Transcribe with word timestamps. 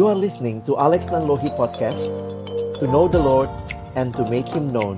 You 0.00 0.08
are 0.08 0.16
listening 0.16 0.64
to 0.64 0.80
Alex 0.80 1.12
Nanlohi 1.12 1.52
Podcast 1.60 2.08
To 2.80 2.88
know 2.88 3.04
the 3.04 3.20
Lord 3.20 3.52
and 4.00 4.16
to 4.16 4.24
make 4.32 4.48
Him 4.48 4.72
known 4.72 4.96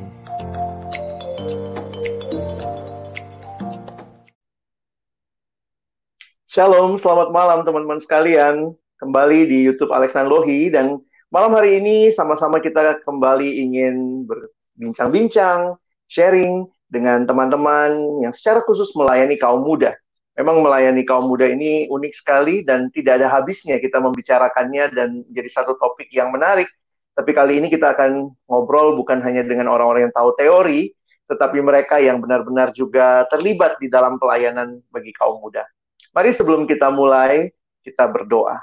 Shalom, 6.47 7.03
selamat 7.03 7.35
malam 7.35 7.67
teman-teman 7.67 7.99
sekalian. 7.99 8.79
Kembali 9.03 9.51
di 9.51 9.67
YouTube 9.67 9.91
Alex 9.91 10.15
Nanlohi 10.15 10.71
dan 10.71 11.03
malam 11.35 11.51
hari 11.51 11.83
ini 11.83 12.15
sama-sama 12.15 12.63
kita 12.63 13.03
kembali 13.03 13.59
ingin 13.59 14.23
berbincang-bincang, 14.31 15.83
sharing 16.07 16.63
dengan 16.87 17.27
teman-teman 17.27 18.23
yang 18.23 18.31
secara 18.31 18.63
khusus 18.63 18.95
melayani 18.95 19.35
kaum 19.35 19.67
muda. 19.67 19.99
Memang 20.33 20.65
melayani 20.65 21.05
kaum 21.05 21.29
muda 21.29 21.45
ini 21.45 21.93
unik 21.93 22.13
sekali 22.17 22.65
dan 22.65 22.89
tidak 22.89 23.21
ada 23.21 23.29
habisnya 23.29 23.77
kita 23.77 24.01
membicarakannya 24.01 24.85
dan 24.97 25.09
jadi 25.29 25.49
satu 25.53 25.77
topik 25.77 26.09
yang 26.09 26.33
menarik. 26.33 26.69
Tapi 27.13 27.31
kali 27.37 27.61
ini 27.61 27.69
kita 27.69 27.93
akan 27.93 28.33
ngobrol 28.49 28.97
bukan 28.97 29.21
hanya 29.21 29.45
dengan 29.45 29.69
orang-orang 29.69 30.09
yang 30.09 30.15
tahu 30.17 30.33
teori, 30.41 30.89
tetapi 31.29 31.61
mereka 31.61 32.01
yang 32.01 32.25
benar-benar 32.25 32.73
juga 32.73 33.29
terlibat 33.29 33.77
di 33.77 33.93
dalam 33.93 34.17
pelayanan 34.17 34.81
bagi 34.89 35.13
kaum 35.13 35.45
muda. 35.45 35.69
Mari 36.17 36.33
sebelum 36.33 36.65
kita 36.65 36.89
mulai, 36.89 37.53
kita 37.85 38.09
berdoa. 38.09 38.57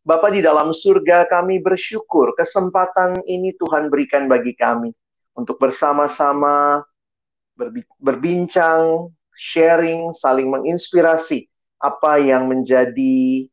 Bapa 0.00 0.32
di 0.32 0.44
dalam 0.44 0.72
surga, 0.72 1.28
kami 1.28 1.60
bersyukur 1.60 2.32
kesempatan 2.36 3.20
ini 3.24 3.52
Tuhan 3.56 3.92
berikan 3.92 4.28
bagi 4.28 4.56
kami 4.56 4.92
untuk 5.36 5.60
bersama-sama 5.60 6.84
berbincang, 8.00 9.12
sharing, 9.40 10.12
saling 10.12 10.52
menginspirasi 10.52 11.48
apa 11.80 12.20
yang 12.20 12.44
menjadi 12.52 13.48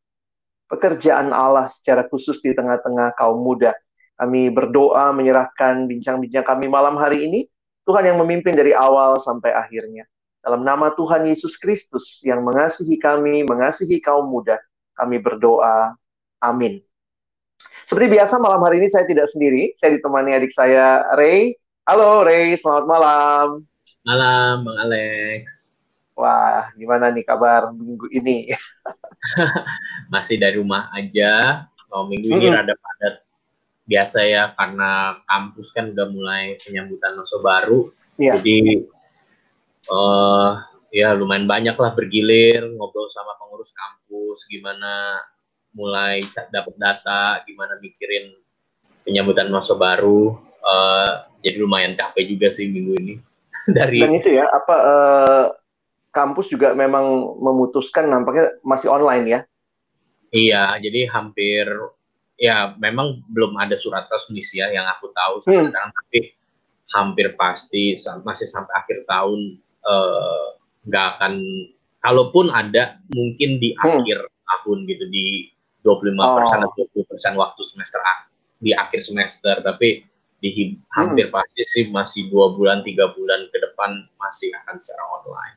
pekerjaan 0.68 1.32
Allah 1.32 1.72
secara 1.72 2.04
khusus 2.04 2.44
di 2.44 2.52
tengah-tengah 2.52 3.16
kaum 3.16 3.40
muda. 3.40 3.72
Kami 4.20 4.52
berdoa 4.52 5.16
menyerahkan 5.16 5.88
bincang-bincang 5.88 6.44
kami 6.44 6.68
malam 6.68 7.00
hari 7.00 7.24
ini, 7.24 7.48
Tuhan 7.88 8.04
yang 8.04 8.20
memimpin 8.20 8.52
dari 8.52 8.76
awal 8.76 9.16
sampai 9.16 9.56
akhirnya. 9.56 10.04
Dalam 10.44 10.60
nama 10.60 10.92
Tuhan 10.92 11.24
Yesus 11.24 11.56
Kristus 11.56 12.20
yang 12.20 12.44
mengasihi 12.44 13.00
kami, 13.00 13.48
mengasihi 13.48 14.04
kaum 14.04 14.28
muda, 14.28 14.60
kami 14.92 15.16
berdoa. 15.16 15.96
Amin. 16.44 16.84
Seperti 17.88 18.20
biasa 18.20 18.36
malam 18.36 18.60
hari 18.60 18.84
ini 18.84 18.92
saya 18.92 19.08
tidak 19.08 19.32
sendiri, 19.32 19.72
saya 19.80 19.96
ditemani 19.96 20.36
adik 20.36 20.52
saya 20.52 21.08
Ray. 21.16 21.56
Halo 21.88 22.20
Ray, 22.28 22.52
selamat 22.60 22.84
malam. 22.84 23.46
Malam 24.04 24.68
Bang 24.68 24.78
Alex. 24.84 25.67
Wah, 26.18 26.74
gimana 26.74 27.14
nih 27.14 27.22
kabar 27.22 27.70
minggu 27.70 28.10
ini? 28.10 28.50
Masih 30.12 30.34
dari 30.42 30.58
rumah 30.58 30.90
aja. 30.90 31.62
Oh, 31.94 32.10
minggu 32.10 32.34
ini 32.34 32.50
mm 32.50 32.50
-hmm. 32.50 32.58
rada 32.58 32.74
padat 32.74 33.14
biasa 33.86 34.26
ya 34.26 34.52
karena 34.58 35.22
kampus 35.24 35.70
kan 35.70 35.94
udah 35.94 36.06
mulai 36.10 36.58
penyambutan 36.58 37.14
masa 37.14 37.38
baru. 37.38 37.94
Yeah. 38.18 38.34
Jadi 38.34 38.82
uh, 39.86 40.58
ya 40.90 41.14
lumayan 41.14 41.46
banyak 41.46 41.76
lah 41.78 41.92
bergilir 41.94 42.64
ngobrol 42.76 43.08
sama 43.12 43.38
pengurus 43.38 43.72
kampus 43.72 44.48
gimana 44.48 45.22
mulai 45.76 46.24
dapat 46.50 46.74
data 46.80 47.44
gimana 47.44 47.76
mikirin 47.78 48.32
penyambutan 49.04 49.52
masa 49.52 49.76
baru 49.76 50.36
uh, 50.64 51.28
jadi 51.44 51.60
lumayan 51.60 51.92
capek 51.92 52.24
juga 52.24 52.48
sih 52.48 52.72
minggu 52.72 52.92
ini 53.04 53.14
dari 53.76 54.00
dan 54.00 54.16
itu 54.16 54.30
ya 54.32 54.48
apa 54.48 54.76
uh, 54.80 55.46
kampus 56.14 56.50
juga 56.52 56.72
memang 56.72 57.36
memutuskan 57.38 58.08
nampaknya 58.08 58.56
masih 58.64 58.88
online 58.88 59.24
ya 59.26 59.40
iya 60.34 60.64
jadi 60.80 61.08
hampir 61.12 61.68
ya 62.38 62.74
memang 62.78 63.20
belum 63.32 63.58
ada 63.58 63.74
surat 63.74 64.06
resmi 64.08 64.40
sih 64.40 64.62
ya 64.62 64.70
yang 64.70 64.86
aku 64.86 65.10
tahu 65.10 65.34
hmm. 65.48 65.68
sekarang 65.72 65.92
tapi 65.92 66.20
hampir 66.88 67.26
pasti 67.36 68.00
masih 68.24 68.48
sampai 68.48 68.72
akhir 68.80 69.04
tahun 69.04 69.60
Eh, 69.88 70.46
nggak 70.88 71.04
uh, 71.06 71.12
akan 71.16 71.34
kalaupun 72.04 72.52
ada 72.52 73.00
mungkin 73.14 73.56
di 73.56 73.72
hmm. 73.72 73.80
akhir 73.80 74.18
tahun 74.26 74.78
gitu 74.84 75.04
di 75.08 75.48
25 75.86 76.36
persen 76.36 76.60
oh. 76.60 76.68
atau 76.68 76.84
20 76.92 77.08
persen 77.08 77.32
waktu 77.38 77.62
semester 77.64 78.00
di 78.60 78.76
akhir 78.76 79.00
semester 79.00 79.54
tapi 79.64 80.04
di 80.44 80.76
hampir 80.92 81.30
hmm. 81.30 81.34
pasti 81.34 81.62
sih 81.66 81.84
masih 81.88 82.28
dua 82.28 82.52
bulan 82.54 82.84
tiga 82.84 83.10
bulan 83.16 83.48
ke 83.48 83.58
depan 83.58 84.06
masih 84.20 84.52
akan 84.62 84.76
secara 84.78 85.02
online. 85.18 85.56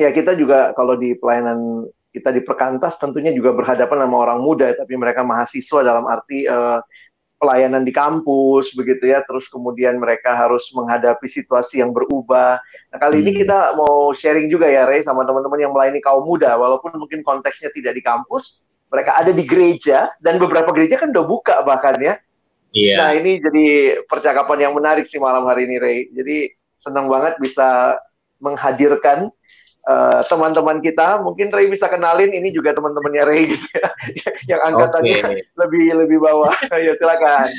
Ya 0.00 0.08
kita 0.10 0.32
juga 0.36 0.72
kalau 0.72 0.96
di 0.96 1.12
pelayanan 1.16 1.88
kita 2.12 2.28
di 2.28 2.44
perkantas 2.44 3.00
tentunya 3.00 3.32
juga 3.32 3.56
berhadapan 3.56 4.04
sama 4.04 4.16
orang 4.28 4.40
muda 4.44 4.76
tapi 4.76 5.00
mereka 5.00 5.24
mahasiswa 5.24 5.80
dalam 5.80 6.04
arti 6.04 6.44
uh, 6.44 6.84
pelayanan 7.40 7.82
di 7.82 7.90
kampus 7.90 8.72
begitu 8.78 9.10
ya. 9.10 9.24
Terus 9.26 9.50
kemudian 9.50 9.98
mereka 9.98 10.32
harus 10.32 10.70
menghadapi 10.72 11.26
situasi 11.26 11.82
yang 11.82 11.90
berubah. 11.90 12.62
Nah 12.94 12.98
kali 13.00 13.20
hmm. 13.20 13.24
ini 13.26 13.30
kita 13.44 13.74
mau 13.74 14.14
sharing 14.14 14.46
juga 14.52 14.70
ya 14.70 14.86
Ray 14.86 15.02
sama 15.02 15.26
teman-teman 15.26 15.58
yang 15.58 15.72
melayani 15.74 15.98
kaum 15.98 16.24
muda. 16.24 16.54
Walaupun 16.54 16.94
mungkin 16.96 17.20
konteksnya 17.26 17.74
tidak 17.74 17.98
di 17.98 18.02
kampus 18.04 18.62
mereka 18.92 19.16
ada 19.16 19.32
di 19.32 19.42
gereja 19.48 20.12
dan 20.20 20.36
beberapa 20.36 20.68
gereja 20.76 21.00
kan 21.00 21.10
udah 21.16 21.24
buka 21.24 21.64
bahkan 21.64 21.96
ya. 21.98 22.20
Yeah. 22.72 23.04
nah 23.04 23.12
ini 23.12 23.36
jadi 23.36 24.00
percakapan 24.08 24.64
yang 24.64 24.72
menarik 24.72 25.04
sih 25.04 25.20
malam 25.20 25.44
hari 25.48 25.68
ini 25.68 25.76
Ray. 25.80 25.98
Jadi 26.12 26.56
senang 26.80 27.08
banget 27.08 27.36
bisa 27.40 28.00
menghadirkan 28.40 29.32
teman 29.82 30.14
eh, 30.14 30.22
teman-teman 30.30 30.78
kita 30.78 31.18
mungkin 31.26 31.50
Ray 31.50 31.66
bisa 31.66 31.90
kenalin 31.90 32.30
ini 32.30 32.54
juga 32.54 32.70
teman-temannya 32.70 33.22
Ray 33.26 33.42
gitu 33.50 33.66
ya 33.74 33.88
yang 34.54 34.60
angkatannya 34.70 35.18
okay. 35.18 35.42
lebih 35.58 35.84
lebih 36.06 36.18
bawah 36.22 36.54
ya 36.86 36.94
silakan 36.94 37.50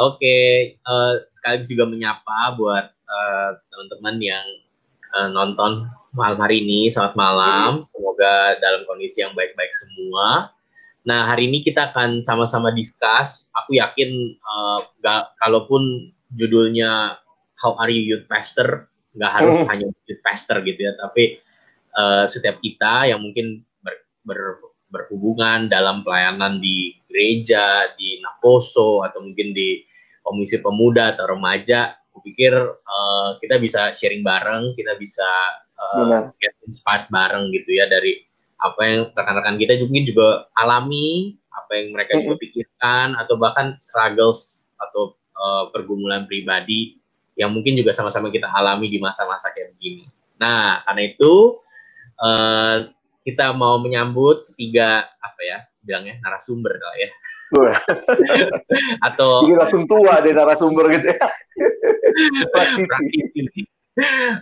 oke 0.00 0.16
okay. 0.16 0.80
uh, 0.88 1.20
eh, 1.20 1.28
sekaligus 1.28 1.68
juga 1.68 1.84
menyapa 1.92 2.56
buat 2.56 2.88
uh, 2.88 3.50
teman-teman 3.68 4.16
yang 4.24 4.46
uh, 5.12 5.28
nonton 5.28 5.84
malam 6.16 6.40
hari 6.40 6.64
ini 6.64 6.88
selamat 6.88 7.12
malam 7.20 7.70
hmm. 7.80 7.84
semoga 7.84 8.56
dalam 8.64 8.88
kondisi 8.88 9.20
yang 9.20 9.36
baik-baik 9.36 9.72
semua 9.76 10.48
nah 11.04 11.28
hari 11.28 11.52
ini 11.52 11.60
kita 11.60 11.92
akan 11.92 12.24
sama-sama 12.24 12.72
discuss 12.72 13.52
aku 13.52 13.76
yakin 13.76 14.40
uh, 14.40 14.88
gak, 15.04 15.36
kalaupun 15.44 16.10
judulnya 16.32 17.20
How 17.60 17.76
Are 17.76 17.92
You 17.92 18.16
Youth 18.16 18.26
Pastor 18.26 18.88
nggak 19.16 19.32
harus 19.32 19.56
hmm. 19.64 19.68
hanya 19.72 19.86
investor 20.06 20.56
gitu 20.62 20.80
ya 20.80 20.92
tapi 21.00 21.40
uh, 21.96 22.24
setiap 22.28 22.60
kita 22.60 23.08
yang 23.08 23.24
mungkin 23.24 23.64
ber, 23.80 23.96
ber, 24.22 24.40
berhubungan 24.92 25.66
dalam 25.66 26.06
pelayanan 26.06 26.62
di 26.62 26.94
gereja 27.10 27.90
di 27.96 28.20
Naposo 28.22 29.02
atau 29.02 29.24
mungkin 29.24 29.56
di 29.56 29.82
komisi 30.22 30.60
pemuda 30.60 31.16
atau 31.16 31.32
remaja 31.32 31.96
aku 32.12 32.22
pikir 32.32 32.52
uh, 32.56 33.28
kita 33.40 33.60
bisa 33.60 33.92
sharing 33.96 34.22
bareng 34.22 34.76
kita 34.76 34.94
bisa 35.00 35.26
uh, 35.76 36.32
get 36.40 36.54
inspired 36.68 37.08
bareng 37.12 37.52
gitu 37.52 37.76
ya 37.76 37.88
dari 37.88 38.24
apa 38.56 38.80
yang 38.88 39.00
rekan-rekan 39.12 39.56
kita 39.60 39.72
mungkin 39.84 40.04
juga 40.08 40.48
alami 40.56 41.36
apa 41.52 41.72
yang 41.76 41.92
mereka 41.92 42.16
juga 42.20 42.36
pikirkan 42.40 43.16
atau 43.20 43.36
bahkan 43.36 43.76
struggles 43.84 44.68
atau 44.80 45.16
uh, 45.36 45.68
pergumulan 45.72 46.24
pribadi 46.24 46.96
yang 47.36 47.52
mungkin 47.52 47.76
juga 47.76 47.92
sama-sama 47.92 48.32
kita 48.32 48.48
alami 48.48 48.88
di 48.88 48.96
masa-masa 48.96 49.52
kayak 49.52 49.76
begini. 49.76 50.08
Nah, 50.40 50.80
karena 50.88 51.02
itu 51.04 51.60
uh, 52.16 52.76
kita 53.22 53.52
mau 53.52 53.76
menyambut 53.76 54.48
tiga 54.56 55.04
apa 55.20 55.40
ya 55.44 55.58
bilangnya 55.84 56.18
narasumber 56.24 56.80
lah 56.80 56.96
ya. 56.96 57.10
Atau 59.06 59.46
Ini 59.46 59.54
langsung 59.54 59.86
tua 59.86 60.18
deh 60.18 60.34
narasumber 60.34 60.90
gitu 60.98 61.06
ya. 61.14 61.28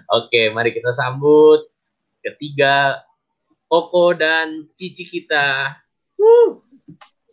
Oke, 0.09 0.49
mari 0.54 0.72
kita 0.72 0.94
sambut 0.97 1.69
ketiga 2.24 3.04
Koko 3.68 4.15
dan 4.15 4.71
Cici 4.78 5.04
kita. 5.04 5.77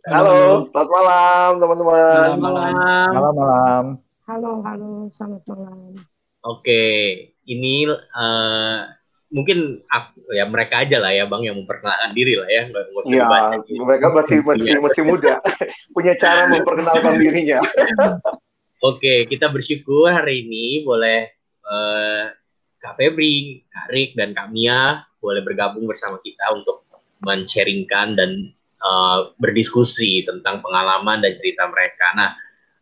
Halo, 0.02 0.66
selamat 0.74 0.90
malam 0.90 1.50
teman-teman. 1.62 2.26
Selamat 2.34 2.42
malam. 2.42 3.10
Malam 3.14 3.34
malam. 3.38 3.84
Halo, 4.22 4.62
halo, 4.62 5.10
selamat 5.10 5.42
malam. 5.50 5.98
Oke, 6.46 6.82
ini 7.42 7.90
uh, 7.90 8.86
mungkin 9.34 9.82
aku, 9.90 10.22
ya 10.30 10.46
mereka 10.46 10.86
aja 10.86 11.02
lah 11.02 11.10
ya 11.10 11.26
bang 11.26 11.42
yang 11.50 11.56
memperkenalkan 11.58 12.14
diri 12.14 12.38
lah 12.38 12.46
ya 12.46 12.62
nggak 12.68 12.84
ya, 13.08 13.24
mereka 13.82 14.06
masih 14.20 14.38
masih 14.44 14.78
masih 14.78 15.02
muda 15.02 15.40
punya 15.96 16.12
cara 16.20 16.46
memperkenalkan 16.52 17.16
dirinya 17.16 17.64
oke 18.92 19.26
kita 19.32 19.48
bersyukur 19.48 20.12
hari 20.12 20.44
ini 20.44 20.84
boleh 20.84 21.32
uh, 21.64 22.28
Kak 22.76 22.98
Febri, 22.98 23.64
Kak 23.72 23.88
Rick, 23.88 24.18
dan 24.18 24.36
Kak 24.36 24.52
Mia 24.52 25.06
boleh 25.22 25.40
bergabung 25.40 25.86
bersama 25.88 26.18
kita 26.20 26.50
untuk 26.52 26.82
men-sharingkan 27.22 28.18
dan 28.18 28.52
uh, 28.82 29.32
berdiskusi 29.38 30.26
tentang 30.26 30.58
pengalaman 30.58 31.22
dan 31.22 31.38
cerita 31.38 31.70
mereka. 31.70 32.10
Nah, 32.18 32.34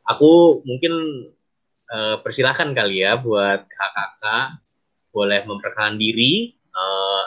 aku 0.06 0.62
mungkin 0.64 0.92
uh, 1.90 2.16
persilahkan 2.22 2.72
kali 2.72 3.04
ya 3.04 3.18
buat 3.18 3.66
kakak-kakak 3.66 4.62
boleh 5.10 5.42
memperkenalkan 5.44 5.98
diri 5.98 6.54
uh, 6.72 7.24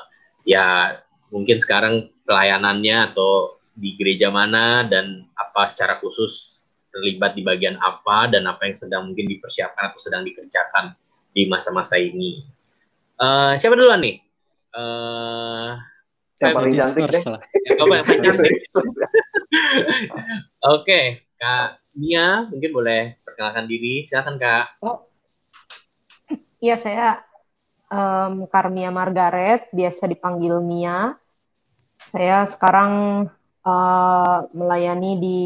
ya 0.48 0.98
mungkin 1.30 1.60
sekarang 1.60 2.10
pelayanannya 2.24 3.12
atau 3.12 3.60
di 3.74 3.98
gereja 3.98 4.30
mana 4.30 4.86
dan 4.86 5.28
apa 5.36 5.68
secara 5.68 5.98
khusus 6.00 6.64
terlibat 6.94 7.34
di 7.34 7.42
bagian 7.42 7.76
apa 7.82 8.30
dan 8.30 8.46
apa 8.46 8.70
yang 8.70 8.78
sedang 8.78 9.04
mungkin 9.10 9.26
dipersiapkan 9.26 9.90
atau 9.90 10.00
sedang 10.00 10.22
dikerjakan 10.22 10.94
di 11.34 11.50
masa-masa 11.50 11.98
ini. 11.98 12.46
Uh, 13.18 13.58
siapa 13.58 13.74
duluan 13.74 13.98
nih? 14.06 14.22
Uh, 14.78 15.74
yang 16.38 16.54
paling 16.54 16.78
cantik 16.78 17.10
deh. 17.10 17.24
Yang 17.66 17.78
paling 17.82 18.22
cantik. 18.22 18.54
Oke, 20.70 21.26
Kak 21.42 21.83
Mia 21.94 22.50
mungkin 22.50 22.72
boleh 22.74 23.02
perkenalkan 23.22 23.70
diri. 23.70 24.06
Silakan 24.06 24.42
Kak. 24.42 24.82
Oh. 24.82 25.06
Iya, 26.64 26.80
saya 26.80 27.08
um, 27.92 28.48
Karmia 28.48 28.90
Margaret, 28.90 29.70
biasa 29.70 30.10
dipanggil 30.10 30.58
Mia. 30.64 31.14
Saya 32.04 32.48
sekarang 32.50 33.26
uh, 33.68 34.38
melayani 34.56 35.12
di 35.20 35.40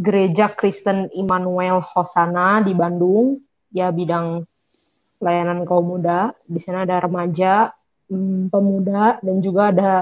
Gereja 0.00 0.48
Kristen 0.48 1.12
Immanuel 1.12 1.84
Hosana 1.84 2.64
di 2.64 2.72
Bandung, 2.72 3.36
ya 3.68 3.92
bidang 3.92 4.48
pelayanan 5.20 5.68
kaum 5.68 5.98
muda. 5.98 6.32
Di 6.48 6.56
sana 6.56 6.88
ada 6.88 7.04
remaja, 7.04 7.74
um, 8.08 8.48
pemuda, 8.48 9.20
dan 9.20 9.36
juga 9.44 9.62
ada 9.68 9.92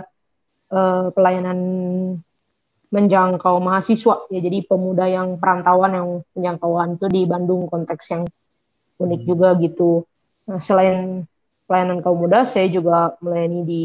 uh, 0.71 1.11
pelayanan 1.11 1.59
menjangkau 2.89 3.61
mahasiswa. 3.61 4.29
Ya, 4.33 4.41
jadi 4.41 4.65
pemuda 4.65 5.05
yang 5.09 5.37
perantauan 5.37 5.93
yang 5.93 6.09
penjangkauan 6.33 6.97
itu 6.97 7.07
di 7.09 7.23
Bandung 7.29 7.69
konteks 7.69 8.05
yang 8.13 8.23
unik 8.99 9.21
hmm. 9.25 9.29
juga 9.29 9.49
gitu. 9.61 10.05
Nah, 10.49 10.59
selain 10.61 11.29
pelayanan 11.69 12.01
kaum 12.01 12.25
muda, 12.25 12.49
saya 12.49 12.73
juga 12.73 13.17
melayani 13.21 13.61
di 13.69 13.85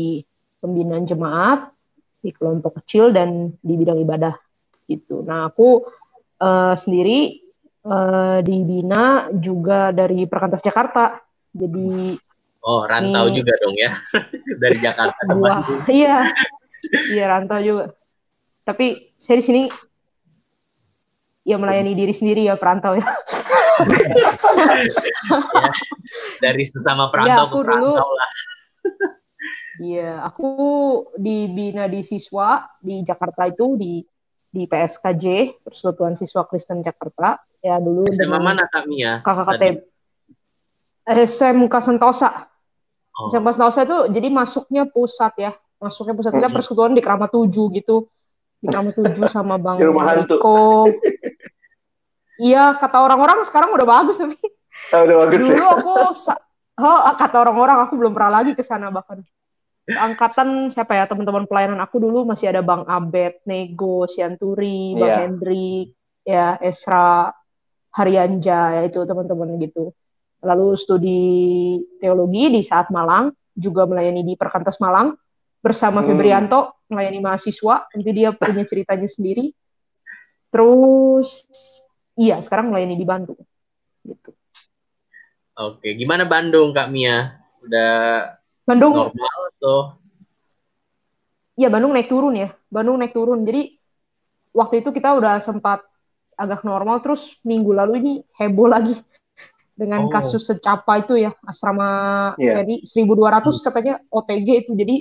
pembinaan 0.63 1.03
jemaat, 1.03 1.75
di 2.23 2.31
kelompok 2.31 2.79
kecil 2.79 3.11
dan 3.11 3.51
di 3.59 3.73
bidang 3.75 3.99
ibadah 3.99 4.39
gitu. 4.87 5.19
Nah, 5.27 5.51
aku 5.51 5.83
uh, 6.39 6.75
sendiri 6.79 7.43
uh, 7.83 8.39
dibina 8.39 9.27
juga 9.35 9.91
dari 9.91 10.23
Perkantas 10.23 10.63
Jakarta. 10.63 11.19
Jadi 11.51 12.15
Oh, 12.63 12.87
rantau 12.87 13.27
nih, 13.27 13.43
juga 13.43 13.53
dong 13.59 13.75
ya 13.75 13.91
dari 14.63 14.77
Jakarta 14.79 15.19
ke 15.19 15.35
Bandung. 15.35 15.83
Iya. 15.91 16.31
Iya, 17.11 17.25
rantau 17.27 17.59
juga. 17.59 17.91
Tapi 18.63 19.11
saya 19.19 19.39
di 19.39 19.45
sini 19.45 19.63
ya 21.43 21.59
melayani 21.59 21.93
diri 21.93 22.13
sendiri 22.15 22.47
ya 22.47 22.55
perantau 22.55 22.95
ya. 22.95 23.03
ya 23.03 23.13
dari 26.43 26.63
sesama 26.63 27.11
perantau 27.11 27.45
ya, 27.47 27.51
ke 27.51 27.57
perantau 27.59 27.99
dulu, 27.99 28.15
lah. 28.15 28.29
Iya, 29.83 30.21
aku 30.23 30.47
dibina 31.17 31.89
di 31.89 32.05
siswa 32.05 32.69
di 32.79 33.03
Jakarta 33.03 33.49
itu 33.49 33.75
di 33.75 34.05
di 34.53 34.69
PSKJ 34.69 35.25
Persekutuan 35.65 36.13
Siswa 36.13 36.45
Kristen 36.45 36.85
Jakarta 36.85 37.41
ya 37.57 37.81
dulu 37.81 38.05
SMA 38.13 38.37
mana 38.37 38.69
Kak 38.69 38.85
Mia? 38.85 39.25
KKKT 39.25 39.81
SMK 41.09 41.73
Sentosa. 41.81 42.53
Oh. 43.17 43.33
SMK 43.33 43.49
Sentosa 43.57 43.81
itu 43.83 43.97
jadi 44.13 44.29
masuknya 44.29 44.85
pusat 44.85 45.33
ya, 45.41 45.51
masuknya 45.81 46.13
pusat 46.15 46.31
kita 46.37 46.53
persekutuan 46.53 46.93
di 46.93 47.01
Keramat 47.01 47.33
Tujuh 47.33 47.73
gitu, 47.73 48.13
di 48.63 48.71
Keramat 48.71 48.95
Tujuh 48.95 49.27
sama 49.27 49.59
Bang 49.59 49.75
Riko. 49.75 50.87
Iya, 52.33 52.81
kata 52.81 52.97
orang-orang 52.97 53.45
sekarang 53.45 53.77
udah 53.77 53.85
bagus 53.85 54.17
tapi. 54.17 54.33
Oh, 54.89 55.05
udah 55.05 55.15
bagus. 55.21 55.37
Dulu 55.37 55.53
ya? 55.53 55.69
aku 55.69 55.93
oh, 56.81 57.13
kata 57.13 57.37
orang-orang 57.45 57.77
aku 57.85 57.93
belum 57.93 58.09
pernah 58.17 58.41
lagi 58.41 58.57
ke 58.57 58.65
sana 58.65 58.89
bahkan 58.89 59.21
angkatan 59.85 60.73
siapa 60.73 60.97
ya 60.97 61.05
teman-teman 61.05 61.45
pelayanan 61.45 61.77
aku 61.85 62.01
dulu 62.01 62.25
masih 62.25 62.49
ada 62.49 62.65
Bang 62.65 62.89
Abed, 62.89 63.45
Nego, 63.45 64.09
Sianturi, 64.09 64.97
Bang 64.97 65.13
yeah. 65.13 65.21
Hendrik, 65.29 65.87
ya 66.25 66.47
Esra, 66.57 67.29
Haryanja, 67.93 68.81
ya 68.81 68.81
itu 68.81 69.05
teman-teman 69.05 69.53
gitu. 69.61 69.93
Lalu 70.41 70.67
studi 70.73 71.21
teologi 72.01 72.49
di 72.49 72.61
saat 72.65 72.89
Malang, 72.89 73.29
juga 73.53 73.85
melayani 73.85 74.25
di 74.25 74.33
Perkantas 74.33 74.81
Malang 74.81 75.13
bersama 75.63 76.01
hmm. 76.01 76.07
Febrianto 76.09 76.59
melayani 76.93 77.19
mahasiswa. 77.19 77.89
Nanti 77.89 78.09
dia 78.13 78.29
punya 78.31 78.63
ceritanya 78.63 79.09
sendiri. 79.09 79.51
Terus 80.53 81.49
iya 82.13 82.37
sekarang 82.39 82.69
melayani 82.69 82.95
di 82.95 83.05
Bandung. 83.05 83.41
Gitu. 84.05 84.31
Oke, 85.53 85.93
gimana 85.97 86.25
Bandung 86.29 86.73
Kak 86.73 86.89
Mia? 86.93 87.41
Udah 87.65 87.93
Bandung 88.63 88.95
normal 88.95 89.39
atau 89.57 89.77
ya 91.59 91.69
Bandung 91.69 91.93
naik 91.93 92.09
turun 92.09 92.33
ya 92.37 92.49
Bandung 92.71 92.97
naik 92.97 93.13
turun 93.13 93.43
jadi 93.43 93.75
waktu 94.55 94.81
itu 94.81 94.89
kita 94.95 95.13
udah 95.19 95.43
sempat 95.43 95.83
agak 96.33 96.65
normal 96.65 97.03
terus 97.03 97.37
minggu 97.45 97.75
lalu 97.75 97.93
ini 98.01 98.13
heboh 98.39 98.71
lagi 98.71 98.97
dengan 99.79 100.07
oh. 100.07 100.11
kasus 100.11 100.47
secapa 100.47 101.03
itu 101.03 101.19
ya 101.19 101.35
asrama 101.45 102.33
yeah. 102.39 102.61
jadi 102.61 102.81
1200 102.85 103.65
katanya 103.67 103.93
OTG 104.09 104.47
itu 104.65 104.71
jadi 104.73 104.95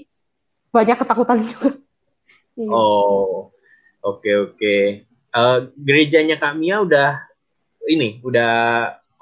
banyak 0.72 0.96
ketakutan 0.98 1.38
juga 1.50 1.70
iya. 2.58 2.70
oh 2.70 3.52
oke 4.02 4.20
okay, 4.20 4.34
oke 4.36 4.56
okay. 4.58 4.80
uh, 5.36 5.68
gerejanya 5.78 6.40
Kamia 6.40 6.82
udah 6.82 7.20
ini 7.86 8.22
udah 8.22 8.52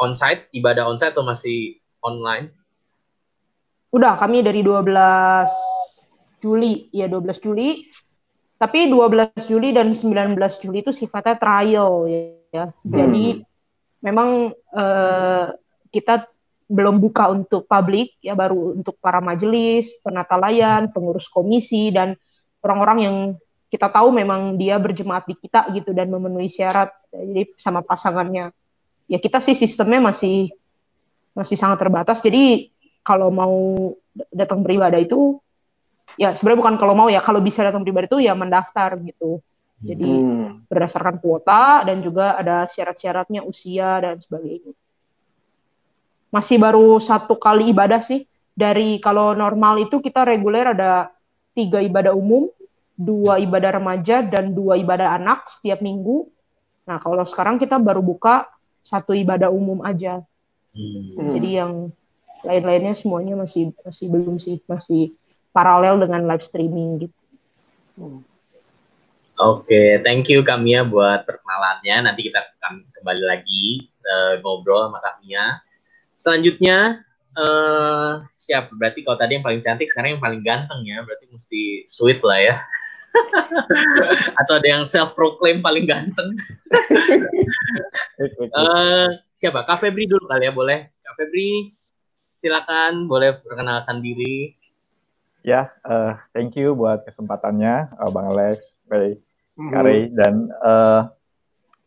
onsite 0.00 0.48
ibadah 0.56 0.88
onsite 0.88 1.12
atau 1.12 1.26
masih 1.26 1.80
online 2.00 2.60
Udah, 3.90 4.14
kami 4.14 4.46
dari 4.46 4.62
12 4.62 4.86
Juli, 6.38 6.86
ya 6.94 7.10
12 7.10 7.42
Juli. 7.42 7.90
Tapi 8.54 8.86
12 8.86 9.34
Juli 9.50 9.74
dan 9.74 9.90
19 9.90 10.38
Juli 10.62 10.78
itu 10.84 10.92
sifatnya 10.94 11.36
trial 11.40 12.06
ya. 12.06 12.70
Hmm. 12.70 12.86
Jadi 12.86 13.42
memang 14.04 14.54
uh, 14.54 15.46
kita 15.90 16.28
belum 16.70 17.02
buka 17.02 17.34
untuk 17.34 17.66
publik 17.66 18.14
ya 18.22 18.38
baru 18.38 18.78
untuk 18.78 18.94
para 19.02 19.18
majelis, 19.18 19.90
penata 20.06 20.38
layan, 20.38 20.94
pengurus 20.94 21.26
komisi 21.26 21.90
dan 21.90 22.14
orang-orang 22.60 22.98
yang 23.02 23.16
kita 23.70 23.86
tahu 23.86 24.10
memang 24.10 24.58
dia 24.58 24.76
berjemaat 24.82 25.30
di 25.30 25.38
kita 25.38 25.70
gitu 25.74 25.94
dan 25.94 26.10
memenuhi 26.10 26.50
syarat. 26.50 26.90
Jadi 27.10 27.54
sama 27.54 27.86
pasangannya. 27.86 28.50
Ya 29.06 29.18
kita 29.18 29.38
sih 29.42 29.54
sistemnya 29.54 30.02
masih 30.02 30.50
masih 31.34 31.54
sangat 31.54 31.82
terbatas. 31.86 32.18
Jadi 32.22 32.70
kalau 33.06 33.30
mau 33.30 33.54
datang 34.34 34.62
beribadah 34.66 34.98
itu 34.98 35.38
ya 36.18 36.34
sebenarnya 36.34 36.60
bukan 36.66 36.76
kalau 36.80 36.94
mau 36.96 37.08
ya 37.10 37.22
kalau 37.22 37.38
bisa 37.38 37.62
datang 37.62 37.86
beribadah 37.86 38.08
itu 38.10 38.20
ya 38.24 38.34
mendaftar 38.34 38.98
gitu 38.98 39.38
jadi 39.80 40.10
hmm. 40.10 40.66
berdasarkan 40.66 41.22
kuota 41.22 41.86
dan 41.86 42.02
juga 42.04 42.36
ada 42.36 42.66
syarat-syaratnya 42.66 43.46
usia 43.46 44.02
dan 44.02 44.18
sebagainya 44.18 44.74
masih 46.30 46.62
baru 46.62 46.98
satu 46.98 47.38
kali 47.38 47.70
ibadah 47.74 48.02
sih 48.02 48.26
dari 48.54 48.98
kalau 49.02 49.34
normal 49.34 49.82
itu 49.82 50.02
kita 50.02 50.26
reguler 50.26 50.74
ada 50.74 51.10
tiga 51.56 51.82
ibadah 51.82 52.14
umum 52.14 52.48
dua 52.94 53.40
ibadah 53.40 53.80
remaja 53.80 54.20
dan 54.20 54.52
dua 54.52 54.76
ibadah 54.76 55.16
anak 55.16 55.48
setiap 55.48 55.80
minggu 55.80 56.28
nah 56.84 57.00
kalau 57.00 57.22
sekarang 57.24 57.56
kita 57.56 57.78
baru 57.80 58.02
buka 58.02 58.48
satu 58.80 59.12
ibadah 59.12 59.52
umum 59.52 59.84
aja 59.84 60.24
hmm. 60.76 61.36
jadi 61.36 61.64
yang 61.64 61.92
lain-lainnya 62.40 62.96
semuanya 62.96 63.36
masih 63.36 63.72
masih 63.84 64.06
belum 64.08 64.40
sih 64.40 64.64
masih 64.64 65.12
paralel 65.50 66.00
dengan 66.00 66.24
live 66.26 66.44
streaming 66.44 67.06
gitu. 67.06 67.18
Hmm. 67.98 68.22
Oke, 69.40 69.72
okay, 69.72 69.88
thank 70.04 70.28
you 70.28 70.44
Kamia 70.44 70.84
buat 70.84 71.24
perkenalannya. 71.24 72.04
Nanti 72.04 72.28
kita 72.28 72.44
akan 72.44 72.84
kembali 72.92 73.24
lagi 73.24 73.88
uh, 74.04 74.36
ngobrol 74.44 74.88
sama 74.88 75.00
Kamia. 75.00 75.64
Selanjutnya 76.20 77.00
uh, 77.40 78.20
siap 78.36 78.68
berarti 78.76 79.00
kalau 79.00 79.16
tadi 79.16 79.40
yang 79.40 79.44
paling 79.44 79.64
cantik 79.64 79.88
sekarang 79.88 80.16
yang 80.16 80.22
paling 80.22 80.44
ganteng 80.44 80.84
ya, 80.84 81.00
berarti 81.00 81.26
mesti 81.32 81.62
sweet 81.88 82.20
lah 82.20 82.38
ya. 82.40 82.56
Atau 84.40 84.60
ada 84.60 84.68
yang 84.68 84.84
self 84.86 85.16
proclaim 85.16 85.64
paling 85.64 85.88
ganteng. 85.88 86.36
uh, 88.54 89.08
siapa? 89.40 89.64
Kak 89.66 89.82
Febri 89.82 90.06
dulu 90.06 90.28
kali 90.28 90.46
ya, 90.46 90.52
boleh? 90.54 90.92
Kak 91.02 91.14
Febri 91.18 91.74
silakan 92.40 93.08
boleh 93.08 93.40
perkenalkan 93.40 94.00
diri. 94.00 94.56
Ya, 95.40 95.72
uh, 95.88 96.20
thank 96.36 96.52
you 96.60 96.76
buat 96.76 97.00
kesempatannya, 97.08 97.96
uh, 97.96 98.10
Bang 98.12 98.28
Alex, 98.28 98.76
Ray, 98.92 99.16
mm-hmm. 99.56 100.12
Dan 100.12 100.52
uh, 100.60 101.08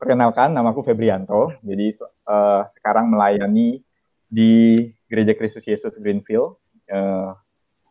perkenalkan, 0.02 0.58
namaku 0.58 0.82
Febrianto. 0.82 1.54
Jadi 1.62 1.94
uh, 2.26 2.66
sekarang 2.74 3.14
melayani 3.14 3.78
di 4.34 4.90
Gereja 5.06 5.38
Kristus 5.38 5.62
Yesus 5.70 5.94
Greenfield, 6.02 6.58
uh, 6.90 7.38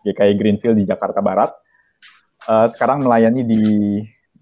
GKI 0.03 0.35
Greenfield 0.35 0.83
di 0.83 0.85
Jakarta 0.91 1.23
Barat. 1.23 1.55
Uh, 2.43 2.67
sekarang 2.67 3.07
melayani 3.07 3.47
di 3.47 3.63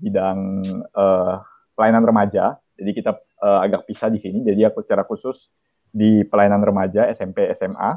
bidang 0.00 0.64
uh, 0.96 1.44
pelayanan 1.76 2.08
remaja. 2.08 2.56
Jadi 2.80 2.96
kita 2.96 3.12
uh, 3.44 3.60
agak 3.60 3.84
pisah 3.84 4.08
di 4.08 4.16
sini. 4.16 4.40
Jadi 4.40 4.64
aku 4.64 4.80
secara 4.80 5.04
khusus 5.04 5.52
di 5.90 6.22
pelayanan 6.24 6.62
remaja 6.62 7.10
SMP 7.10 7.50
SMA 7.52 7.90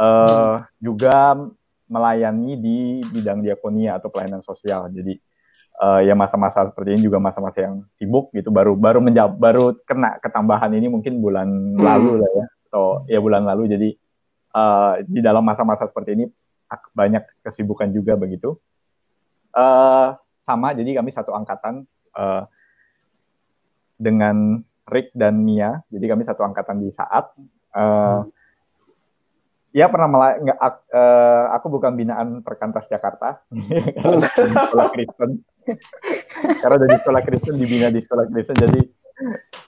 hmm. 0.00 0.56
juga 0.80 1.36
melayani 1.90 2.56
di 2.56 2.78
bidang 3.04 3.44
diakonia 3.44 4.00
atau 4.00 4.08
pelayanan 4.08 4.40
sosial 4.40 4.88
jadi 4.88 5.20
uh, 5.82 6.00
ya 6.00 6.16
masa-masa 6.16 6.64
seperti 6.64 6.96
ini 6.96 7.02
juga 7.10 7.20
masa-masa 7.20 7.66
yang 7.66 7.84
sibuk 8.00 8.32
gitu 8.32 8.48
baru 8.48 8.72
baru 8.72 9.04
menjawab 9.04 9.34
baru 9.36 9.64
kena 9.84 10.16
ketambahan 10.22 10.72
ini 10.72 10.88
mungkin 10.88 11.20
bulan 11.20 11.48
hmm. 11.48 11.82
lalu 11.82 12.24
lah 12.24 12.30
ya 12.32 12.46
atau 12.70 13.02
ya 13.10 13.18
bulan 13.18 13.42
lalu. 13.42 13.66
Jadi 13.66 13.88
uh, 14.54 15.02
di 15.02 15.18
dalam 15.18 15.42
masa-masa 15.42 15.90
seperti 15.90 16.14
ini 16.14 16.24
banyak 16.94 17.26
kesibukan 17.42 17.90
juga 17.90 18.14
begitu. 18.14 18.54
Uh, 19.50 20.14
sama 20.38 20.70
jadi 20.70 21.02
kami 21.02 21.10
satu 21.10 21.34
angkatan 21.34 21.82
uh, 22.14 22.46
dengan 23.98 24.62
Rick 24.86 25.10
dan 25.18 25.42
Mia. 25.42 25.82
Jadi 25.90 26.06
kami 26.06 26.22
satu 26.22 26.46
angkatan 26.46 26.78
di 26.78 26.94
saat 26.94 27.34
uh, 27.74 28.22
hmm 28.22 28.38
Ya 29.70 29.86
pernah 29.86 30.10
malah 30.10 30.34
nggak 30.34 30.58
uh, 30.90 31.44
aku 31.54 31.70
bukan 31.70 31.94
binaan 31.94 32.42
perkantas 32.42 32.90
Jakarta. 32.90 33.38
Sekolah 34.66 34.90
Kristen. 34.90 35.46
Karena 36.58 36.76
dari 36.82 36.96
sekolah 36.98 37.22
Kristen 37.22 37.54
dibina 37.54 37.86
di 37.86 38.02
sekolah 38.02 38.26
Kristen. 38.34 38.58
Jadi 38.58 38.82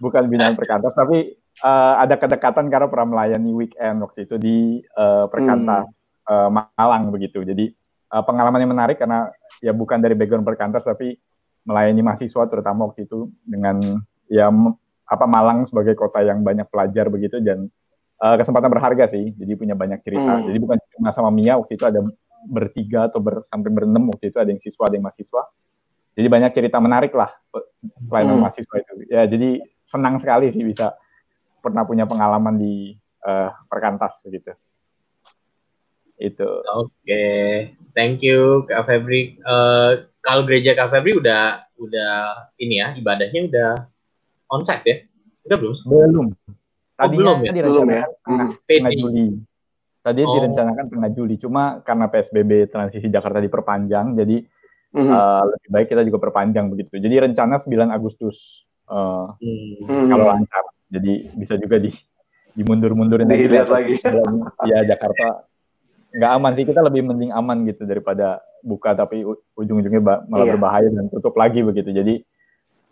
bukan 0.02 0.26
binaan 0.26 0.58
perkantas. 0.58 0.90
Tapi 0.98 1.38
uh, 1.60 1.94
ada 2.00 2.16
kedekatan 2.16 2.72
karena 2.72 2.88
pernah 2.88 3.08
melayani 3.12 3.52
weekend 3.52 4.00
waktu 4.00 4.24
itu 4.24 4.40
di 4.40 4.56
uh, 4.96 5.28
perkantas 5.28 5.84
hmm. 5.84 6.48
uh, 6.48 6.48
Malang 6.48 7.12
begitu 7.12 7.44
jadi 7.44 7.68
uh, 8.16 8.24
pengalaman 8.24 8.64
yang 8.64 8.72
menarik 8.72 8.96
karena 8.96 9.28
ya 9.60 9.76
bukan 9.76 10.00
dari 10.00 10.16
background 10.16 10.48
perkantas 10.48 10.88
tapi 10.88 11.20
melayani 11.68 12.02
mahasiswa 12.02 12.42
terutama 12.50 12.90
waktu 12.90 13.06
itu 13.06 13.30
dengan 13.44 14.00
ya 14.26 14.48
apa 15.06 15.26
Malang 15.28 15.68
sebagai 15.68 15.92
kota 15.92 16.24
yang 16.24 16.40
banyak 16.40 16.66
pelajar 16.72 17.12
begitu 17.12 17.38
dan 17.44 17.68
uh, 18.22 18.36
kesempatan 18.38 18.70
berharga 18.72 19.10
sih. 19.10 19.34
Jadi 19.36 19.52
punya 19.58 19.76
banyak 19.76 20.00
cerita. 20.00 20.38
Hmm. 20.40 20.46
Jadi 20.48 20.58
bukan 20.62 20.78
cuma 20.96 21.10
sama 21.10 21.28
Mia 21.28 21.60
waktu 21.60 21.76
itu 21.76 21.84
ada 21.84 22.00
bertiga 22.48 23.06
atau 23.06 23.22
ber, 23.22 23.46
sampai 23.46 23.70
berenam 23.70 24.08
waktu 24.10 24.32
itu 24.32 24.38
ada 24.40 24.50
yang 24.50 24.62
siswa, 24.62 24.88
ada 24.88 24.94
yang 24.96 25.04
mahasiswa. 25.04 25.42
Jadi 26.12 26.26
banyak 26.28 26.50
cerita 26.52 26.76
menarik 26.80 27.12
lah 27.12 27.30
pelayanan 28.08 28.40
hmm. 28.40 28.42
mahasiswa 28.48 28.74
itu. 28.78 28.92
Ya 29.12 29.22
jadi 29.28 29.60
senang 29.84 30.16
sekali 30.22 30.48
sih 30.48 30.64
bisa 30.64 30.96
pernah 31.62 31.86
punya 31.86 32.04
pengalaman 32.04 32.58
di 32.58 32.98
uh, 33.22 33.54
perkantas 33.70 34.18
begitu. 34.26 34.52
Itu. 36.18 36.46
Oke, 36.76 36.90
okay. 37.02 37.46
thank 37.94 38.20
you 38.20 38.66
Kak 38.66 38.86
Febri. 38.86 39.38
Uh, 39.46 40.10
kalau 40.22 40.42
gereja 40.46 40.74
Kak 40.74 40.90
Febri 40.90 41.18
udah 41.18 41.66
udah 41.78 42.14
ini 42.58 42.78
ya 42.82 42.94
ibadahnya 42.98 43.40
udah 43.48 43.70
onsite 44.50 44.84
ya? 44.84 44.96
Udah 45.46 45.56
belum? 45.58 45.74
Belum. 45.86 46.26
Tadinya 46.94 47.34
oh, 47.34 47.38
belum 47.38 47.38
ya? 47.42 47.52
Belum 47.66 47.88
ya? 47.88 48.04
Tengah, 48.22 48.48
tengah 48.68 48.92
Juli. 48.94 49.26
Tadi 50.02 50.20
oh. 50.26 50.34
direncanakan 50.34 50.86
tengah 50.90 51.10
Juli, 51.14 51.34
cuma 51.38 51.78
karena 51.86 52.10
PSBB 52.10 52.66
transisi 52.74 53.06
Jakarta 53.06 53.38
diperpanjang, 53.38 54.18
jadi 54.18 54.42
mm-hmm. 54.98 55.14
uh, 55.14 55.42
lebih 55.46 55.68
baik 55.70 55.86
kita 55.94 56.02
juga 56.02 56.18
perpanjang 56.18 56.66
begitu. 56.66 56.98
Jadi 56.98 57.22
rencana 57.22 57.62
9 57.62 57.70
Agustus 57.86 58.66
uh, 58.90 59.30
mm-hmm. 59.38 60.10
kalau 60.10 60.26
lancar. 60.26 60.64
Jadi 60.92 61.32
bisa 61.32 61.56
juga 61.56 61.80
di 61.80 61.90
dimundur-mundurin 62.52 63.24
lagi. 63.24 63.48
lagi. 63.48 63.96
ya 64.70 64.84
Jakarta 64.84 65.48
nggak 66.12 66.32
aman 66.36 66.52
sih 66.52 66.68
kita 66.68 66.84
lebih 66.84 67.08
mending 67.08 67.32
aman 67.32 67.64
gitu 67.64 67.88
daripada 67.88 68.44
buka 68.60 68.92
tapi 68.92 69.24
ujung-ujungnya 69.56 70.28
malah 70.28 70.44
iya. 70.44 70.52
berbahaya 70.52 70.88
dan 70.92 71.08
tutup 71.08 71.32
lagi 71.40 71.64
begitu. 71.64 71.88
Jadi 71.88 72.20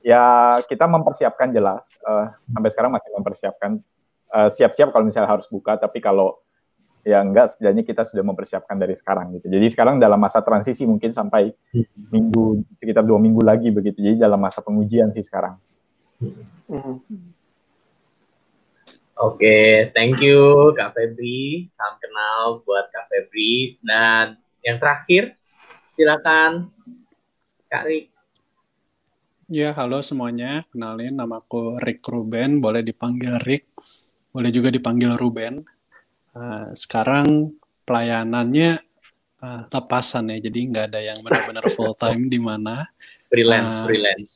ya 0.00 0.56
kita 0.64 0.88
mempersiapkan 0.88 1.52
jelas 1.52 1.84
uh, 2.08 2.32
sampai 2.48 2.70
sekarang 2.72 2.90
masih 2.96 3.10
mempersiapkan 3.12 3.70
siap 4.30 4.46
eh, 4.46 4.50
siap-siap 4.54 4.88
kalau 4.94 5.04
misalnya 5.10 5.26
harus 5.26 5.50
buka 5.50 5.74
tapi 5.74 5.98
kalau 5.98 6.38
ya 7.02 7.24
enggak 7.24 7.50
setidaknya 7.50 7.82
kita 7.82 8.04
sudah 8.04 8.22
mempersiapkan 8.22 8.76
dari 8.76 8.92
sekarang 8.94 9.34
gitu 9.34 9.48
jadi 9.48 9.66
sekarang 9.72 9.98
dalam 9.98 10.20
masa 10.20 10.44
transisi 10.44 10.84
mungkin 10.84 11.10
sampai 11.16 11.50
minggu 12.12 12.62
sekitar 12.76 13.02
dua 13.02 13.16
minggu 13.16 13.40
lagi 13.40 13.72
begitu 13.72 14.04
jadi 14.04 14.28
dalam 14.28 14.38
masa 14.38 14.60
pengujian 14.60 15.10
sih 15.10 15.24
sekarang 15.24 15.56
Oke, 19.20 19.44
okay, 19.44 19.68
thank 19.92 20.16
you 20.24 20.72
Kak 20.72 20.96
Febri. 20.96 21.68
Salam 21.76 22.00
kenal 22.00 22.64
buat 22.64 22.88
Kak 22.88 23.04
Febri. 23.12 23.76
Dan 23.84 24.40
yang 24.64 24.80
terakhir, 24.80 25.36
silakan 25.92 26.72
Kak 27.68 27.84
Rik. 27.84 28.08
Ya, 29.52 29.76
halo 29.76 30.00
semuanya. 30.00 30.64
Kenalin, 30.72 31.20
namaku 31.20 31.76
Rick 31.84 32.00
Ruben. 32.08 32.64
Boleh 32.64 32.80
dipanggil 32.80 33.36
Rick, 33.44 33.68
boleh 34.32 34.48
juga 34.48 34.72
dipanggil 34.72 35.12
Ruben. 35.20 35.68
Uh, 36.32 36.72
sekarang 36.72 37.52
pelayanannya 37.84 38.80
uh, 39.44 39.68
lepasan 39.68 40.32
ya, 40.32 40.48
jadi 40.48 40.58
nggak 40.64 40.84
ada 40.96 41.00
yang 41.04 41.20
benar-benar 41.20 41.68
full 41.76 41.92
time 41.92 42.32
di 42.32 42.40
mana. 42.40 42.88
Freelance, 43.28 43.74
uh, 43.76 43.84
freelance. 43.84 44.30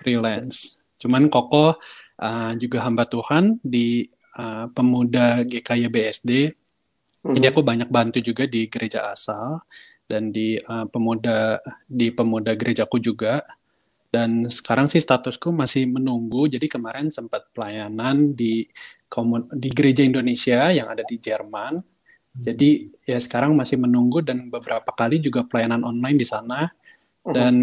Freelance. 0.00 0.58
Cuman 0.96 1.28
Koko 1.28 1.76
uh, 2.24 2.52
juga 2.56 2.88
hamba 2.88 3.04
Tuhan 3.04 3.60
di 3.60 4.08
uh, 4.40 4.66
pemuda 4.72 5.44
GKY 5.44 5.92
BSD. 5.92 6.56
Hmm. 7.20 7.36
Jadi 7.36 7.46
aku 7.52 7.60
banyak 7.60 7.92
bantu 7.92 8.24
juga 8.24 8.48
di 8.48 8.64
gereja 8.72 9.12
asal 9.12 9.60
dan 10.08 10.32
di 10.32 10.56
uh, 10.56 10.88
pemuda 10.88 11.60
di 11.84 12.08
pemuda 12.08 12.56
gerejaku 12.56 12.96
juga 12.96 13.44
dan 14.10 14.50
sekarang 14.50 14.90
sih 14.90 14.98
statusku 14.98 15.54
masih 15.54 15.86
menunggu. 15.86 16.50
Jadi 16.50 16.66
kemarin 16.66 17.12
sempat 17.14 17.46
pelayanan 17.54 18.34
di 18.34 18.66
komun 19.06 19.46
di 19.54 19.70
gereja 19.70 20.02
Indonesia 20.02 20.74
yang 20.74 20.90
ada 20.90 21.06
di 21.06 21.16
Jerman. 21.20 21.78
Jadi 22.30 22.90
ya 23.06 23.18
sekarang 23.18 23.54
masih 23.58 23.78
menunggu 23.78 24.22
dan 24.22 24.50
beberapa 24.50 24.90
kali 24.94 25.22
juga 25.22 25.46
pelayanan 25.46 25.86
online 25.86 26.18
di 26.18 26.26
sana. 26.26 26.66
Mhm. 27.22 27.34
Dan 27.34 27.54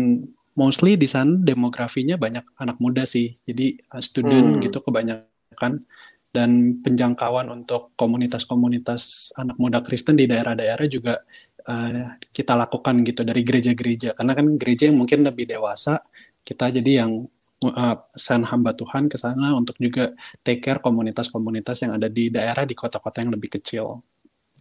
mostly 0.55 0.95
di 0.95 1.05
sana 1.05 1.35
demografinya 1.35 2.15
banyak 2.15 2.47
anak 2.55 2.79
muda 2.79 3.03
sih. 3.03 3.35
Jadi 3.43 3.83
uh, 3.91 3.99
student 3.99 4.55
hmm. 4.55 4.61
gitu 4.63 4.79
kebanyakan 4.79 5.83
dan 6.31 6.81
penjangkauan 6.83 7.47
untuk 7.49 7.95
komunitas-komunitas 7.95 9.33
anak 9.39 9.57
muda 9.57 9.79
Kristen 9.81 10.19
di 10.19 10.27
daerah-daerah 10.27 10.87
juga 10.91 11.17
uh, 11.67 12.19
kita 12.29 12.53
lakukan 12.53 13.01
gitu 13.03 13.21
dari 13.25 13.41
gereja-gereja 13.41 14.13
karena 14.13 14.33
kan 14.37 14.47
gereja 14.59 14.91
yang 14.91 14.97
mungkin 15.01 15.25
lebih 15.25 15.47
dewasa 15.49 16.03
kita 16.43 16.71
jadi 16.71 17.03
yang 17.03 17.27
uh, 17.65 17.95
send 18.13 18.45
hamba 18.47 18.71
Tuhan 18.77 19.09
ke 19.09 19.17
sana 19.17 19.55
untuk 19.57 19.75
juga 19.81 20.13
take 20.45 20.61
care 20.61 20.79
komunitas-komunitas 20.79 21.87
yang 21.87 21.97
ada 21.97 22.07
di 22.07 22.29
daerah 22.29 22.63
di 22.63 22.75
kota-kota 22.77 23.23
yang 23.25 23.33
lebih 23.33 23.59
kecil. 23.59 23.99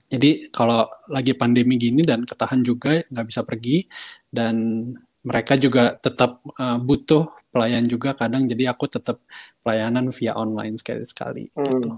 Jadi 0.07 0.55
kalau 0.55 0.87
lagi 1.11 1.35
pandemi 1.35 1.75
gini 1.75 2.07
dan 2.07 2.23
ketahan 2.23 2.63
juga 2.63 3.03
nggak 3.11 3.27
bisa 3.27 3.43
pergi 3.43 3.83
dan 4.31 4.87
mereka 5.27 5.59
juga 5.59 5.99
tetap 5.99 6.39
uh, 6.63 6.79
butuh 6.79 7.36
pelayan 7.57 7.89
juga 7.89 8.13
kadang 8.13 8.45
jadi 8.45 8.77
aku 8.77 8.85
tetap 8.85 9.25
pelayanan 9.65 10.13
via 10.13 10.37
online 10.37 10.77
sekali-sekali. 10.77 11.49
Hmm. 11.57 11.65
Gitu. 11.65 11.89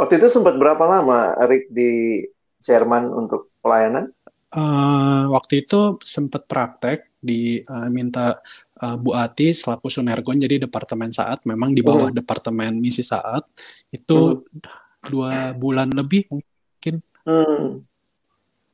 Waktu 0.00 0.14
itu 0.16 0.26
sempat 0.32 0.56
berapa 0.56 0.80
lama 0.88 1.36
Erik 1.36 1.68
di 1.68 2.24
Jerman 2.64 3.12
untuk 3.12 3.52
pelayanan? 3.60 4.08
Uh, 4.48 5.28
waktu 5.36 5.68
itu 5.68 6.00
sempat 6.00 6.48
praktek 6.48 7.12
diminta 7.20 8.40
uh, 8.80 8.96
Bu 8.96 9.12
Ati 9.12 9.52
selaku 9.52 9.92
Sunergon 9.92 10.40
jadi 10.40 10.64
departemen 10.64 11.12
saat 11.12 11.44
memang 11.44 11.76
di 11.76 11.84
bawah 11.84 12.08
hmm. 12.08 12.16
departemen 12.16 12.80
misi 12.80 13.04
saat 13.04 13.44
itu 13.92 14.40
hmm. 14.40 15.10
dua 15.12 15.52
bulan 15.52 15.92
lebih 15.92 16.30
mungkin. 16.32 17.04
Hmm. 17.28 17.84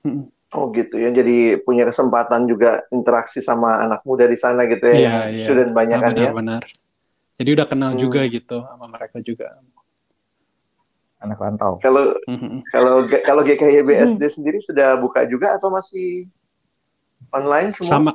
Hmm. 0.05 0.34
Oh 0.55 0.71
gitu 0.71 1.03
ya, 1.03 1.11
jadi 1.11 1.59
punya 1.67 1.83
kesempatan 1.91 2.47
juga 2.47 2.87
interaksi 2.95 3.43
sama 3.43 3.83
anak 3.83 4.07
muda 4.07 4.31
di 4.31 4.39
sana 4.39 4.71
gitu 4.71 4.87
ya, 4.87 4.95
yeah, 4.95 5.21
yeah. 5.27 5.47
student 5.47 5.75
banyak 5.75 5.99
kan 5.99 6.15
ya. 6.15 6.31
Benar. 6.31 6.63
Jadi 7.35 7.51
udah 7.59 7.67
kenal 7.67 7.91
hmm. 7.95 8.01
juga 8.01 8.21
gitu 8.31 8.63
sama 8.63 8.87
mereka 8.87 9.19
juga. 9.19 9.59
Anak 11.19 11.43
rantau. 11.43 11.83
Kalau 11.83 12.15
hmm. 12.31 12.71
kalau 12.71 13.11
kalau 13.27 13.43
GKYBSD 13.43 14.23
hmm. 14.23 14.35
sendiri 14.39 14.59
sudah 14.63 14.95
buka 15.03 15.27
juga 15.27 15.59
atau 15.59 15.75
masih 15.75 16.31
online 17.35 17.75
semua? 17.75 17.91
Sama 17.91 18.13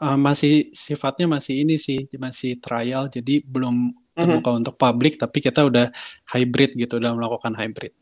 uh, 0.00 0.18
masih 0.18 0.72
sifatnya 0.72 1.28
masih 1.28 1.62
ini 1.62 1.76
sih 1.76 2.08
masih 2.16 2.58
trial 2.58 3.06
jadi 3.12 3.44
belum 3.44 3.92
terbuka 4.16 4.50
mm-hmm. 4.50 4.60
untuk 4.60 4.74
publik 4.76 5.14
tapi 5.20 5.38
kita 5.38 5.64
udah 5.64 5.92
hybrid 6.34 6.74
gitu 6.76 6.98
udah 6.98 7.14
melakukan 7.14 7.54
hybrid 7.56 7.92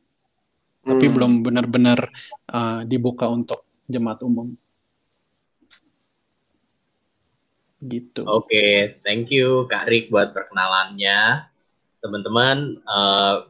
tapi 0.82 1.06
mm. 1.10 1.12
belum 1.12 1.32
benar-benar 1.44 2.00
uh, 2.48 2.80
dibuka 2.86 3.28
untuk 3.28 3.67
jemaat 3.88 4.20
umum. 4.22 4.52
Gitu. 7.78 8.26
Oke 8.26 8.50
okay, 8.50 8.72
thank 9.06 9.30
you 9.30 9.64
kak 9.70 9.88
Rik 9.88 10.12
buat 10.12 10.36
perkenalannya. 10.36 11.46
Teman-teman 11.98 12.78
uh, 12.86 13.48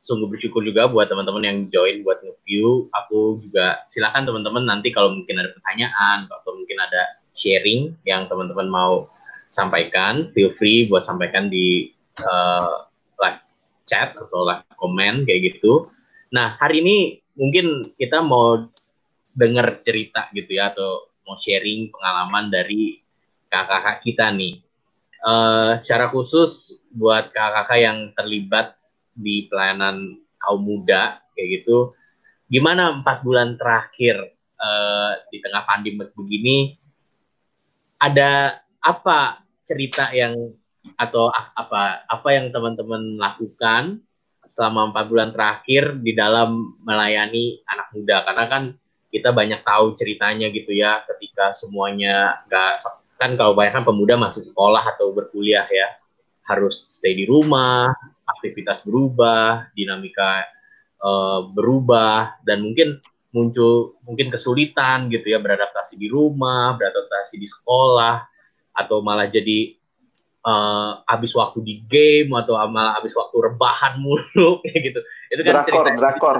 sungguh 0.00 0.28
bersyukur 0.28 0.64
juga 0.64 0.88
buat 0.88 1.08
teman-teman 1.08 1.44
yang 1.44 1.58
join 1.68 2.00
buat 2.00 2.24
nge-view. 2.24 2.88
Aku 3.04 3.44
juga 3.44 3.84
silakan 3.88 4.24
teman-teman 4.24 4.64
nanti 4.64 4.88
kalau 4.88 5.12
mungkin 5.12 5.36
ada 5.36 5.52
pertanyaan 5.52 6.28
atau 6.28 6.50
mungkin 6.56 6.78
ada 6.80 7.20
sharing 7.36 7.92
yang 8.08 8.24
teman-teman 8.26 8.72
mau 8.72 9.12
sampaikan, 9.52 10.32
feel 10.32 10.52
free 10.52 10.88
buat 10.88 11.04
sampaikan 11.04 11.48
di 11.48 11.92
uh, 12.24 12.88
live 13.20 13.44
chat 13.88 14.16
atau 14.16 14.48
live 14.48 14.64
comment 14.76 15.24
kayak 15.28 15.54
gitu. 15.54 15.88
Nah, 16.32 16.56
hari 16.60 16.84
ini 16.84 16.96
mungkin 17.36 17.92
kita 17.96 18.20
mau 18.20 18.64
dengar 19.38 19.78
cerita 19.86 20.26
gitu 20.34 20.58
ya 20.58 20.74
atau 20.74 21.14
mau 21.22 21.38
sharing 21.38 21.94
pengalaman 21.94 22.50
dari 22.50 22.98
kakak-kakak 23.46 24.02
kita 24.02 24.26
nih. 24.34 24.58
Uh, 25.18 25.74
secara 25.78 26.10
khusus 26.10 26.78
buat 26.90 27.30
kakak-kakak 27.30 27.78
yang 27.78 27.98
terlibat 28.18 28.74
di 29.14 29.46
pelayanan 29.50 30.18
kaum 30.38 30.62
muda 30.62 31.22
kayak 31.34 31.62
gitu, 31.62 31.94
gimana 32.50 32.94
empat 32.98 33.22
bulan 33.26 33.58
terakhir 33.58 34.34
uh, 34.58 35.18
di 35.30 35.38
tengah 35.42 35.62
pandemi 35.66 36.06
begini? 36.14 36.58
Ada 37.98 38.62
apa 38.78 39.42
cerita 39.66 40.14
yang 40.14 40.54
atau 40.94 41.28
apa 41.34 42.06
apa 42.06 42.28
yang 42.30 42.54
teman-teman 42.54 43.18
lakukan 43.18 44.00
selama 44.48 44.94
empat 44.94 45.04
bulan 45.10 45.30
terakhir 45.34 46.00
di 46.00 46.16
dalam 46.16 46.78
melayani 46.80 47.60
anak 47.68 47.92
muda 47.92 48.24
karena 48.24 48.44
kan 48.48 48.62
kita 49.08 49.32
banyak 49.32 49.64
tahu 49.64 49.96
ceritanya 49.96 50.52
gitu 50.52 50.72
ya 50.76 51.00
ketika 51.08 51.52
semuanya 51.56 52.44
nggak 52.48 52.84
kan 53.16 53.34
kalau 53.34 53.56
banyak 53.56 53.72
kan 53.74 53.84
pemuda 53.84 54.14
masih 54.20 54.44
sekolah 54.44 54.84
atau 54.94 55.10
berkuliah 55.16 55.64
ya 55.66 55.96
harus 56.44 56.84
stay 56.86 57.16
di 57.16 57.24
rumah 57.24 57.92
aktivitas 58.28 58.84
berubah 58.84 59.72
dinamika 59.72 60.44
uh, 61.00 61.48
berubah 61.52 62.40
dan 62.44 62.60
mungkin 62.64 63.00
muncul 63.32 64.00
mungkin 64.04 64.32
kesulitan 64.32 65.12
gitu 65.12 65.32
ya 65.32 65.40
beradaptasi 65.40 66.00
di 66.00 66.08
rumah 66.08 66.76
beradaptasi 66.76 67.36
di 67.40 67.48
sekolah 67.48 68.24
atau 68.76 69.00
malah 69.04 69.28
jadi 69.28 69.76
uh, 70.44 71.02
habis 71.04 71.32
waktu 71.36 71.64
di 71.64 71.74
game 71.88 72.32
atau 72.36 72.56
malah 72.70 72.96
habis 73.00 73.12
waktu 73.16 73.36
rebahan 73.36 74.00
mulu 74.00 74.58
kayak 74.64 74.80
gitu. 74.92 75.00
Itu 75.32 75.40
kan 75.44 75.52
drakor, 75.60 75.66
cerita 75.66 75.90
drakor 75.98 76.36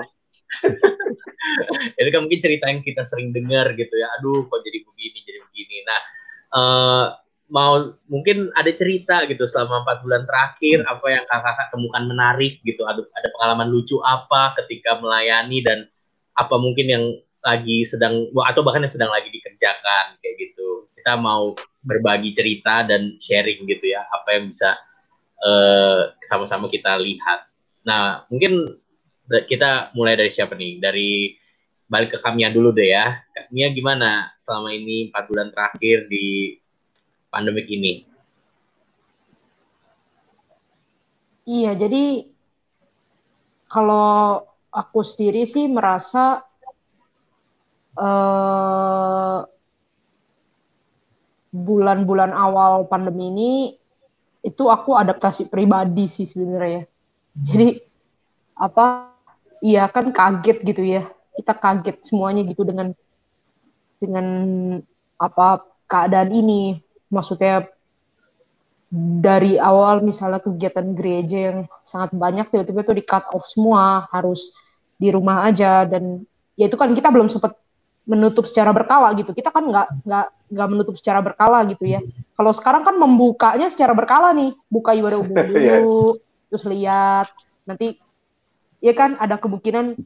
itu 2.00 2.08
kan 2.08 2.20
mungkin 2.24 2.40
cerita 2.40 2.64
yang 2.68 2.80
kita 2.80 3.02
sering 3.04 3.30
dengar 3.30 3.72
gitu 3.76 3.94
ya. 3.94 4.08
Aduh 4.18 4.46
kok 4.48 4.60
jadi 4.64 4.82
begini 4.84 5.18
jadi 5.24 5.40
begini. 5.48 5.76
Nah 5.84 6.00
uh, 6.54 7.06
mau 7.48 7.96
mungkin 8.12 8.52
ada 8.52 8.68
cerita 8.76 9.24
gitu 9.24 9.48
selama 9.48 9.84
empat 9.84 10.04
bulan 10.04 10.22
terakhir 10.28 10.84
apa 10.84 11.06
yang 11.08 11.24
kakak-kakak 11.24 11.68
temukan 11.72 12.02
menarik 12.04 12.54
gitu? 12.64 12.82
Ada 12.84 13.00
ada 13.02 13.28
pengalaman 13.36 13.68
lucu 13.72 13.96
apa 14.04 14.56
ketika 14.64 15.00
melayani 15.00 15.64
dan 15.64 15.88
apa 16.36 16.54
mungkin 16.60 16.86
yang 16.86 17.04
lagi 17.38 17.86
sedang 17.86 18.28
atau 18.34 18.60
bahkan 18.66 18.84
yang 18.84 18.92
sedang 18.92 19.10
lagi 19.12 19.32
dikerjakan 19.32 20.20
kayak 20.20 20.36
gitu. 20.36 20.90
Kita 20.98 21.16
mau 21.16 21.56
berbagi 21.80 22.36
cerita 22.36 22.84
dan 22.84 23.16
sharing 23.16 23.64
gitu 23.64 23.96
ya 23.96 24.04
apa 24.04 24.28
yang 24.36 24.52
bisa 24.52 24.76
uh, 25.40 26.12
sama-sama 26.26 26.68
kita 26.68 27.00
lihat. 27.00 27.48
Nah 27.88 28.28
mungkin 28.28 28.76
kita 29.28 29.92
mulai 29.92 30.16
dari 30.16 30.32
siapa 30.32 30.56
nih? 30.56 30.80
Dari 30.80 31.10
balik 31.88 32.16
ke 32.16 32.18
Kamia 32.20 32.52
dulu 32.52 32.72
deh 32.72 32.88
ya. 32.92 33.20
Kamia 33.32 33.68
gimana 33.72 34.32
selama 34.36 34.72
ini 34.72 35.08
empat 35.08 35.24
bulan 35.28 35.48
terakhir 35.52 36.08
di 36.08 36.56
pandemik 37.28 37.68
ini? 37.68 38.04
Iya, 41.48 41.72
jadi 41.80 42.28
kalau 43.72 44.44
aku 44.68 45.00
sendiri 45.00 45.48
sih 45.48 45.64
merasa 45.64 46.44
eh, 47.96 49.40
bulan-bulan 51.48 52.36
awal 52.36 52.84
pandemi 52.84 53.32
ini 53.32 53.52
itu 54.44 54.68
aku 54.68 54.92
adaptasi 54.92 55.48
pribadi 55.48 56.04
sih 56.04 56.28
sebenarnya. 56.28 56.84
Jadi 57.32 57.80
apa 58.58 59.17
iya 59.62 59.86
kan 59.90 60.10
kaget 60.10 60.58
gitu 60.64 60.82
ya. 60.82 61.08
Kita 61.34 61.54
kaget 61.54 62.02
semuanya 62.02 62.42
gitu 62.46 62.62
dengan 62.66 62.94
dengan 64.02 64.26
apa 65.18 65.64
keadaan 65.86 66.30
ini. 66.34 66.78
Maksudnya 67.08 67.64
dari 69.20 69.60
awal 69.60 70.00
misalnya 70.00 70.40
kegiatan 70.40 70.96
gereja 70.96 71.38
yang 71.52 71.58
sangat 71.84 72.16
banyak 72.16 72.48
tiba-tiba 72.48 72.80
tuh 72.84 72.96
di 72.96 73.04
cut 73.04 73.24
off 73.36 73.44
semua 73.48 74.08
harus 74.12 74.52
di 74.96 75.08
rumah 75.12 75.46
aja. 75.46 75.84
Dan 75.84 76.24
ya 76.58 76.66
itu 76.66 76.76
kan 76.76 76.92
kita 76.94 77.12
belum 77.12 77.28
sempat 77.30 77.54
menutup 78.08 78.48
secara 78.48 78.72
berkala 78.72 79.12
gitu. 79.14 79.36
Kita 79.36 79.52
kan 79.52 79.68
nggak 79.68 80.08
nggak 80.08 80.26
nggak 80.48 80.68
menutup 80.72 80.96
secara 80.96 81.20
berkala 81.20 81.62
gitu 81.68 81.84
ya. 81.84 82.00
Kalau 82.34 82.52
sekarang 82.56 82.82
kan 82.82 82.96
membukanya 82.96 83.68
secara 83.68 83.92
berkala 83.92 84.32
nih. 84.32 84.56
Buka 84.72 84.96
ibadah 84.96 85.20
umum 85.24 85.36
dulu 85.36 86.16
terus 86.48 86.64
lihat. 86.64 87.28
Nanti 87.68 88.00
ya 88.78 88.92
kan 88.94 89.18
ada 89.18 89.38
kemungkinan 89.38 89.98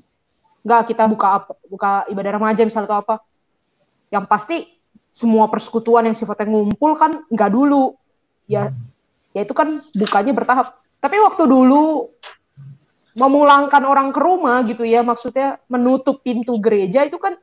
nggak 0.62 0.82
kita 0.94 1.04
buka 1.10 1.42
apa, 1.42 1.52
buka 1.66 1.90
ibadah 2.08 2.32
remaja 2.38 2.62
misalnya 2.62 2.88
atau 2.88 2.98
apa. 3.02 3.14
Yang 4.12 4.24
pasti 4.28 4.56
semua 5.12 5.50
persekutuan 5.50 6.08
yang 6.08 6.16
sifatnya 6.16 6.48
ngumpul 6.48 6.96
kan 6.96 7.24
nggak 7.28 7.50
dulu. 7.52 7.96
Ya 8.48 8.72
ya 9.36 9.40
itu 9.44 9.52
kan 9.52 9.82
bukanya 9.92 10.32
bertahap. 10.32 10.78
Tapi 11.02 11.16
waktu 11.18 11.44
dulu 11.44 12.08
memulangkan 13.12 13.84
orang 13.84 14.08
ke 14.08 14.20
rumah 14.22 14.64
gitu 14.64 14.88
ya 14.88 15.04
maksudnya 15.04 15.60
menutup 15.68 16.24
pintu 16.24 16.56
gereja 16.56 17.04
itu 17.04 17.20
kan 17.20 17.36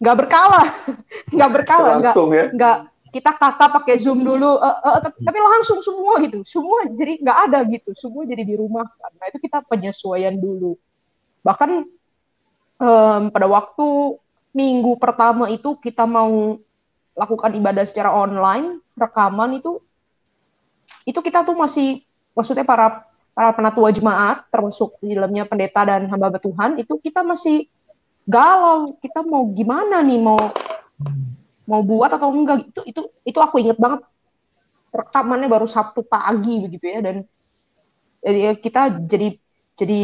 nggak 0.00 0.16
berkala. 0.16 0.64
Nggak 1.34 1.50
berkala 1.52 1.88
nggak 2.00 2.14
ya? 2.16 2.46
nggak 2.56 2.76
kita 3.10 3.34
kata 3.34 3.74
pakai 3.74 3.98
zoom 3.98 4.22
dulu 4.22 4.58
uh, 4.58 4.78
uh, 4.80 4.98
tapi, 5.02 5.18
tapi 5.22 5.38
langsung 5.38 5.82
semua 5.82 6.22
gitu. 6.22 6.46
Semua 6.46 6.86
jadi 6.94 7.18
nggak 7.18 7.38
ada 7.50 7.58
gitu. 7.66 7.90
Semua 7.98 8.22
jadi 8.24 8.42
di 8.46 8.54
rumah. 8.54 8.86
Nah 8.86 9.26
itu 9.28 9.38
kita 9.42 9.66
penyesuaian 9.66 10.38
dulu. 10.38 10.78
Bahkan 11.42 11.70
um, 12.78 13.22
pada 13.34 13.46
waktu 13.50 14.18
minggu 14.54 14.98
pertama 14.98 15.50
itu 15.50 15.78
kita 15.78 16.06
mau 16.06 16.58
lakukan 17.14 17.52
ibadah 17.54 17.84
secara 17.84 18.14
online 18.14 18.82
rekaman 18.94 19.58
itu 19.58 19.82
itu 21.06 21.18
kita 21.22 21.42
tuh 21.46 21.54
masih 21.54 22.02
maksudnya 22.34 22.66
para 22.66 23.06
para 23.34 23.50
penatua 23.54 23.94
jemaat 23.94 24.46
termasuk 24.50 24.98
di 25.02 25.14
dalamnya 25.14 25.46
pendeta 25.46 25.86
dan 25.86 26.06
hamba 26.10 26.34
Tuhan 26.38 26.78
itu 26.78 26.98
kita 27.02 27.26
masih 27.26 27.66
galau. 28.26 28.94
Kita 29.02 29.26
mau 29.26 29.46
gimana 29.50 30.02
nih? 30.02 30.18
Mau 30.22 30.38
mau 31.70 31.86
buat 31.86 32.10
atau 32.10 32.34
enggak 32.34 32.66
itu 32.74 32.80
itu 32.90 33.00
itu 33.22 33.38
aku 33.38 33.62
inget 33.62 33.78
banget. 33.78 34.02
Rekamannya 34.90 35.46
baru 35.46 35.70
Sabtu 35.70 36.02
pagi 36.02 36.66
begitu 36.66 36.84
ya 36.90 36.98
dan 36.98 37.16
jadi 38.20 38.38
ya 38.50 38.52
kita 38.58 38.82
jadi 39.06 39.38
jadi 39.78 40.02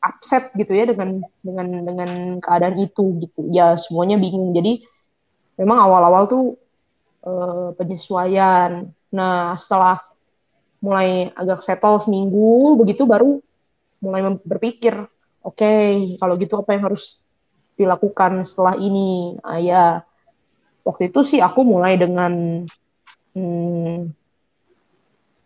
upset 0.00 0.54
gitu 0.54 0.72
ya 0.72 0.88
dengan 0.88 1.20
dengan 1.42 1.66
dengan 1.82 2.10
keadaan 2.38 2.78
itu 2.78 3.18
gitu. 3.20 3.50
Ya 3.50 3.74
semuanya 3.74 4.16
bingung. 4.16 4.54
Jadi 4.54 4.86
memang 5.58 5.78
awal-awal 5.82 6.30
tuh 6.30 6.44
uh, 7.26 7.74
penyesuaian. 7.74 8.88
Nah 9.10 9.58
setelah 9.58 9.98
mulai 10.78 11.32
agak 11.34 11.64
settle 11.64 11.98
seminggu 11.98 12.76
begitu 12.76 13.08
baru 13.08 13.40
mulai 14.04 14.36
berpikir 14.44 14.92
oke 15.40 15.56
okay, 15.56 16.12
kalau 16.20 16.36
gitu 16.36 16.60
apa 16.60 16.76
yang 16.76 16.92
harus 16.92 17.18
dilakukan 17.74 18.44
setelah 18.46 18.78
ini? 18.78 19.34
Ah, 19.42 19.58
ya 19.58 19.84
waktu 20.84 21.10
itu 21.10 21.20
sih 21.24 21.40
aku 21.40 21.64
mulai 21.64 21.96
dengan 21.96 22.64
hmm, 23.32 24.12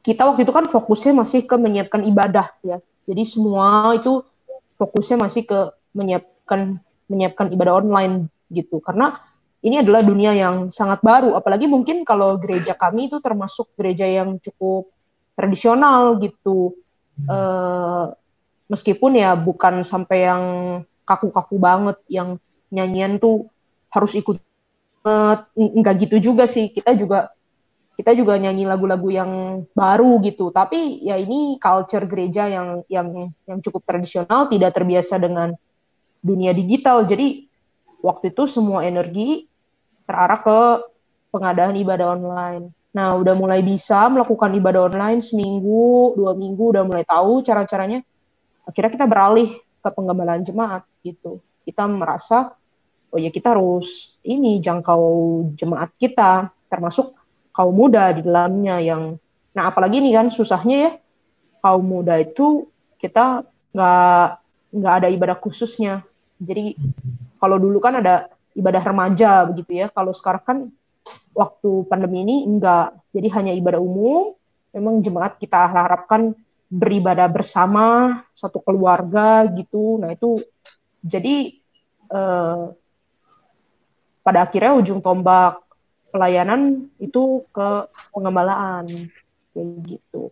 kita 0.03 0.27
waktu 0.27 0.45
itu 0.45 0.53
kan 0.53 0.67
fokusnya 0.67 1.13
masih 1.15 1.47
ke 1.47 1.55
menyiapkan 1.55 2.03
ibadah 2.05 2.53
ya. 2.67 2.79
Jadi 3.09 3.23
semua 3.25 3.97
itu 3.97 4.21
fokusnya 4.77 5.17
masih 5.21 5.49
ke 5.49 5.59
menyiapkan 5.97 6.83
menyiapkan 7.09 7.55
ibadah 7.55 7.81
online 7.81 8.29
gitu. 8.53 8.83
Karena 8.85 9.17
ini 9.65 9.83
adalah 9.83 10.07
dunia 10.07 10.33
yang 10.39 10.71
sangat 10.71 11.03
baru, 11.03 11.35
apalagi 11.35 11.67
mungkin 11.67 12.07
kalau 12.07 12.39
gereja 12.39 12.79
kami 12.79 13.11
itu 13.11 13.19
termasuk 13.19 13.75
gereja 13.75 14.07
yang 14.07 14.39
cukup 14.39 14.87
tradisional 15.35 16.17
gitu. 16.23 16.79
Uh, 17.27 18.15
meskipun 18.71 19.19
ya 19.19 19.35
bukan 19.35 19.83
sampai 19.83 20.31
yang 20.31 20.45
kaku-kaku 21.03 21.59
banget 21.59 21.99
yang 22.07 22.39
nyanyian 22.71 23.19
tuh 23.19 23.51
harus 23.91 24.15
ikut 24.15 24.39
enggak 25.57 25.95
gitu 26.09 26.33
juga 26.33 26.45
sih. 26.49 26.71
Kita 26.73 26.95
juga 26.95 27.33
kita 27.99 28.15
juga 28.15 28.39
nyanyi 28.39 28.63
lagu-lagu 28.63 29.11
yang 29.11 29.31
baru 29.75 30.23
gitu. 30.23 30.55
Tapi 30.55 31.03
ya 31.03 31.19
ini 31.19 31.59
culture 31.59 32.07
gereja 32.07 32.47
yang 32.47 32.87
yang 32.87 33.35
yang 33.49 33.59
cukup 33.59 33.83
tradisional 33.83 34.47
tidak 34.47 34.71
terbiasa 34.79 35.19
dengan 35.19 35.51
dunia 36.23 36.55
digital. 36.55 37.03
Jadi 37.11 37.51
waktu 37.99 38.31
itu 38.31 38.47
semua 38.47 38.87
energi 38.87 39.51
terarah 40.07 40.41
ke 40.41 40.59
pengadaan 41.35 41.75
ibadah 41.75 42.15
online. 42.15 42.71
Nah 42.95 43.19
udah 43.19 43.35
mulai 43.35 43.61
bisa 43.67 44.07
melakukan 44.09 44.55
ibadah 44.55 44.89
online 44.89 45.21
seminggu 45.21 46.15
dua 46.17 46.33
minggu 46.39 46.79
udah 46.79 46.85
mulai 46.87 47.03
tahu 47.03 47.43
cara-caranya. 47.43 48.01
Akhirnya 48.63 48.95
kita 48.95 49.07
beralih 49.11 49.59
ke 49.59 49.89
penggembalaan 49.91 50.47
jemaat 50.47 50.87
gitu. 51.03 51.43
Kita 51.67 51.85
merasa 51.87 52.58
oh 53.13 53.19
ya 53.19 53.31
kita 53.33 53.57
harus 53.57 54.17
ini 54.25 54.61
jangkau 54.61 55.05
jemaat 55.57 55.95
kita 55.97 56.53
termasuk 56.69 57.17
kaum 57.53 57.75
muda 57.75 58.13
di 58.13 58.23
dalamnya 58.25 58.79
yang 58.81 59.17
nah 59.57 59.73
apalagi 59.73 59.99
ini 59.99 60.15
kan 60.15 60.29
susahnya 60.29 60.77
ya 60.77 60.93
kaum 61.65 61.85
muda 61.85 62.21
itu 62.21 62.69
kita 63.01 63.43
nggak 63.73 64.27
nggak 64.77 64.95
ada 65.03 65.09
ibadah 65.09 65.37
khususnya 65.41 66.05
jadi 66.39 66.77
kalau 67.41 67.57
dulu 67.57 67.81
kan 67.81 67.99
ada 67.99 68.31
ibadah 68.55 68.83
remaja 68.83 69.47
begitu 69.49 69.83
ya 69.83 69.87
kalau 69.91 70.11
sekarang 70.15 70.45
kan 70.45 70.59
waktu 71.39 71.87
pandemi 71.87 72.27
ini 72.27 72.37
enggak. 72.43 72.99
Jadi 73.15 73.29
hanya 73.31 73.53
ibadah 73.55 73.79
umum. 73.79 74.35
Memang 74.75 75.01
jemaat 75.01 75.41
kita 75.41 75.71
harapkan 75.71 76.35
beribadah 76.69 77.31
bersama 77.31 78.21
satu 78.35 78.61
keluarga 78.61 79.47
gitu. 79.55 79.97
Nah 80.03 80.13
itu 80.13 80.43
jadi 81.01 81.57
eh, 82.11 82.65
pada 84.29 84.45
akhirnya 84.45 84.77
ujung 84.77 85.01
tombak 85.01 85.65
pelayanan 86.13 86.93
itu 87.01 87.49
ke 87.49 87.89
pengembalaan 88.13 89.09
kayak 89.57 89.69
gitu. 89.89 90.29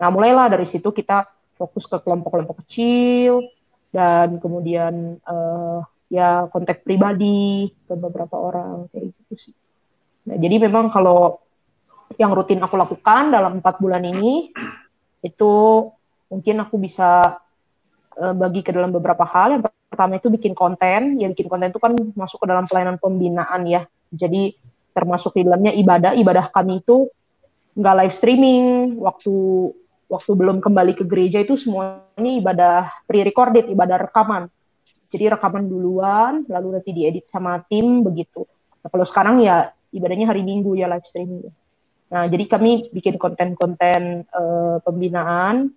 Nah 0.00 0.08
mulailah 0.08 0.48
dari 0.48 0.64
situ 0.64 0.88
kita 0.88 1.28
fokus 1.60 1.84
ke 1.84 2.00
kelompok-kelompok 2.00 2.64
kecil 2.64 3.44
dan 3.92 4.40
kemudian 4.40 5.20
eh, 5.20 5.78
ya 6.08 6.48
kontak 6.48 6.88
pribadi 6.88 7.68
ke 7.84 7.92
beberapa 7.92 8.40
orang 8.40 8.88
kayak 8.88 9.12
gitu 9.12 9.34
sih. 9.36 9.54
Nah, 10.24 10.40
jadi 10.40 10.56
memang 10.68 10.88
kalau 10.88 11.44
yang 12.16 12.32
rutin 12.32 12.64
aku 12.64 12.80
lakukan 12.80 13.28
dalam 13.28 13.60
empat 13.60 13.76
bulan 13.76 14.00
ini 14.08 14.48
itu 15.20 15.52
mungkin 16.32 16.56
aku 16.64 16.80
bisa 16.80 17.36
uh, 18.16 18.34
bagi 18.36 18.64
ke 18.64 18.72
dalam 18.72 18.92
beberapa 18.92 19.28
hal. 19.28 19.60
Yang 19.60 19.62
pertama 19.98 20.22
itu 20.22 20.30
bikin 20.30 20.54
konten. 20.54 21.18
Ya 21.18 21.26
bikin 21.26 21.50
konten 21.50 21.74
itu 21.74 21.82
kan 21.82 21.98
masuk 22.14 22.38
ke 22.38 22.46
dalam 22.46 22.70
pelayanan 22.70 23.02
pembinaan 23.02 23.66
ya. 23.66 23.82
Jadi 24.14 24.54
termasuk 24.94 25.34
di 25.34 25.42
dalamnya 25.42 25.74
ibadah. 25.74 26.14
Ibadah 26.14 26.54
kami 26.54 26.86
itu 26.86 27.10
nggak 27.74 27.94
live 28.06 28.14
streaming. 28.14 28.94
Waktu 29.02 29.34
waktu 30.06 30.30
belum 30.38 30.62
kembali 30.62 30.94
ke 30.94 31.02
gereja 31.02 31.42
itu 31.42 31.58
semuanya 31.58 32.30
ibadah 32.38 32.78
pre-recorded, 33.10 33.66
ibadah 33.66 34.06
rekaman. 34.06 34.46
Jadi 35.10 35.34
rekaman 35.34 35.66
duluan, 35.66 36.46
lalu 36.46 36.78
nanti 36.78 36.94
diedit 36.94 37.26
sama 37.26 37.58
tim 37.66 38.06
begitu. 38.06 38.46
Nah, 38.78 38.88
kalau 38.94 39.02
sekarang 39.02 39.42
ya 39.42 39.74
ibadahnya 39.90 40.30
hari 40.30 40.46
Minggu 40.46 40.78
ya 40.78 40.86
live 40.86 41.02
streaming. 41.10 41.50
Nah, 42.08 42.24
jadi 42.30 42.44
kami 42.46 42.94
bikin 42.94 43.18
konten-konten 43.18 44.30
uh, 44.30 44.78
pembinaan, 44.80 45.74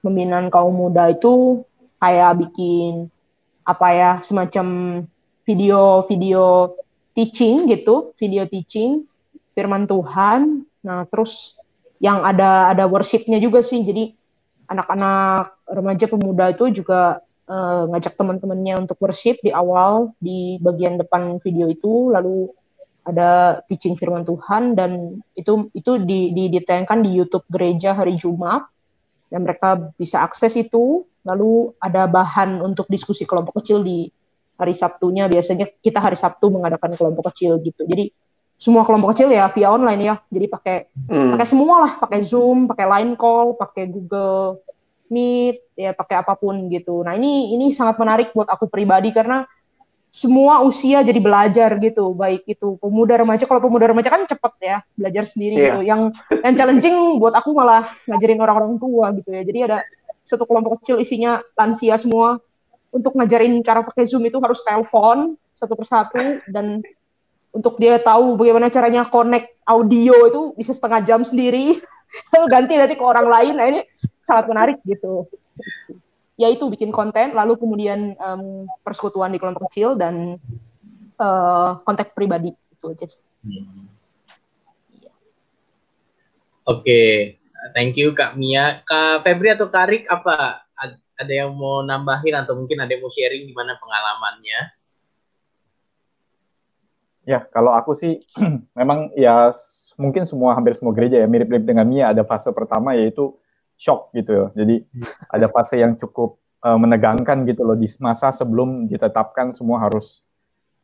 pembinaan 0.00 0.48
kaum 0.48 0.72
muda 0.74 1.12
itu 1.12 1.62
kayak 2.00 2.48
bikin 2.48 3.12
apa 3.68 3.88
ya 3.92 4.10
semacam 4.24 4.66
video-video 5.44 6.72
teaching 7.12 7.68
gitu, 7.68 8.16
video 8.16 8.48
teaching 8.48 9.04
firman 9.52 9.84
Tuhan. 9.84 10.64
Nah, 10.80 11.04
terus 11.12 11.60
yang 12.00 12.24
ada 12.24 12.72
ada 12.72 12.88
worshipnya 12.88 13.36
juga 13.36 13.60
sih. 13.60 13.84
Jadi 13.84 14.16
anak-anak 14.72 15.68
remaja 15.68 16.06
pemuda 16.08 16.56
itu 16.56 16.80
juga 16.80 17.20
uh, 17.44 17.84
ngajak 17.92 18.16
teman-temannya 18.16 18.88
untuk 18.88 18.96
worship 19.04 19.36
di 19.44 19.52
awal 19.52 20.16
di 20.16 20.56
bagian 20.64 20.96
depan 20.96 21.36
video 21.44 21.68
itu, 21.68 22.08
lalu 22.08 22.48
ada 23.04 23.60
teaching 23.64 23.96
firman 23.96 24.24
Tuhan 24.24 24.76
dan 24.76 25.20
itu 25.32 25.72
itu 25.72 25.96
di, 26.04 26.32
di 26.36 26.52
ditayangkan 26.52 27.00
di 27.04 27.16
YouTube 27.16 27.44
gereja 27.48 27.96
hari 27.96 28.20
Jumat 28.20 28.68
dan 29.28 29.44
mereka 29.44 29.92
bisa 29.96 30.24
akses 30.24 30.56
itu. 30.56 31.04
Lalu 31.24 31.76
ada 31.76 32.08
bahan 32.08 32.64
untuk 32.64 32.88
diskusi 32.88 33.28
kelompok 33.28 33.60
kecil 33.60 33.84
di 33.84 34.08
hari 34.56 34.72
Sabtunya. 34.72 35.28
Biasanya 35.28 35.68
kita 35.80 36.00
hari 36.00 36.16
Sabtu 36.16 36.48
mengadakan 36.48 36.96
kelompok 36.96 37.32
kecil 37.32 37.60
gitu. 37.60 37.84
Jadi 37.84 38.08
semua 38.58 38.82
kelompok 38.82 39.14
kecil 39.14 39.28
ya 39.30 39.46
via 39.52 39.68
online 39.68 40.02
ya. 40.02 40.14
Jadi 40.32 40.46
pakai 40.48 40.76
hmm. 41.12 41.36
pakai 41.36 41.46
semua 41.46 41.84
lah. 41.84 41.92
Pakai 42.00 42.20
Zoom 42.24 42.66
pakai 42.66 42.86
line 42.88 43.12
call 43.14 43.54
pakai 43.54 43.92
Google 43.92 44.64
Meet 45.08 45.72
ya 45.76 45.92
pakai 45.96 46.20
apa 46.20 46.36
pun 46.36 46.68
gitu. 46.68 47.00
Nah 47.04 47.16
ini 47.16 47.56
ini 47.56 47.72
sangat 47.72 47.96
menarik 48.00 48.32
buat 48.36 48.48
aku 48.48 48.68
pribadi 48.68 49.12
karena 49.12 49.44
semua 50.18 50.66
usia 50.66 51.06
jadi 51.06 51.22
belajar 51.22 51.70
gitu. 51.78 52.10
Baik 52.10 52.42
itu 52.50 52.74
pemuda 52.82 53.14
remaja. 53.14 53.46
Kalau 53.46 53.62
pemuda 53.62 53.86
remaja 53.86 54.10
kan 54.10 54.26
cepet 54.26 54.52
ya 54.58 54.76
belajar 54.98 55.24
sendiri 55.30 55.54
yeah. 55.54 55.64
gitu. 55.70 55.80
Yang 55.86 56.00
yang 56.42 56.54
challenging 56.58 56.96
buat 57.22 57.38
aku 57.38 57.54
malah 57.54 57.86
ngajarin 58.10 58.42
orang-orang 58.42 58.82
tua 58.82 59.14
gitu 59.14 59.30
ya. 59.30 59.42
Jadi 59.46 59.58
ada 59.70 59.78
satu 60.26 60.42
kelompok 60.42 60.82
kecil 60.82 60.98
isinya 60.98 61.38
lansia 61.54 61.94
semua. 62.02 62.42
Untuk 62.90 63.14
ngajarin 63.14 63.62
cara 63.62 63.86
pakai 63.86 64.10
zoom 64.10 64.26
itu 64.26 64.42
harus 64.42 64.58
telepon 64.66 65.38
satu 65.54 65.78
persatu. 65.78 66.42
Dan 66.50 66.82
untuk 67.54 67.78
dia 67.78 68.02
tahu 68.02 68.34
bagaimana 68.34 68.74
caranya 68.74 69.06
connect 69.06 69.54
audio 69.70 70.26
itu 70.26 70.42
bisa 70.58 70.74
setengah 70.74 71.06
jam 71.06 71.22
sendiri. 71.22 71.78
Lalu 72.34 72.46
ganti 72.58 72.74
nanti 72.74 72.98
ke 72.98 73.04
orang 73.06 73.30
lain. 73.30 73.54
Nah 73.54 73.66
ini 73.70 73.80
sangat 74.18 74.50
menarik 74.50 74.82
gitu 74.82 75.30
yaitu 76.38 76.70
bikin 76.70 76.94
konten, 76.94 77.34
lalu 77.34 77.58
kemudian 77.58 78.14
um, 78.22 78.70
persekutuan 78.86 79.34
di 79.34 79.42
kelompok 79.42 79.66
kecil 79.68 79.98
dan 79.98 80.38
uh, 81.18 81.82
kontak 81.82 82.14
pribadi 82.14 82.54
itu 82.54 82.86
aja. 82.94 83.06
Hmm. 83.42 83.90
Oke, 86.68 86.84
okay. 86.84 87.10
thank 87.74 87.98
you 87.98 88.14
Kak 88.14 88.38
Mia. 88.38 88.86
Kak 88.86 89.26
Febri 89.26 89.50
atau 89.50 89.66
Karik 89.66 90.06
apa 90.06 90.62
ada 91.18 91.32
yang 91.34 91.50
mau 91.58 91.82
nambahin 91.82 92.38
atau 92.38 92.54
mungkin 92.54 92.78
ada 92.78 92.94
yang 92.94 93.02
mau 93.02 93.10
sharing 93.10 93.50
gimana 93.50 93.74
pengalamannya? 93.82 94.60
Ya, 97.26 97.44
kalau 97.50 97.74
aku 97.74 97.98
sih 97.98 98.22
memang 98.78 99.10
ya 99.18 99.50
mungkin 99.98 100.24
semua 100.24 100.54
hampir 100.54 100.78
semua 100.78 100.94
gereja 100.94 101.18
ya 101.18 101.26
mirip-mirip 101.26 101.66
dengan 101.66 101.84
Mia 101.90 102.14
ada 102.14 102.22
fase 102.22 102.48
pertama 102.54 102.94
yaitu 102.94 103.34
shock 103.78 104.10
gitu 104.12 104.30
ya. 104.34 104.46
Jadi 104.58 104.82
ada 105.30 105.46
fase 105.48 105.78
yang 105.78 105.94
cukup 105.94 106.42
uh, 106.66 106.76
menegangkan 106.76 107.46
gitu 107.46 107.62
loh 107.62 107.78
di 107.78 107.86
masa 108.02 108.34
sebelum 108.34 108.90
ditetapkan 108.90 109.54
semua 109.54 109.86
harus 109.86 110.20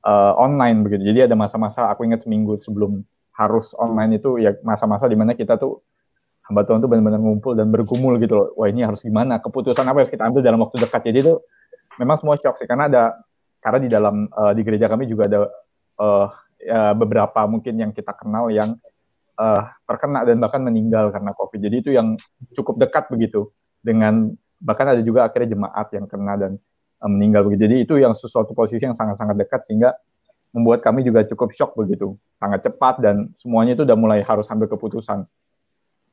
uh, 0.07 0.39
online 0.39 0.87
begitu. 0.87 1.11
Jadi 1.11 1.27
ada 1.27 1.35
masa-masa 1.35 1.91
aku 1.91 2.07
ingat 2.07 2.23
seminggu 2.23 2.57
sebelum 2.63 3.03
harus 3.35 3.75
online 3.75 4.23
itu 4.23 4.39
ya 4.39 4.55
masa-masa 4.63 5.11
di 5.11 5.19
mana 5.19 5.35
kita 5.35 5.59
tuh 5.59 5.83
hamba 6.47 6.63
Tuhan 6.63 6.79
tuh 6.79 6.87
benar-benar 6.87 7.19
ngumpul 7.19 7.59
dan 7.59 7.75
bergumul 7.75 8.15
gitu 8.23 8.35
loh. 8.39 8.49
Wah 8.55 8.71
ini 8.71 8.87
harus 8.87 9.03
gimana? 9.03 9.43
Keputusan 9.43 9.83
apa 9.83 9.99
yang 9.99 10.07
harus 10.07 10.15
kita 10.15 10.25
ambil 10.31 10.41
dalam 10.47 10.61
waktu 10.63 10.77
dekat. 10.79 11.03
Jadi 11.11 11.19
itu 11.27 11.35
memang 11.99 12.17
semua 12.21 12.39
shock 12.39 12.63
sih 12.63 12.71
karena 12.71 12.87
ada 12.87 13.05
karena 13.59 13.79
di 13.83 13.89
dalam 13.91 14.29
uh, 14.31 14.53
di 14.55 14.63
gereja 14.63 14.87
kami 14.87 15.11
juga 15.11 15.27
ada 15.27 15.51
uh, 15.99 16.27
ya, 16.61 16.93
beberapa 16.95 17.49
mungkin 17.49 17.75
yang 17.81 17.91
kita 17.91 18.13
kenal 18.15 18.53
yang 18.53 18.77
uh, 19.39 19.63
terkena 19.87 20.23
dan 20.27 20.39
bahkan 20.39 20.63
meninggal 20.63 21.11
karena 21.11 21.31
COVID. 21.35 21.61
Jadi 21.61 21.77
itu 21.81 21.91
yang 21.95 22.19
cukup 22.55 22.79
dekat 22.81 23.11
begitu 23.11 23.51
dengan 23.85 24.33
bahkan 24.63 24.89
ada 24.89 25.03
juga 25.05 25.29
akhirnya 25.29 25.55
jemaat 25.55 25.93
yang 25.93 26.07
kena 26.09 26.35
dan 26.39 26.53
uh, 27.03 27.11
meninggal 27.11 27.47
begitu. 27.47 27.69
Jadi 27.69 27.77
itu 27.85 27.95
yang 28.01 28.15
sesuatu 28.17 28.57
posisi 28.57 28.83
yang 28.83 28.97
sangat-sangat 28.97 29.37
dekat 29.37 29.61
sehingga 29.67 29.95
membuat 30.55 30.87
kami 30.87 31.03
juga 31.03 31.27
cukup 31.27 31.51
shock 31.51 31.75
begitu, 31.75 32.15
sangat 32.39 32.63
cepat 32.63 33.03
dan 33.03 33.35
semuanya 33.35 33.75
itu 33.75 33.83
udah 33.83 33.99
mulai 33.99 34.23
harus 34.23 34.47
ambil 34.47 34.71
keputusan. 34.71 35.27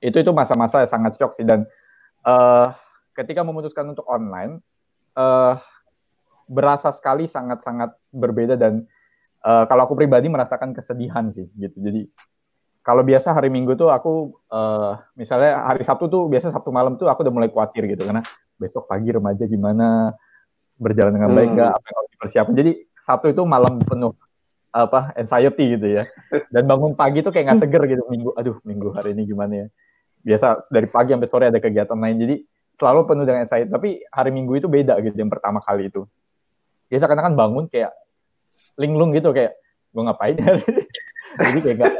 Itu 0.01 0.17
itu 0.17 0.33
masa-masa 0.33 0.81
yang 0.81 0.89
sangat 0.89 1.13
shock 1.21 1.37
sih 1.37 1.45
dan 1.45 1.69
uh, 2.25 2.73
ketika 3.13 3.45
memutuskan 3.45 3.93
untuk 3.93 4.01
online 4.09 4.57
uh, 5.13 5.61
berasa 6.49 6.89
sekali 6.89 7.29
sangat-sangat 7.29 7.93
berbeda 8.09 8.57
dan 8.57 8.89
uh, 9.45 9.69
kalau 9.69 9.85
aku 9.85 9.93
pribadi 9.93 10.25
merasakan 10.25 10.73
kesedihan 10.73 11.29
sih 11.29 11.45
gitu. 11.53 11.77
Jadi 11.77 12.09
kalau 12.81 13.05
biasa 13.05 13.33
hari 13.33 13.53
Minggu 13.53 13.77
tuh 13.77 13.93
aku 13.93 14.33
uh, 14.49 14.97
misalnya 15.13 15.61
hari 15.69 15.85
Sabtu 15.85 16.09
tuh 16.09 16.25
biasa 16.25 16.49
Sabtu 16.49 16.73
malam 16.73 16.97
tuh 16.97 17.05
aku 17.09 17.21
udah 17.21 17.33
mulai 17.33 17.49
khawatir 17.49 17.85
gitu 17.85 18.09
karena 18.09 18.25
besok 18.57 18.89
pagi 18.89 19.13
remaja 19.13 19.45
gimana 19.45 20.13
berjalan 20.81 21.13
dengan 21.13 21.29
baik 21.33 21.49
nggak 21.53 21.69
hmm. 21.69 21.77
apa 21.77 21.85
yang 21.85 21.97
harus 21.97 22.11
dipersiapkan. 22.17 22.55
Jadi 22.57 22.71
Sabtu 22.97 23.27
itu 23.29 23.41
malam 23.45 23.77
penuh 23.85 24.17
apa 24.73 25.13
anxiety 25.13 25.77
gitu 25.77 25.87
ya. 26.01 26.03
Dan 26.49 26.65
bangun 26.65 26.97
pagi 26.97 27.21
tuh 27.21 27.29
kayak 27.29 27.53
nggak 27.53 27.61
seger 27.61 27.83
gitu 27.85 28.03
minggu. 28.09 28.33
Aduh 28.33 28.57
minggu 28.65 28.89
hari 28.97 29.13
ini 29.13 29.29
gimana 29.29 29.53
ya? 29.53 29.67
Biasa 30.25 30.65
dari 30.73 30.89
pagi 30.89 31.13
sampai 31.13 31.29
sore 31.29 31.45
ada 31.53 31.61
kegiatan 31.61 31.97
lain. 31.97 32.17
Jadi 32.17 32.35
selalu 32.73 32.99
penuh 33.05 33.23
dengan 33.29 33.45
anxiety. 33.45 33.69
Tapi 33.69 33.89
hari 34.09 34.31
Minggu 34.33 34.57
itu 34.57 34.65
beda 34.69 34.97
gitu 35.05 35.13
yang 35.17 35.29
pertama 35.29 35.61
kali 35.61 35.89
itu. 35.89 36.05
Biasa 36.89 37.05
karena 37.05 37.29
kan 37.29 37.33
bangun 37.37 37.65
kayak 37.69 37.93
linglung 38.77 39.13
gitu 39.13 39.29
kayak 39.33 39.57
gue 39.91 40.03
ngapain 40.07 40.35
ya 40.39 40.55
jadi 41.39 41.59
kayak 41.63 41.77
gak, 41.79 41.93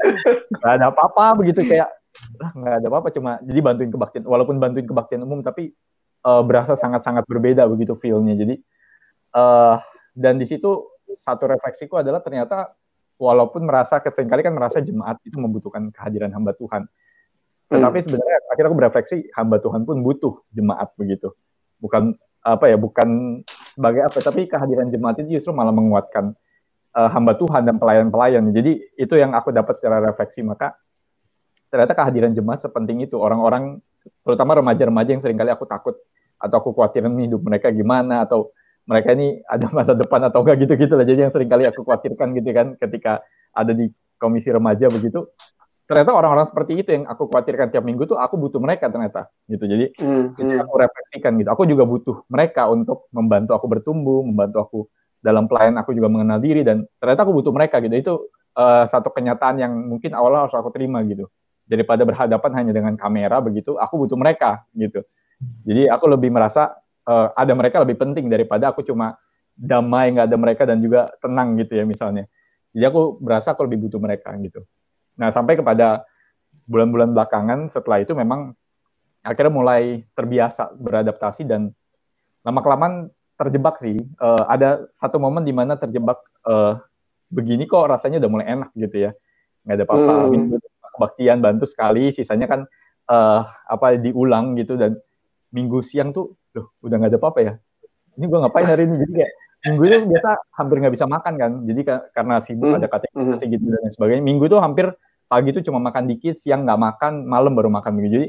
gak 0.59 0.71
ada 0.79 0.85
apa-apa 0.91 1.25
begitu 1.39 1.63
kayak 1.63 1.89
nggak 2.51 2.75
ada 2.83 2.87
apa-apa 2.91 3.09
cuma 3.15 3.39
jadi 3.39 3.59
bantuin 3.63 3.87
kebaktian 3.87 4.23
walaupun 4.27 4.59
bantuin 4.59 4.83
kebaktian 4.83 5.23
umum 5.23 5.39
tapi 5.39 5.71
uh, 6.25 6.43
berasa 6.45 6.77
sangat-sangat 6.77 7.25
berbeda 7.25 7.65
begitu 7.69 7.97
feelnya. 7.97 8.37
Jadi 8.37 8.55
uh, 9.35 9.77
dan 10.13 10.37
di 10.37 10.45
situ 10.45 10.87
satu 11.11 11.49
refleksiku 11.49 11.99
adalah 11.99 12.23
ternyata 12.23 12.71
walaupun 13.19 13.67
merasa 13.67 14.01
sering 14.01 14.31
kali 14.31 14.41
kan 14.41 14.55
merasa 14.55 14.79
jemaat 14.81 15.19
itu 15.27 15.37
membutuhkan 15.37 15.91
kehadiran 15.93 16.31
hamba 16.33 16.55
Tuhan. 16.57 16.87
Tetapi 17.71 17.97
hmm. 18.01 18.05
sebenarnya 18.07 18.37
akhirnya 18.51 18.69
aku 18.71 18.79
berefleksi 18.79 19.17
hamba 19.35 19.57
Tuhan 19.63 19.87
pun 19.87 20.03
butuh 20.03 20.43
jemaat 20.51 20.91
begitu. 20.99 21.31
Bukan 21.79 22.15
apa 22.41 22.65
ya 22.73 22.77
bukan 22.77 23.41
sebagai 23.77 24.01
apa 24.01 24.17
tapi 24.17 24.49
kehadiran 24.49 24.89
jemaat 24.89 25.21
itu 25.21 25.37
justru 25.37 25.53
malah 25.53 25.69
menguatkan 25.69 26.33
uh, 26.95 27.10
hamba 27.12 27.36
Tuhan 27.38 27.63
dan 27.67 27.75
pelayan-pelayan. 27.77 28.43
Jadi 28.51 28.82
itu 28.97 29.13
yang 29.15 29.36
aku 29.36 29.51
dapat 29.51 29.77
secara 29.80 29.99
refleksi. 30.01 30.41
Maka 30.43 30.75
ternyata 31.71 31.95
kehadiran 31.95 32.32
jemaat 32.36 32.63
sepenting 32.63 33.04
itu. 33.04 33.15
Orang-orang, 33.19 33.80
terutama 34.23 34.60
remaja-remaja 34.60 35.10
yang 35.12 35.23
sering 35.23 35.39
kali 35.39 35.51
aku 35.51 35.65
takut 35.67 35.95
atau 36.41 36.56
aku 36.58 36.73
khawatirin 36.73 37.13
hidup 37.21 37.41
mereka 37.45 37.69
gimana 37.69 38.25
atau 38.25 38.49
mereka 38.89 39.13
ini 39.13 39.45
ada 39.45 39.69
masa 39.77 39.93
depan 39.93 40.25
atau 40.25 40.41
enggak 40.41 40.65
gitu-gitu 40.65 40.93
lah. 40.97 41.06
Jadi 41.06 41.19
yang 41.30 41.34
sering 41.34 41.49
kali 41.49 41.69
aku 41.69 41.86
khawatirkan 41.86 42.34
gitu 42.36 42.49
kan 42.51 42.67
ketika 42.82 43.21
ada 43.54 43.75
di 43.75 43.91
komisi 44.21 44.54
remaja 44.54 44.88
begitu 44.88 45.25
ternyata 45.91 46.15
orang-orang 46.15 46.47
seperti 46.47 46.80
itu 46.80 46.89
yang 46.95 47.04
aku 47.04 47.27
khawatirkan 47.27 47.67
tiap 47.67 47.84
minggu 47.84 48.08
tuh 48.08 48.15
aku 48.15 48.39
butuh 48.39 48.63
mereka 48.63 48.88
ternyata 48.88 49.27
gitu 49.51 49.67
jadi 49.67 49.91
jadi 50.39 50.54
hmm. 50.56 50.63
aku 50.63 50.73
refleksikan 50.80 51.36
gitu 51.36 51.51
aku 51.51 51.67
juga 51.67 51.84
butuh 51.84 52.23
mereka 52.32 52.71
untuk 52.71 53.12
membantu 53.12 53.51
aku 53.60 53.67
bertumbuh 53.67 54.23
membantu 54.23 54.58
aku 54.63 54.80
dalam 55.21 55.45
pelayanan 55.45 55.86
aku 55.86 55.93
juga 55.93 56.10
mengenal 56.10 56.41
diri 56.41 56.65
dan 56.65 56.84
ternyata 56.97 57.23
aku 57.23 57.34
butuh 57.38 57.53
mereka 57.53 57.77
gitu. 57.79 57.95
Itu 57.95 58.13
eh, 58.57 58.84
satu 58.89 59.13
kenyataan 59.13 59.55
yang 59.62 59.73
mungkin 59.88 60.12
awalnya 60.17 60.49
harus 60.49 60.55
aku 60.57 60.73
terima 60.73 60.99
gitu. 61.05 61.29
Daripada 61.69 62.03
berhadapan 62.03 62.51
hanya 62.57 62.71
dengan 62.75 62.93
kamera 62.99 63.39
begitu 63.39 63.77
aku 63.77 64.05
butuh 64.05 64.17
mereka 64.17 64.65
gitu. 64.75 65.05
Jadi 65.63 65.88
aku 65.88 66.05
lebih 66.10 66.34
merasa 66.34 66.73
eh, 67.05 67.27
ada 67.38 67.53
mereka 67.53 67.79
lebih 67.79 67.95
penting 68.01 68.27
daripada 68.27 68.73
aku 68.73 68.81
cuma 68.81 69.15
damai 69.53 70.10
nggak 70.12 70.25
ada 70.25 70.38
mereka 70.41 70.63
dan 70.65 70.81
juga 70.81 71.07
tenang 71.21 71.55
gitu 71.62 71.77
ya 71.77 71.86
misalnya. 71.86 72.25
Jadi 72.73 72.84
aku 72.88 73.21
berasa 73.21 73.53
aku 73.53 73.69
lebih 73.69 73.88
butuh 73.88 74.01
mereka 74.01 74.34
gitu. 74.41 74.65
Nah 75.21 75.29
sampai 75.29 75.60
kepada 75.60 76.01
bulan-bulan 76.65 77.12
belakangan 77.13 77.67
setelah 77.69 77.99
itu 78.01 78.15
memang 78.15 78.55
akhirnya 79.21 79.53
mulai 79.53 80.01
terbiasa 80.17 80.73
beradaptasi 80.79 81.45
dan 81.45 81.69
lama 82.41 82.60
kelamaan 82.63 82.93
terjebak 83.41 83.82
sih. 83.82 83.97
Eh, 83.97 84.43
ada 84.45 84.86
satu 84.93 85.17
momen 85.17 85.41
di 85.41 85.49
mana 85.49 85.73
terjebak 85.73 86.21
eh, 86.45 86.73
begini 87.34 87.65
kok 87.65 87.89
rasanya 87.89 88.21
udah 88.21 88.30
mulai 88.30 88.47
enak 88.54 88.69
gitu 88.77 89.10
ya. 89.10 89.12
Nggak 89.65 89.75
ada 89.75 89.86
apa-apa 89.89 90.13
Hmm. 90.30 90.58
kebaktian 90.93 91.38
bantu 91.41 91.65
sekali 91.65 92.13
sisanya 92.13 92.45
kan 92.45 92.62
eh, 93.10 93.41
apa 93.65 93.97
diulang 93.97 94.54
gitu. 94.56 94.77
Dan 94.77 95.01
minggu 95.49 95.82
siang 95.82 96.13
tuh 96.13 96.38
loh 96.54 96.77
udah 96.86 96.95
nggak 97.01 97.12
ada 97.12 97.19
apa-apa 97.19 97.39
ya. 97.41 97.54
Ini 98.15 98.25
gue 98.30 98.39
ngapain 98.39 98.67
hari 98.69 98.86
ini? 98.86 98.95
Jadi 99.01 99.12
kayak 99.17 99.32
minggu 99.62 99.84
itu 99.88 99.97
biasa 100.12 100.30
hampir 100.58 100.75
nggak 100.84 100.93
bisa 100.93 101.06
makan 101.10 101.34
kan. 101.36 101.51
Jadi 101.65 101.82
ka- 101.82 102.06
karena 102.13 102.36
sibuk 102.45 102.69
Hmm. 102.69 102.77
ada 102.77 102.88
kategori 102.88 103.45
gitu 103.49 103.65
dan 103.67 103.89
sebagainya. 103.89 104.23
Minggu 104.23 104.45
itu 104.45 104.58
hampir 104.62 104.86
pagi 105.25 105.49
itu 105.49 105.63
cuma 105.63 105.80
makan 105.80 106.12
dikit 106.12 106.36
siang 106.38 106.67
nggak 106.67 106.80
makan 106.80 107.13
malam 107.25 107.56
baru 107.58 107.71
makan 107.71 107.91
minggu. 107.97 108.10
Jadi 108.12 108.27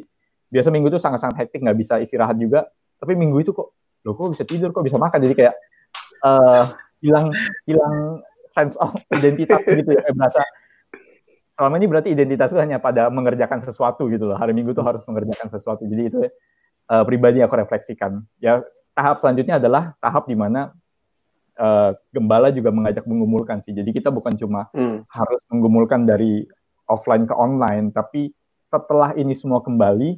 biasa 0.52 0.68
minggu 0.70 0.88
itu 0.92 1.00
sangat-sangat 1.02 1.36
hektik 1.42 1.60
nggak 1.66 1.78
bisa 1.78 1.94
istirahat 1.98 2.38
juga. 2.38 2.70
Tapi 3.02 3.18
minggu 3.18 3.42
itu 3.42 3.50
kok 3.50 3.74
loh 4.04 4.14
kok 4.14 4.34
bisa 4.34 4.44
tidur? 4.46 4.70
Kok 4.74 4.84
bisa 4.86 4.98
makan? 4.98 5.18
Jadi 5.22 5.34
kayak 5.34 5.54
eh 6.22 6.64
hilang 7.02 7.34
hilang 7.66 8.22
sense 8.54 8.78
of 8.78 8.94
identitas 9.10 9.58
gitu 9.80 9.90
ya 9.90 10.00
kayak 10.06 10.14
berasa 10.14 10.42
selama 11.58 11.74
ini 11.82 11.86
berarti 11.90 12.08
identitas 12.14 12.48
itu 12.54 12.60
hanya 12.62 12.78
pada 12.78 13.10
mengerjakan 13.10 13.62
sesuatu 13.66 14.06
gitu 14.08 14.30
loh. 14.30 14.38
Hari 14.38 14.54
minggu 14.56 14.72
tuh 14.72 14.86
harus 14.86 15.02
mengerjakan 15.04 15.48
sesuatu. 15.52 15.82
Jadi 15.84 16.02
itu 16.08 16.18
eh, 16.88 17.04
pribadi 17.06 17.42
aku 17.42 17.54
refleksikan. 17.58 18.22
Ya 18.40 18.62
tahap 18.96 19.20
selanjutnya 19.20 19.58
adalah 19.60 19.92
tahap 20.00 20.26
di 20.30 20.36
mana 20.38 20.72
eh, 21.58 21.90
gembala 22.10 22.48
juga 22.54 22.72
mengajak 22.72 23.04
menggumulkan 23.04 23.60
sih. 23.60 23.76
Jadi 23.76 23.90
kita 23.92 24.08
bukan 24.08 24.32
cuma 24.38 24.72
Hmm. 24.72 25.04
harus 25.10 25.42
menggumulkan 25.52 26.08
dari 26.08 26.46
offline 26.88 27.24
ke 27.24 27.34
online 27.36 27.88
tapi 27.94 28.32
setelah 28.68 29.12
ini 29.16 29.36
semua 29.36 29.60
kembali 29.60 30.16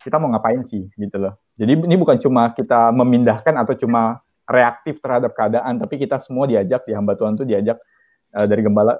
kita 0.00 0.16
mau 0.16 0.28
ngapain 0.32 0.64
sih 0.64 0.88
gitu 0.96 1.16
loh 1.16 1.39
jadi 1.60 1.76
ini 1.76 1.96
bukan 2.00 2.16
cuma 2.16 2.48
kita 2.56 2.88
memindahkan 2.96 3.52
atau 3.60 3.76
cuma 3.76 4.24
reaktif 4.48 4.98
terhadap 5.04 5.36
keadaan 5.36 5.76
tapi 5.76 6.00
kita 6.00 6.16
semua 6.18 6.48
diajak 6.48 6.88
di 6.88 6.96
hamba 6.96 7.12
Tuhan 7.14 7.36
tuh 7.36 7.44
diajak 7.44 7.76
eh, 8.32 8.46
dari 8.48 8.64
gembala 8.64 8.96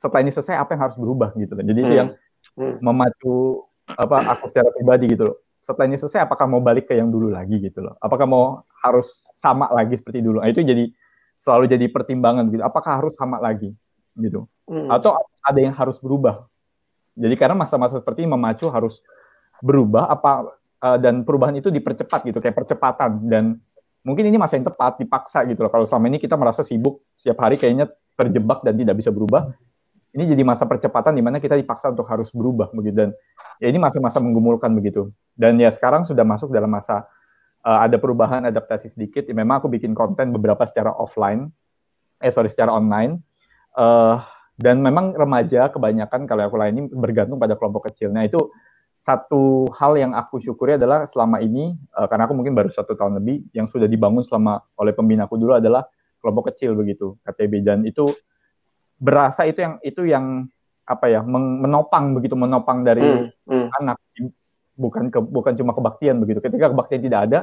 setelah 0.00 0.24
ini 0.24 0.32
selesai 0.32 0.56
apa 0.56 0.72
yang 0.72 0.82
harus 0.88 0.96
berubah? 0.96 1.36
Gitu 1.36 1.52
loh 1.52 1.60
jadi 1.60 1.80
itu 1.84 1.92
Hmm. 1.92 2.00
yang 2.00 2.08
Hmm. 2.56 2.76
memacu 2.80 3.68
apa 3.84 4.16
aku 4.32 4.48
secara 4.48 4.72
pribadi 4.72 5.12
gitu 5.12 5.28
loh. 5.28 5.36
Setelah 5.60 5.92
ini 5.92 6.00
selesai 6.00 6.24
apakah 6.24 6.48
mau 6.48 6.64
balik 6.64 6.88
ke 6.88 6.96
yang 6.96 7.12
dulu 7.12 7.28
lagi? 7.28 7.60
Gitu 7.60 7.84
loh. 7.84 7.92
Apakah 8.00 8.24
mau 8.24 8.64
harus 8.80 9.28
sama 9.36 9.68
lagi 9.76 10.00
seperti 10.00 10.24
dulu? 10.24 10.40
Nah, 10.40 10.48
itu 10.48 10.64
jadi 10.64 10.88
selalu 11.36 11.68
jadi 11.68 11.86
pertimbangan 11.92 12.48
gitu. 12.48 12.64
Apakah 12.64 12.96
harus 12.96 13.12
sama 13.20 13.36
lagi? 13.38 13.76
Gitu. 14.18 14.44
Hmm. 14.70 14.86
atau 14.86 15.18
ada 15.42 15.58
yang 15.58 15.74
harus 15.74 15.98
berubah. 15.98 16.46
Jadi 17.18 17.34
karena 17.34 17.58
masa-masa 17.58 17.98
seperti 17.98 18.22
ini 18.22 18.30
memacu 18.30 18.70
harus 18.70 19.02
berubah 19.58 20.06
apa 20.06 20.46
eh, 20.80 20.98
dan 21.00 21.22
perubahan 21.22 21.56
itu 21.56 21.68
dipercepat 21.68 22.26
gitu 22.28 22.38
kayak 22.40 22.56
percepatan 22.56 23.24
dan 23.28 23.44
mungkin 24.04 24.24
ini 24.28 24.40
masa 24.40 24.56
yang 24.56 24.66
tepat 24.68 25.00
dipaksa 25.00 25.44
gitu 25.48 25.64
loh. 25.64 25.72
Kalau 25.72 25.84
selama 25.84 26.08
ini 26.08 26.18
kita 26.20 26.36
merasa 26.36 26.64
sibuk 26.64 27.04
setiap 27.20 27.44
hari 27.44 27.60
kayaknya 27.60 27.88
terjebak 28.16 28.64
dan 28.64 28.76
tidak 28.76 28.96
bisa 28.96 29.12
berubah. 29.12 29.52
Ini 30.10 30.26
jadi 30.26 30.42
masa 30.42 30.66
percepatan 30.66 31.14
di 31.14 31.22
mana 31.22 31.38
kita 31.38 31.54
dipaksa 31.54 31.94
untuk 31.94 32.02
harus 32.10 32.34
berubah 32.34 32.74
begitu 32.74 32.96
dan 32.98 33.10
ya 33.62 33.70
ini 33.70 33.78
masa-masa 33.78 34.18
menggumulkan 34.18 34.74
begitu. 34.74 35.14
Dan 35.38 35.54
ya 35.60 35.70
sekarang 35.70 36.02
sudah 36.02 36.26
masuk 36.26 36.50
dalam 36.50 36.72
masa 36.72 37.06
eh, 37.62 37.78
ada 37.86 37.94
perubahan 38.00 38.42
adaptasi 38.50 38.90
sedikit. 38.90 39.22
Ya, 39.30 39.34
memang 39.36 39.62
aku 39.62 39.70
bikin 39.70 39.94
konten 39.94 40.34
beberapa 40.34 40.66
secara 40.66 40.90
offline, 40.90 41.52
eh 42.18 42.32
sorry 42.34 42.50
secara 42.50 42.74
online. 42.74 43.22
Eh, 43.78 44.16
dan 44.60 44.82
memang 44.84 45.16
remaja 45.16 45.72
kebanyakan 45.72 46.28
kalau 46.28 46.42
aku 46.44 46.56
lain 46.60 46.74
ini 46.76 46.84
bergantung 46.92 47.40
pada 47.40 47.56
kelompok 47.56 47.88
kecil. 47.88 48.12
Nah 48.12 48.28
itu 48.28 48.36
satu 49.00 49.64
hal 49.80 49.96
yang 49.96 50.12
aku 50.12 50.44
syukuri 50.44 50.76
adalah 50.76 51.08
selama 51.08 51.40
ini 51.40 51.72
eh, 51.72 52.06
karena 52.06 52.28
aku 52.28 52.36
mungkin 52.36 52.52
baru 52.52 52.68
satu 52.68 52.92
tahun 52.92 53.16
lebih 53.24 53.48
yang 53.56 53.64
sudah 53.64 53.88
dibangun 53.88 54.20
selama 54.28 54.60
oleh 54.76 54.92
pembinaku 54.92 55.40
dulu 55.40 55.56
adalah 55.56 55.88
kelompok 56.20 56.52
kecil 56.52 56.76
begitu 56.76 57.16
KTB 57.24 57.64
dan 57.64 57.88
itu 57.88 58.12
berasa 59.00 59.48
itu 59.48 59.64
yang 59.64 59.74
itu 59.80 60.04
yang 60.04 60.44
apa 60.84 61.08
ya 61.08 61.24
menopang 61.24 62.12
begitu 62.12 62.36
menopang 62.36 62.84
dari 62.84 63.00
Hmm. 63.00 63.32
Hmm. 63.48 63.68
anak 63.80 63.96
bukan 64.76 65.08
ke, 65.08 65.18
bukan 65.20 65.52
cuma 65.56 65.72
kebaktian 65.72 66.20
begitu 66.20 66.44
ketika 66.44 66.68
kebaktian 66.68 67.00
tidak 67.00 67.20
ada 67.28 67.40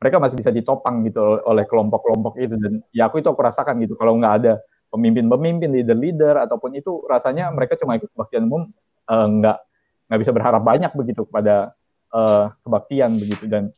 mereka 0.00 0.16
masih 0.20 0.36
bisa 0.40 0.50
ditopang 0.52 1.04
gitu 1.04 1.20
oleh 1.44 1.68
kelompok-kelompok 1.68 2.40
itu 2.40 2.56
dan 2.56 2.80
ya 2.96 3.12
aku 3.12 3.20
itu 3.20 3.28
aku 3.28 3.40
rasakan 3.44 3.76
gitu 3.84 3.96
kalau 3.96 4.16
nggak 4.16 4.34
ada 4.40 4.52
pemimpin-pemimpin 4.88 5.68
leader-leader 5.74 6.44
ataupun 6.48 6.76
itu 6.80 7.04
rasanya 7.08 7.50
mereka 7.52 7.76
cuma 7.76 7.96
ikut 8.00 8.08
kebaktian 8.14 8.48
umum 8.48 8.72
eh, 9.10 9.26
nggak 9.42 9.58
nggak 10.14 10.22
bisa 10.22 10.30
berharap 10.30 10.62
banyak 10.62 10.94
begitu 10.94 11.26
kepada 11.26 11.74
eh, 12.14 12.46
kebaktian 12.62 13.18
begitu. 13.18 13.50
Dan 13.50 13.74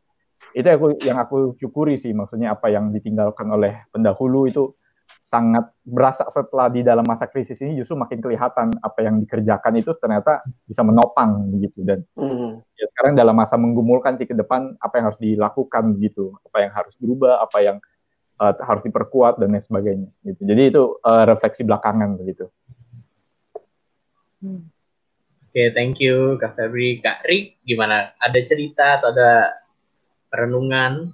itu 0.52 0.68
aku 0.68 1.00
yang 1.00 1.16
aku 1.16 1.56
syukuri 1.56 1.96
sih 1.96 2.12
maksudnya 2.12 2.52
apa 2.52 2.68
yang 2.68 2.92
ditinggalkan 2.92 3.48
oleh 3.48 3.88
pendahulu 3.88 4.44
itu 4.44 4.76
sangat 5.24 5.70
berasa 5.82 6.26
setelah 6.28 6.68
di 6.70 6.84
dalam 6.84 7.02
masa 7.06 7.30
krisis 7.30 7.58
ini 7.62 7.78
justru 7.78 7.96
makin 7.96 8.20
kelihatan 8.20 8.74
apa 8.78 8.98
yang 9.00 9.22
dikerjakan 9.22 9.80
itu 9.80 9.90
ternyata 9.96 10.44
bisa 10.68 10.84
menopang 10.84 11.48
begitu. 11.56 11.80
Dan 11.80 12.04
Hmm. 12.12 12.60
ya 12.76 12.84
sekarang 12.92 13.16
dalam 13.16 13.32
masa 13.32 13.56
menggumulkan 13.56 14.20
sih 14.20 14.28
ke 14.28 14.36
depan 14.36 14.76
apa 14.76 14.94
yang 15.00 15.04
harus 15.08 15.20
dilakukan 15.24 15.84
gitu 16.04 16.36
apa 16.44 16.58
yang 16.60 16.72
harus 16.76 16.94
berubah 17.00 17.40
apa 17.42 17.58
yang 17.64 17.76
uh, 18.38 18.52
harus 18.60 18.82
diperkuat 18.84 19.40
dan 19.40 19.56
lain 19.56 19.64
sebagainya 19.64 20.10
gitu. 20.28 20.40
Jadi 20.44 20.62
itu 20.68 20.82
uh, 21.00 21.24
refleksi 21.24 21.64
belakangan 21.64 22.20
begitu 22.20 22.52
Oke, 25.56 25.72
thank 25.72 26.04
you 26.04 26.36
Kak 26.36 26.52
Febri. 26.52 27.00
Kak 27.00 27.24
Rik, 27.24 27.64
gimana? 27.64 28.12
Ada 28.20 28.44
cerita 28.44 29.00
atau 29.00 29.08
ada 29.08 29.56
perenungan? 30.28 31.08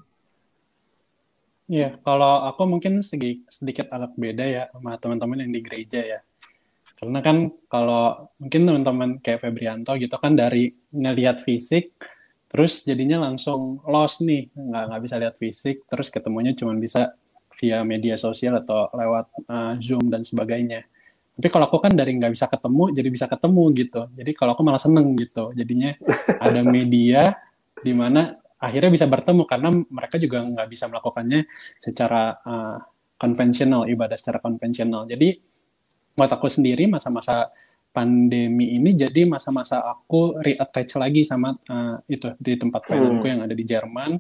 Iya, 1.70 2.02
kalau 2.02 2.42
aku 2.50 2.66
mungkin 2.66 2.98
sedikit 3.06 3.86
agak 3.94 4.18
beda 4.18 4.42
ya 4.42 4.66
sama 4.74 4.98
teman-teman 4.98 5.46
yang 5.46 5.54
di 5.54 5.62
gereja 5.62 6.02
ya. 6.02 6.20
Karena 6.98 7.22
kan 7.22 7.54
kalau 7.70 8.34
mungkin 8.42 8.66
teman-teman 8.66 9.10
kayak 9.22 9.46
Febrianto 9.46 9.94
gitu 9.94 10.18
kan 10.18 10.34
dari 10.34 10.74
ngelihat 10.90 11.38
fisik, 11.38 11.94
terus 12.50 12.82
jadinya 12.82 13.22
langsung 13.22 13.78
lost 13.86 14.26
nih, 14.26 14.50
nggak 14.58 14.84
nggak 14.90 15.02
bisa 15.06 15.16
lihat 15.22 15.38
fisik, 15.38 15.86
terus 15.86 16.10
ketemunya 16.10 16.50
cuma 16.58 16.74
bisa 16.74 17.14
via 17.62 17.86
media 17.86 18.18
sosial 18.18 18.58
atau 18.58 18.90
lewat 18.90 19.30
uh, 19.46 19.78
Zoom 19.78 20.10
dan 20.10 20.26
sebagainya. 20.26 20.82
Tapi 21.32 21.48
kalau 21.48 21.66
aku 21.68 21.80
kan 21.80 21.92
dari 21.96 22.12
nggak 22.16 22.32
bisa 22.32 22.46
ketemu, 22.48 22.92
jadi 22.92 23.08
bisa 23.08 23.26
ketemu 23.26 23.62
gitu. 23.72 24.00
Jadi 24.12 24.30
kalau 24.36 24.52
aku 24.52 24.62
malah 24.62 24.80
seneng 24.80 25.16
gitu. 25.16 25.50
Jadinya 25.56 25.96
ada 26.38 26.60
media 26.74 27.32
di 27.82 27.92
mana 27.96 28.42
akhirnya 28.62 28.94
bisa 28.94 29.10
bertemu 29.10 29.42
karena 29.42 29.74
mereka 29.90 30.22
juga 30.22 30.38
nggak 30.46 30.68
bisa 30.70 30.86
melakukannya 30.86 31.50
secara 31.82 32.38
uh, 32.46 32.78
konvensional 33.18 33.90
ibadah 33.90 34.14
secara 34.14 34.38
konvensional 34.38 35.10
jadi 35.10 35.34
buat 36.14 36.30
aku 36.30 36.46
sendiri 36.46 36.86
masa-masa 36.86 37.50
pandemi 37.90 38.78
ini 38.78 38.94
jadi 38.94 39.26
masa-masa 39.26 39.82
aku 39.82 40.38
reattach 40.38 40.94
lagi 40.94 41.26
sama 41.26 41.50
uh, 41.54 41.98
itu 42.06 42.38
di 42.38 42.54
tempat 42.54 42.86
pelayananku 42.86 43.26
yang 43.26 43.42
ada 43.42 43.52
di 43.52 43.66
Jerman 43.66 44.16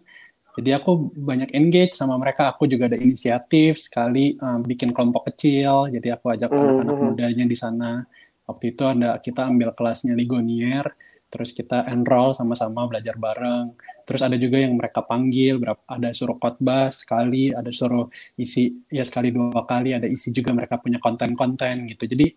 jadi 0.52 0.76
aku 0.76 1.16
banyak 1.16 1.56
engage 1.56 1.96
sama 1.96 2.20
mereka. 2.20 2.52
Aku 2.52 2.68
juga 2.68 2.84
ada 2.84 3.00
inisiatif 3.00 3.80
sekali 3.80 4.36
um, 4.36 4.60
bikin 4.60 4.92
kelompok 4.92 5.32
kecil. 5.32 5.88
Jadi 5.88 6.12
aku 6.12 6.28
ajak 6.28 6.52
Hmm, 6.52 6.60
anak-anak 6.60 6.96
hmm. 6.96 7.06
mudanya 7.08 7.44
di 7.48 7.56
sana. 7.56 8.04
Waktu 8.44 8.76
itu 8.76 8.82
ada 8.84 9.16
kita 9.16 9.48
ambil 9.48 9.72
kelasnya 9.72 10.12
Ligonier 10.12 10.84
terus 11.32 11.56
kita 11.56 11.88
enroll 11.88 12.36
sama-sama 12.36 12.84
belajar 12.84 13.16
bareng. 13.16 13.72
Terus 14.04 14.20
ada 14.20 14.36
juga 14.36 14.60
yang 14.60 14.76
mereka 14.76 15.00
panggil 15.00 15.56
berapa 15.56 15.80
ada 15.88 16.12
suruh 16.12 16.36
khotbah 16.36 16.92
sekali 16.92 17.48
ada 17.56 17.72
suruh 17.72 18.12
isi 18.36 18.84
ya 18.92 19.00
sekali 19.00 19.32
dua 19.32 19.64
kali 19.64 19.96
ada 19.96 20.04
isi 20.04 20.28
juga 20.36 20.52
mereka 20.52 20.76
punya 20.76 21.00
konten-konten 21.00 21.88
gitu. 21.88 22.04
Jadi 22.04 22.36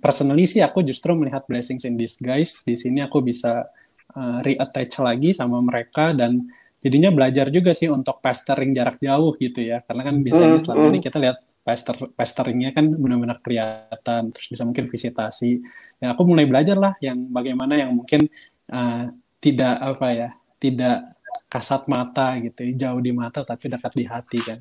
personally 0.00 0.48
sih 0.48 0.64
aku 0.64 0.80
justru 0.80 1.12
melihat 1.12 1.44
blessings 1.44 1.84
in 1.84 2.00
disguise. 2.00 2.64
Di 2.64 2.72
sini 2.72 3.04
aku 3.04 3.20
bisa 3.20 3.68
uh, 4.16 4.40
reattach 4.40 5.04
lagi 5.04 5.36
sama 5.36 5.60
mereka 5.60 6.16
dan 6.16 6.48
jadinya 6.78 7.10
belajar 7.10 7.50
juga 7.50 7.74
sih 7.74 7.90
untuk 7.90 8.22
pastoring 8.22 8.70
jarak 8.74 8.98
jauh 9.02 9.34
gitu 9.38 9.60
ya. 9.62 9.82
Karena 9.82 10.02
kan 10.06 10.16
biasanya 10.22 10.56
Hmm, 10.56 10.62
selama 10.62 10.82
hmm. 10.86 10.90
ini 10.94 11.00
kita 11.02 11.18
lihat 11.18 11.38
pester 11.66 11.96
pasteringnya 12.16 12.70
kan 12.72 12.88
benar-benar 12.96 13.44
kelihatan 13.44 14.32
terus 14.32 14.46
bisa 14.48 14.62
mungkin 14.64 14.88
visitasi. 14.88 15.60
Ya 16.00 16.16
aku 16.16 16.22
mulai 16.24 16.48
belajar 16.48 16.80
lah 16.80 16.96
yang 17.04 17.28
bagaimana 17.28 17.76
yang 17.76 17.92
mungkin 17.92 18.26
uh, 18.72 19.12
tidak 19.38 19.74
apa 19.78 20.06
ya 20.14 20.28
tidak 20.58 21.18
kasat 21.48 21.86
mata 21.88 22.36
gitu 22.42 22.66
jauh 22.76 23.00
di 23.00 23.12
mata 23.14 23.40
tapi 23.46 23.72
dekat 23.72 23.92
di 23.96 24.04
hati 24.04 24.38
kan 24.42 24.58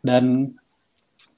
dan 0.00 0.24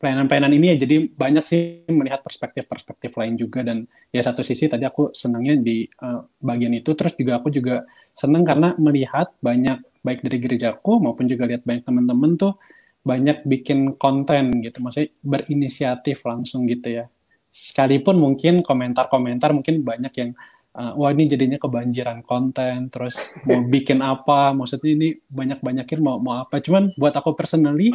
pelayanan-pelayanan 0.05 0.53
ini 0.53 0.67
ya 0.77 0.85
jadi 0.85 1.09
banyak 1.09 1.45
sih 1.49 1.89
melihat 1.89 2.21
perspektif-perspektif 2.21 3.17
lain 3.17 3.41
juga. 3.41 3.65
Dan 3.65 3.89
ya 4.13 4.21
satu 4.21 4.45
sisi 4.45 4.69
tadi 4.69 4.85
aku 4.85 5.17
senangnya 5.17 5.57
di 5.57 5.89
uh, 6.05 6.21
bagian 6.45 6.77
itu. 6.77 6.93
Terus 6.93 7.17
juga 7.17 7.41
aku 7.41 7.49
juga 7.49 7.89
senang 8.13 8.45
karena 8.45 8.77
melihat 8.77 9.33
banyak 9.41 9.81
baik 10.05 10.21
dari 10.21 10.37
gerejaku 10.45 11.01
maupun 11.01 11.25
juga 11.25 11.49
lihat 11.49 11.65
banyak 11.65 11.89
teman-teman 11.89 12.37
tuh 12.37 12.61
banyak 13.01 13.49
bikin 13.49 13.97
konten 13.97 14.53
gitu. 14.61 14.85
Maksudnya 14.85 15.09
berinisiatif 15.25 16.21
langsung 16.29 16.69
gitu 16.69 17.01
ya. 17.01 17.09
Sekalipun 17.49 18.21
mungkin 18.21 18.61
komentar-komentar 18.61 19.57
mungkin 19.57 19.81
banyak 19.81 20.13
yang 20.21 20.37
uh, 20.77 20.93
wah 21.01 21.17
ini 21.17 21.25
jadinya 21.25 21.57
kebanjiran 21.57 22.21
konten 22.21 22.93
terus 22.93 23.39
mau 23.49 23.65
bikin 23.75 24.05
apa 24.05 24.53
maksudnya 24.53 24.91
ini 24.93 25.09
banyak-banyakin 25.33 25.99
mau 26.05 26.21
mau 26.21 26.45
apa. 26.45 26.61
Cuman 26.61 26.93
buat 27.01 27.17
aku 27.17 27.33
personally 27.33 27.89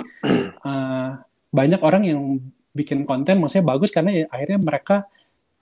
uh, 0.66 1.14
banyak 1.50 1.82
orang 1.82 2.04
yang 2.06 2.22
bikin 2.70 3.04
konten 3.04 3.42
maksudnya 3.42 3.66
bagus 3.66 3.90
karena 3.90 4.12
ya, 4.14 4.26
akhirnya 4.30 4.60
mereka 4.62 5.10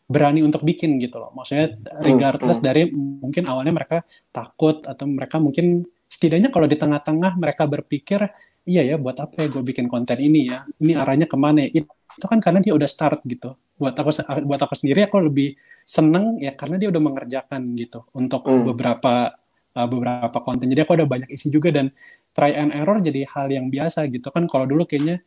berani 0.08 0.40
untuk 0.40 0.64
bikin 0.64 0.96
gitu 1.04 1.20
loh. 1.20 1.36
Maksudnya 1.36 1.76
regardless 2.00 2.64
dari 2.64 2.88
mungkin 2.96 3.44
awalnya 3.48 3.76
mereka 3.76 3.98
takut 4.32 4.88
atau 4.88 5.04
mereka 5.04 5.36
mungkin 5.38 5.84
setidaknya 6.08 6.48
kalau 6.48 6.64
di 6.64 6.80
tengah-tengah 6.80 7.36
mereka 7.36 7.68
berpikir 7.68 8.24
iya 8.64 8.88
ya 8.88 8.96
buat 8.96 9.20
apa 9.20 9.44
ya 9.44 9.48
gue 9.52 9.64
bikin 9.64 9.92
konten 9.92 10.16
ini 10.24 10.48
ya? 10.48 10.64
Ini 10.80 10.96
arahnya 10.96 11.28
ke 11.28 11.36
mana 11.36 11.68
ya? 11.68 11.84
Itu 11.84 12.26
kan 12.26 12.40
karena 12.40 12.64
dia 12.64 12.72
udah 12.72 12.88
start 12.88 13.28
gitu. 13.28 13.60
Buat 13.76 14.00
aku 14.00 14.12
buat 14.48 14.62
aku 14.64 14.74
sendiri 14.80 15.12
aku 15.12 15.28
lebih 15.28 15.60
seneng 15.84 16.40
ya 16.40 16.56
karena 16.56 16.80
dia 16.80 16.88
udah 16.88 17.04
mengerjakan 17.04 17.76
gitu 17.76 18.08
untuk 18.16 18.48
hmm. 18.48 18.64
beberapa 18.72 19.36
uh, 19.76 19.88
beberapa 19.92 20.40
konten. 20.40 20.72
Jadi 20.72 20.88
aku 20.88 20.96
ada 20.96 21.06
banyak 21.06 21.30
isi 21.30 21.52
juga 21.52 21.76
dan 21.76 21.92
try 22.32 22.56
and 22.56 22.72
error 22.72 22.98
jadi 23.04 23.28
hal 23.28 23.52
yang 23.52 23.68
biasa 23.68 24.08
gitu. 24.08 24.32
Kan 24.32 24.48
kalau 24.48 24.64
dulu 24.64 24.88
kayaknya 24.88 25.20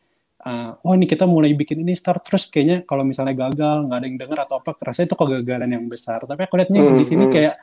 uh, 0.46 0.70
oh 0.80 0.92
ini 0.96 1.04
kita 1.04 1.28
mulai 1.28 1.52
bikin 1.52 1.84
ini 1.84 1.92
start 1.92 2.24
terus 2.24 2.48
kayaknya 2.48 2.82
kalau 2.88 3.04
misalnya 3.04 3.36
gagal 3.36 3.86
nggak 3.86 3.98
ada 3.98 4.06
yang 4.06 4.18
dengar 4.18 4.38
atau 4.48 4.56
apa 4.60 4.70
rasanya 4.80 5.06
itu 5.12 5.16
kegagalan 5.16 5.70
yang 5.70 5.84
besar. 5.86 6.24
Tapi 6.24 6.40
aku 6.44 6.54
lihatnya 6.56 6.80
hmm, 6.80 6.96
di 6.96 7.04
sini 7.06 7.24
hmm. 7.28 7.32
kayak 7.32 7.54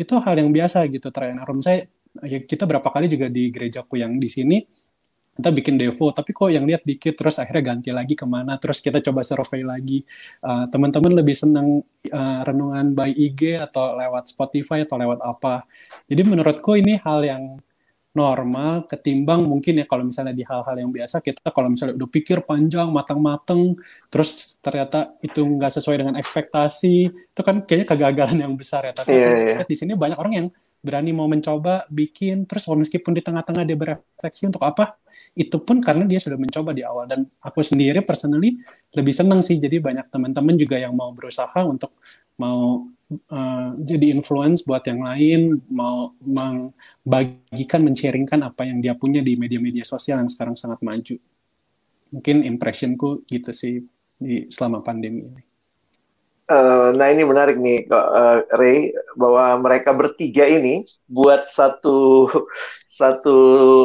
itu 0.00 0.14
hal 0.16 0.34
yang 0.38 0.50
biasa 0.50 0.78
gitu 0.88 1.12
tren 1.12 1.36
arum 1.36 1.60
saya 1.60 1.84
ya 2.24 2.40
kita 2.42 2.64
berapa 2.64 2.88
kali 2.88 3.06
juga 3.06 3.28
di 3.28 3.52
gerejaku 3.52 4.00
yang 4.00 4.16
di 4.16 4.28
sini 4.30 4.58
kita 5.40 5.56
bikin 5.56 5.80
devo. 5.80 6.12
Tapi 6.12 6.30
kok 6.36 6.52
yang 6.52 6.68
lihat 6.68 6.84
dikit 6.84 7.16
terus 7.16 7.40
akhirnya 7.40 7.72
ganti 7.72 7.90
lagi 7.96 8.12
ke 8.12 8.28
mana 8.28 8.60
terus 8.60 8.84
kita 8.84 9.00
coba 9.00 9.24
survei 9.24 9.64
lagi. 9.64 10.04
Uh, 10.44 10.68
teman-teman 10.68 11.16
lebih 11.16 11.32
senang 11.32 11.80
uh, 12.12 12.40
renungan 12.44 12.92
by 12.92 13.08
IG 13.08 13.56
atau 13.56 13.96
lewat 13.96 14.28
Spotify 14.28 14.84
atau 14.84 15.00
lewat 15.00 15.24
apa. 15.24 15.64
Jadi 16.04 16.22
menurutku 16.28 16.76
ini 16.76 17.00
hal 17.00 17.24
yang 17.24 17.56
normal 18.10 18.90
ketimbang 18.90 19.46
mungkin 19.46 19.78
ya 19.78 19.86
kalau 19.86 20.02
misalnya 20.02 20.34
di 20.34 20.42
hal-hal 20.42 20.74
yang 20.74 20.90
biasa 20.90 21.22
kita 21.22 21.54
kalau 21.54 21.70
misalnya 21.70 21.94
udah 21.94 22.10
pikir 22.10 22.42
panjang 22.42 22.90
matang-matang 22.90 23.78
terus 24.10 24.58
ternyata 24.58 25.14
itu 25.22 25.46
nggak 25.46 25.70
sesuai 25.78 25.96
dengan 26.02 26.14
ekspektasi 26.18 26.94
itu 27.06 27.40
kan 27.46 27.62
kayaknya 27.62 27.86
kegagalan 27.86 28.38
yang 28.42 28.54
besar 28.58 28.82
ya. 28.82 28.92
Tapi 28.92 29.14
yeah, 29.14 29.62
yeah. 29.62 29.66
di 29.66 29.76
sini 29.78 29.94
banyak 29.94 30.18
orang 30.18 30.34
yang 30.34 30.46
berani 30.80 31.12
mau 31.12 31.28
mencoba 31.28 31.84
bikin 31.92 32.48
terus 32.48 32.64
meskipun 32.64 33.12
di 33.12 33.20
tengah-tengah 33.20 33.68
dia 33.68 33.76
berefleksi 33.76 34.48
untuk 34.48 34.64
apa 34.64 34.96
itu 35.36 35.60
pun 35.60 35.76
karena 35.78 36.08
dia 36.08 36.18
sudah 36.18 36.40
mencoba 36.40 36.74
di 36.74 36.82
awal. 36.82 37.06
Dan 37.06 37.30
aku 37.38 37.62
sendiri 37.62 38.02
personally 38.02 38.58
lebih 38.96 39.14
senang 39.14 39.38
sih. 39.38 39.62
Jadi 39.62 39.78
banyak 39.78 40.10
teman-teman 40.10 40.58
juga 40.58 40.82
yang 40.82 40.98
mau 40.98 41.14
berusaha 41.14 41.62
untuk 41.62 41.94
mau 42.40 42.90
uh, 43.10 43.74
jadi 43.76 44.14
influence 44.14 44.62
buat 44.62 44.86
yang 44.86 45.02
lain, 45.02 45.40
mau 45.66 46.14
membagikan, 46.22 47.82
men-sharingkan 47.82 48.46
apa 48.46 48.66
yang 48.66 48.78
dia 48.78 48.94
punya 48.94 49.20
di 49.20 49.34
media-media 49.34 49.82
sosial 49.82 50.22
yang 50.22 50.30
sekarang 50.30 50.54
sangat 50.54 50.78
maju. 50.80 51.18
Mungkin 52.10 52.42
impressionku 52.46 53.22
gitu 53.26 53.50
sih 53.54 53.82
di 54.18 54.46
selama 54.50 54.82
pandemi 54.82 55.26
ini. 55.26 55.42
Uh, 56.50 56.90
nah 56.98 57.06
ini 57.06 57.22
menarik 57.22 57.62
nih, 57.62 57.86
uh, 57.94 58.42
Ray, 58.58 58.90
bahwa 59.14 59.54
mereka 59.62 59.94
bertiga 59.94 60.50
ini 60.50 60.82
buat 61.06 61.46
satu 61.46 62.26
satu 63.00 63.36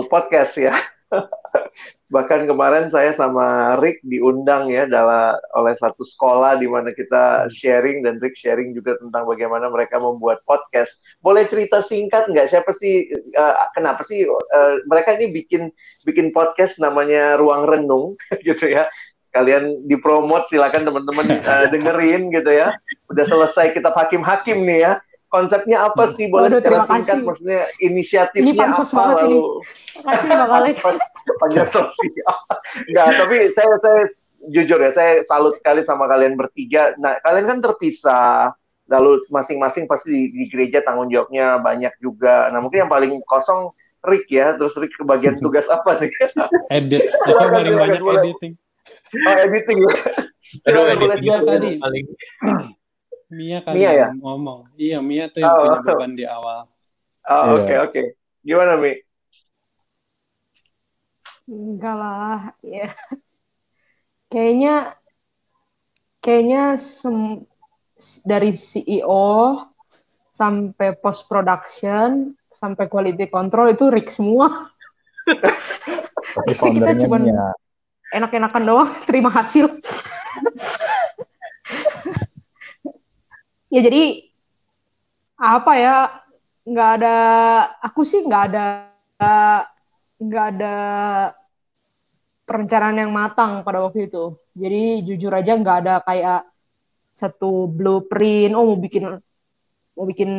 podcast 0.09 0.57
ya. 0.57 0.73
Bahkan 2.13 2.45
kemarin 2.49 2.87
saya 2.89 3.11
sama 3.13 3.77
Rick 3.81 4.01
diundang 4.05 4.69
ya 4.69 4.85
dalam 4.85 5.37
oleh 5.57 5.75
satu 5.77 6.05
sekolah 6.05 6.57
di 6.61 6.67
mana 6.69 6.93
kita 6.93 7.49
sharing 7.49 8.05
dan 8.05 8.21
Rick 8.21 8.37
sharing 8.37 8.73
juga 8.73 8.97
tentang 9.01 9.25
bagaimana 9.25 9.69
mereka 9.69 9.97
membuat 9.97 10.41
podcast. 10.45 11.01
Boleh 11.21 11.45
cerita 11.49 11.81
singkat 11.81 12.29
nggak 12.29 12.49
siapa 12.49 12.71
sih 12.73 13.09
uh, 13.35 13.55
kenapa 13.73 14.01
sih 14.05 14.25
uh, 14.29 14.81
mereka 14.85 15.17
ini 15.17 15.33
bikin 15.33 15.69
bikin 16.05 16.29
podcast 16.33 16.77
namanya 16.77 17.37
Ruang 17.41 17.65
Renung 17.65 18.17
gitu 18.47 18.69
ya 18.69 18.85
sekalian 19.25 19.83
dipromot 19.83 20.47
silakan 20.47 20.87
teman-teman 20.87 21.27
uh, 21.43 21.67
dengerin 21.67 22.31
gitu 22.31 22.51
ya. 22.55 22.71
Udah 23.11 23.25
selesai 23.27 23.75
kita 23.75 23.91
hakim-hakim 23.91 24.63
nih 24.63 24.79
ya 24.87 24.93
konsepnya 25.35 25.77
apa 25.91 26.07
hmm. 26.07 26.13
sih? 26.15 26.25
Boleh 26.31 26.47
Waduh, 26.47 26.59
secara 26.63 26.79
singkat 26.87 27.19
kasih. 27.19 27.27
maksudnya 27.27 27.61
inisiatifnya 27.83 28.47
ini 28.47 28.55
apa? 28.55 29.01
lalu 29.19 29.41
kasih 29.99 30.27
Makasih 30.31 30.75
panjang 31.43 31.67
sosial. 31.67 32.35
Enggak 32.87 33.07
tapi 33.19 33.35
saya 33.51 33.73
saya 33.83 34.01
jujur 34.47 34.79
ya 34.79 34.91
saya 34.95 35.11
salut 35.27 35.59
sekali 35.59 35.83
sama 35.83 36.07
kalian 36.07 36.39
bertiga. 36.39 36.95
Nah 36.95 37.19
kalian 37.27 37.45
kan 37.51 37.59
terpisah. 37.59 38.55
Lalu 38.85 39.17
masing-masing 39.33 39.89
pasti 39.89 40.13
di, 40.13 40.21
di 40.29 40.45
gereja 40.45 40.85
tanggung 40.85 41.09
jawabnya 41.09 41.57
banyak 41.57 41.89
juga. 41.99 42.53
Nah 42.53 42.61
mungkin 42.61 42.85
yang 42.85 42.91
paling 42.93 43.17
kosong 43.25 43.73
Rick 44.05 44.29
ya 44.29 44.53
terus 44.55 44.77
Rick 44.77 44.93
kebagian 44.95 45.41
tugas 45.41 45.65
apa 45.67 45.97
nih? 45.97 46.13
Edit. 46.77 47.09
Itu 47.09 47.33
paling 47.33 47.75
banyak 47.75 48.01
editing. 48.05 48.53
Oh 49.25 49.35
editing. 49.41 49.77
Ya 49.81 49.91
Aduh, 50.69 50.85
editing 50.93 51.41
tadi 51.41 51.69
paling 51.81 52.05
Mia 53.29 53.59
kali 53.65 53.81
Mia 53.81 53.91
ya? 53.91 54.07
ngomong. 54.13 54.69
Iya, 54.77 54.97
Mia 55.01 55.25
tuh 55.33 55.41
yang 55.41 55.53
oh. 55.53 55.59
punya 55.65 55.79
beban 55.81 56.11
di 56.13 56.25
awal. 56.29 56.69
Oh, 57.25 57.33
iya. 57.33 57.49
oke 57.49 57.61
okay, 57.65 57.77
oke. 57.77 57.91
Okay. 57.91 58.05
Gimana, 58.45 58.73
Mi? 58.77 58.93
Enggak 61.49 61.95
lah, 61.97 62.39
ya. 62.61 62.89
Kayaknya 64.33 64.75
kayaknya 66.19 66.81
sem 66.81 67.45
dari 68.25 68.51
CEO 68.57 69.61
sampai 70.33 70.97
post 70.97 71.29
production 71.29 72.33
sampai 72.49 72.89
quality 72.89 73.29
control 73.29 73.71
itu 73.71 73.87
Rick 73.93 74.09
semua. 74.11 74.67
Tapi 76.35 76.67
kita 76.81 76.97
cuma 77.05 77.21
enak-enakan 78.09 78.63
doang 78.65 78.89
terima 79.05 79.29
hasil 79.29 79.69
ya 83.75 83.83
jadi 83.83 84.23
apa 85.35 85.71
ya 85.75 85.95
nggak 86.63 86.89
ada 86.97 87.15
aku 87.83 88.07
sih 88.07 88.23
nggak 88.23 88.43
ada 88.47 88.65
nggak 90.15 90.45
ada 90.55 90.75
perencanaan 92.47 93.01
yang 93.01 93.11
matang 93.11 93.65
pada 93.65 93.83
waktu 93.83 94.07
itu. 94.07 94.37
Jadi 94.55 95.03
jujur 95.03 95.33
aja 95.33 95.57
nggak 95.57 95.77
ada 95.83 95.95
kayak 96.05 96.47
satu 97.11 97.67
blueprint 97.67 98.53
oh 98.55 98.63
mau 98.63 98.79
bikin 98.79 99.19
mau 99.95 100.05
bikin 100.07 100.31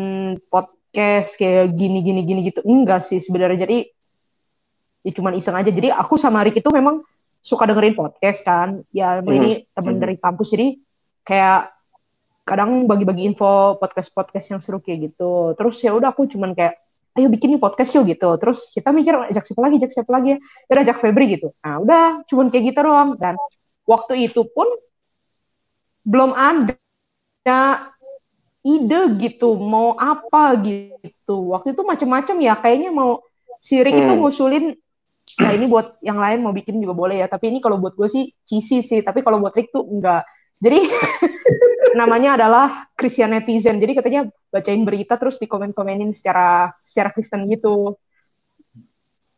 podcast 0.48 1.36
kayak 1.36 1.76
gini 1.76 2.00
gini 2.00 2.24
gini 2.24 2.40
gitu. 2.48 2.64
Enggak 2.64 3.04
sih 3.04 3.20
sebenarnya. 3.20 3.68
Jadi 3.68 3.78
ya 5.04 5.12
cuman 5.12 5.36
iseng 5.36 5.58
aja. 5.58 5.68
Jadi 5.68 5.92
aku 5.92 6.16
sama 6.16 6.40
Rick 6.46 6.64
itu 6.64 6.70
memang 6.72 7.04
suka 7.44 7.68
dengerin 7.68 7.98
podcast 7.98 8.40
kan. 8.46 8.80
Ya 8.94 9.20
mm. 9.20 9.28
ini 9.28 9.50
teman 9.76 9.98
mm. 9.98 10.02
dari 10.02 10.16
kampus. 10.16 10.56
Jadi 10.56 10.80
kayak 11.26 11.75
kadang 12.46 12.86
bagi-bagi 12.86 13.26
info 13.26 13.74
podcast-podcast 13.82 14.54
yang 14.54 14.60
seru 14.62 14.78
kayak 14.78 15.10
gitu. 15.10 15.58
Terus 15.58 15.76
ya 15.82 15.90
udah 15.98 16.14
aku 16.14 16.30
cuman 16.30 16.54
kayak 16.54 16.78
ayo 17.18 17.26
bikin 17.26 17.58
nih 17.58 17.60
podcast 17.60 17.98
yuk 17.98 18.06
gitu. 18.06 18.38
Terus 18.38 18.70
kita 18.70 18.94
mikir 18.94 19.18
ajak 19.34 19.44
siapa 19.50 19.60
lagi, 19.66 19.74
ajak 19.82 19.92
siapa 19.92 20.10
lagi 20.14 20.28
ya. 20.32 20.38
Udah 20.70 20.82
ajak 20.86 20.96
Febri 21.02 21.26
gitu. 21.34 21.50
Nah, 21.58 21.76
udah 21.82 22.04
cuman 22.30 22.46
kayak 22.54 22.64
gitu 22.70 22.80
doang 22.86 23.10
dan 23.18 23.34
waktu 23.82 24.30
itu 24.30 24.46
pun 24.46 24.70
belum 26.06 26.30
ada 26.38 27.90
ide 28.62 29.00
gitu 29.18 29.58
mau 29.58 29.98
apa 29.98 30.54
gitu. 30.62 31.50
Waktu 31.50 31.74
itu 31.74 31.82
macam-macam 31.82 32.36
ya 32.38 32.54
kayaknya 32.62 32.94
mau 32.94 33.26
Sirik 33.58 33.90
hmm. 33.90 34.02
itu 34.06 34.12
ngusulin 34.22 34.66
nah 35.36 35.50
ini 35.52 35.66
buat 35.68 35.98
yang 36.00 36.16
lain 36.16 36.40
mau 36.40 36.54
bikin 36.54 36.78
juga 36.80 36.94
boleh 36.96 37.20
ya 37.20 37.26
tapi 37.28 37.50
ini 37.50 37.58
kalau 37.60 37.76
buat 37.76 37.92
gue 37.98 38.08
sih 38.08 38.24
cheesy 38.46 38.80
sih 38.80 39.02
tapi 39.02 39.20
kalau 39.20 39.42
buat 39.42 39.52
Rick 39.52 39.74
tuh 39.74 39.84
enggak 39.84 40.24
jadi 40.62 40.80
namanya 41.96 42.36
adalah 42.36 42.92
Christian 42.92 43.32
netizen. 43.32 43.80
Jadi 43.80 43.92
katanya 43.96 44.28
bacain 44.52 44.84
berita 44.84 45.16
terus 45.16 45.40
dikomen-komenin 45.40 46.12
secara 46.12 46.70
secara 46.84 47.10
Kristen 47.16 47.48
gitu. 47.48 47.96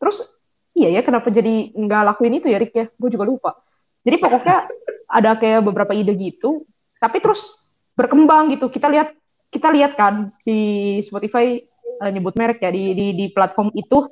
Terus 0.03 0.27
iya 0.75 0.99
ya 0.99 1.03
kenapa 1.07 1.31
jadi 1.31 1.71
nggak 1.73 2.03
lakuin 2.15 2.43
itu 2.43 2.51
ya 2.51 2.59
Rick 2.59 2.75
ya? 2.75 2.87
Gue 2.99 3.15
juga 3.15 3.25
lupa. 3.25 3.51
Jadi 4.03 4.17
pokoknya 4.19 4.67
ada 5.09 5.31
kayak 5.39 5.63
beberapa 5.63 5.95
ide 5.95 6.13
gitu, 6.19 6.67
tapi 6.99 7.23
terus 7.23 7.63
berkembang 7.95 8.51
gitu. 8.55 8.67
Kita 8.71 8.91
lihat 8.91 9.15
kita 9.49 9.73
lihat 9.73 9.97
kan 9.97 10.35
di 10.43 10.99
Spotify 11.01 11.63
uh, 12.03 12.11
nyebut 12.11 12.37
merek 12.37 12.61
ya 12.63 12.71
di, 12.75 12.93
di 12.93 13.07
di 13.15 13.27
platform 13.33 13.73
itu 13.75 14.07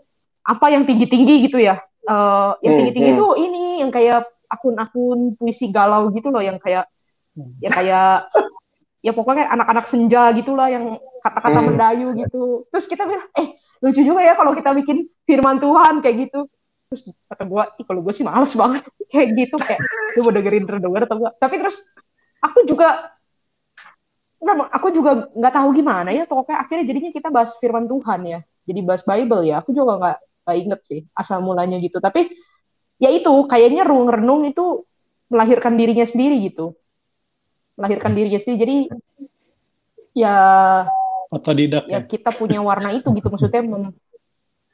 apa 0.46 0.70
yang 0.70 0.86
tinggi 0.86 1.06
tinggi 1.10 1.50
gitu 1.50 1.58
ya. 1.58 1.82
Uh, 2.06 2.54
yang 2.62 2.78
tinggi 2.78 2.92
tinggi 2.94 3.10
itu 3.18 3.26
hmm. 3.26 3.44
ini 3.50 3.62
yang 3.82 3.90
kayak 3.90 4.30
akun-akun 4.46 5.34
puisi 5.34 5.74
galau 5.74 6.06
gitu 6.14 6.30
loh 6.30 6.38
yang 6.38 6.62
kayak 6.62 6.86
ya 7.60 7.70
kayak 7.70 8.32
ya 9.04 9.12
pokoknya 9.14 9.46
anak-anak 9.52 9.86
senja 9.86 10.34
gitulah 10.34 10.66
yang 10.66 10.98
kata-kata 11.22 11.58
hmm. 11.62 11.66
mendayu 11.70 12.08
gitu. 12.18 12.66
Terus 12.74 12.86
kita 12.90 13.06
bilang, 13.06 13.28
eh 13.38 13.54
lucu 13.82 14.02
juga 14.02 14.22
ya 14.22 14.34
kalau 14.34 14.54
kita 14.54 14.70
bikin 14.74 15.06
firman 15.22 15.62
Tuhan 15.62 16.02
kayak 16.02 16.16
gitu. 16.26 16.50
Terus 16.90 17.02
kata 17.26 17.42
gue 17.46 17.62
ih 17.82 17.84
kalau 17.86 18.00
gue 18.02 18.12
sih 18.14 18.26
males 18.26 18.50
banget. 18.54 18.82
Kayak 19.06 19.38
gitu 19.38 19.54
kayak 19.62 19.78
gue 20.18 20.22
mau 20.26 20.34
dengerin 20.34 20.66
terdengar 20.66 21.06
atau 21.06 21.22
enggak. 21.22 21.34
Tapi 21.38 21.54
terus 21.62 21.78
aku 22.42 22.66
juga 22.66 23.14
nggak 24.42 24.56
aku 24.74 24.88
juga 24.90 25.30
nggak 25.30 25.54
tahu 25.54 25.68
gimana 25.72 26.10
ya 26.10 26.26
pokoknya 26.26 26.58
akhirnya 26.60 26.84
jadinya 26.90 27.10
kita 27.14 27.28
bahas 27.30 27.54
firman 27.62 27.86
Tuhan 27.86 28.20
ya. 28.26 28.40
Jadi 28.66 28.80
bahas 28.82 29.06
Bible 29.06 29.46
ya. 29.46 29.62
Aku 29.62 29.70
juga 29.70 29.94
nggak 30.02 30.18
nggak 30.42 30.56
inget 30.58 30.80
sih 30.82 31.00
asal 31.14 31.38
mulanya 31.38 31.78
gitu. 31.78 32.02
Tapi 32.02 32.34
ya 32.98 33.14
itu 33.14 33.30
kayaknya 33.46 33.86
renung 33.86 34.10
renung 34.10 34.42
itu 34.42 34.82
melahirkan 35.30 35.78
dirinya 35.78 36.06
sendiri 36.06 36.42
gitu 36.42 36.74
melahirkan 37.76 38.12
dirinya 38.16 38.40
sendiri. 38.40 38.58
Jadi 38.60 38.76
ya 40.16 40.36
otodidak 41.28 41.84
ya, 41.86 42.00
ya? 42.00 42.08
kita 42.08 42.32
punya 42.32 42.64
warna 42.64 42.96
itu 42.96 43.12
gitu 43.12 43.28
maksudnya 43.28 43.62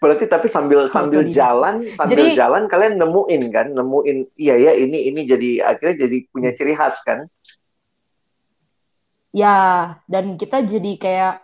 Berarti 0.02 0.26
tapi 0.26 0.50
sambil 0.50 0.90
sambil 0.90 1.30
jalan 1.30 1.86
sambil 1.94 2.34
jadi, 2.34 2.34
jalan 2.34 2.66
kalian 2.66 2.98
nemuin 2.98 3.42
kan, 3.54 3.70
nemuin 3.70 4.34
iya 4.34 4.58
ya 4.58 4.72
ini 4.74 5.06
ini 5.14 5.22
jadi 5.22 5.62
akhirnya 5.62 5.94
jadi 5.94 6.16
punya 6.26 6.50
ciri 6.58 6.74
khas 6.74 6.98
kan? 7.06 7.30
Ya, 9.30 9.56
dan 10.10 10.34
kita 10.42 10.66
jadi 10.66 10.92
kayak 10.98 11.34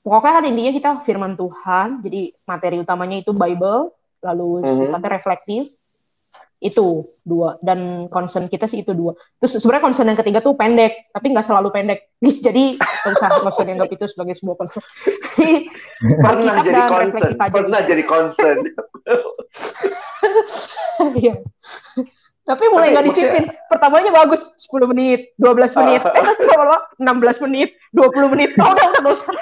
pokoknya 0.00 0.34
kan 0.40 0.44
intinya 0.48 0.72
kita 0.72 0.90
firman 1.04 1.36
Tuhan, 1.36 2.00
jadi 2.00 2.32
materi 2.48 2.80
utamanya 2.80 3.20
itu 3.20 3.36
Bible, 3.36 3.92
lalu 4.24 4.48
mm 4.58 4.64
-hmm. 4.64 4.76
sifatnya 4.88 5.10
reflektif, 5.20 5.62
itu 6.58 7.06
dua. 7.22 7.58
Dan 7.62 8.10
concern 8.10 8.50
kita 8.50 8.66
sih 8.66 8.82
itu 8.82 8.92
dua. 8.94 9.14
Terus 9.38 9.62
sebenarnya 9.62 9.84
concern 9.90 10.08
yang 10.10 10.18
ketiga 10.18 10.42
tuh 10.42 10.58
pendek 10.58 11.10
tapi 11.14 11.26
nggak 11.30 11.46
selalu 11.46 11.70
pendek. 11.70 12.10
Jadi 12.46 12.78
nggak 12.78 13.14
usah 13.14 13.28
nggak 13.42 13.54
usah 13.54 13.64
dianggap 13.66 13.90
itu 13.94 14.04
sebagai 14.10 14.34
sebuah 14.38 14.56
concern. 14.58 14.84
Pernah 16.24 16.56
jadi 16.62 16.82
concern. 16.86 17.32
pernah 17.38 17.80
jadi 17.82 18.02
concern. 18.06 18.58
Iya 21.18 21.34
tapi 22.48 22.64
mulai 22.72 22.96
nggak 22.96 23.06
disiplin 23.12 23.44
pertamanya 23.68 24.08
bagus 24.08 24.48
10 24.72 24.88
menit 24.88 25.36
12 25.36 25.78
menit 25.84 26.00
eh 26.00 26.22
kan 26.24 26.36
seolah 26.40 26.80
16 26.96 27.44
menit 27.44 27.76
20 27.92 28.32
menit 28.32 28.56
oh, 28.56 28.72
udah 28.72 28.86
udah 28.96 29.12
usah 29.12 29.36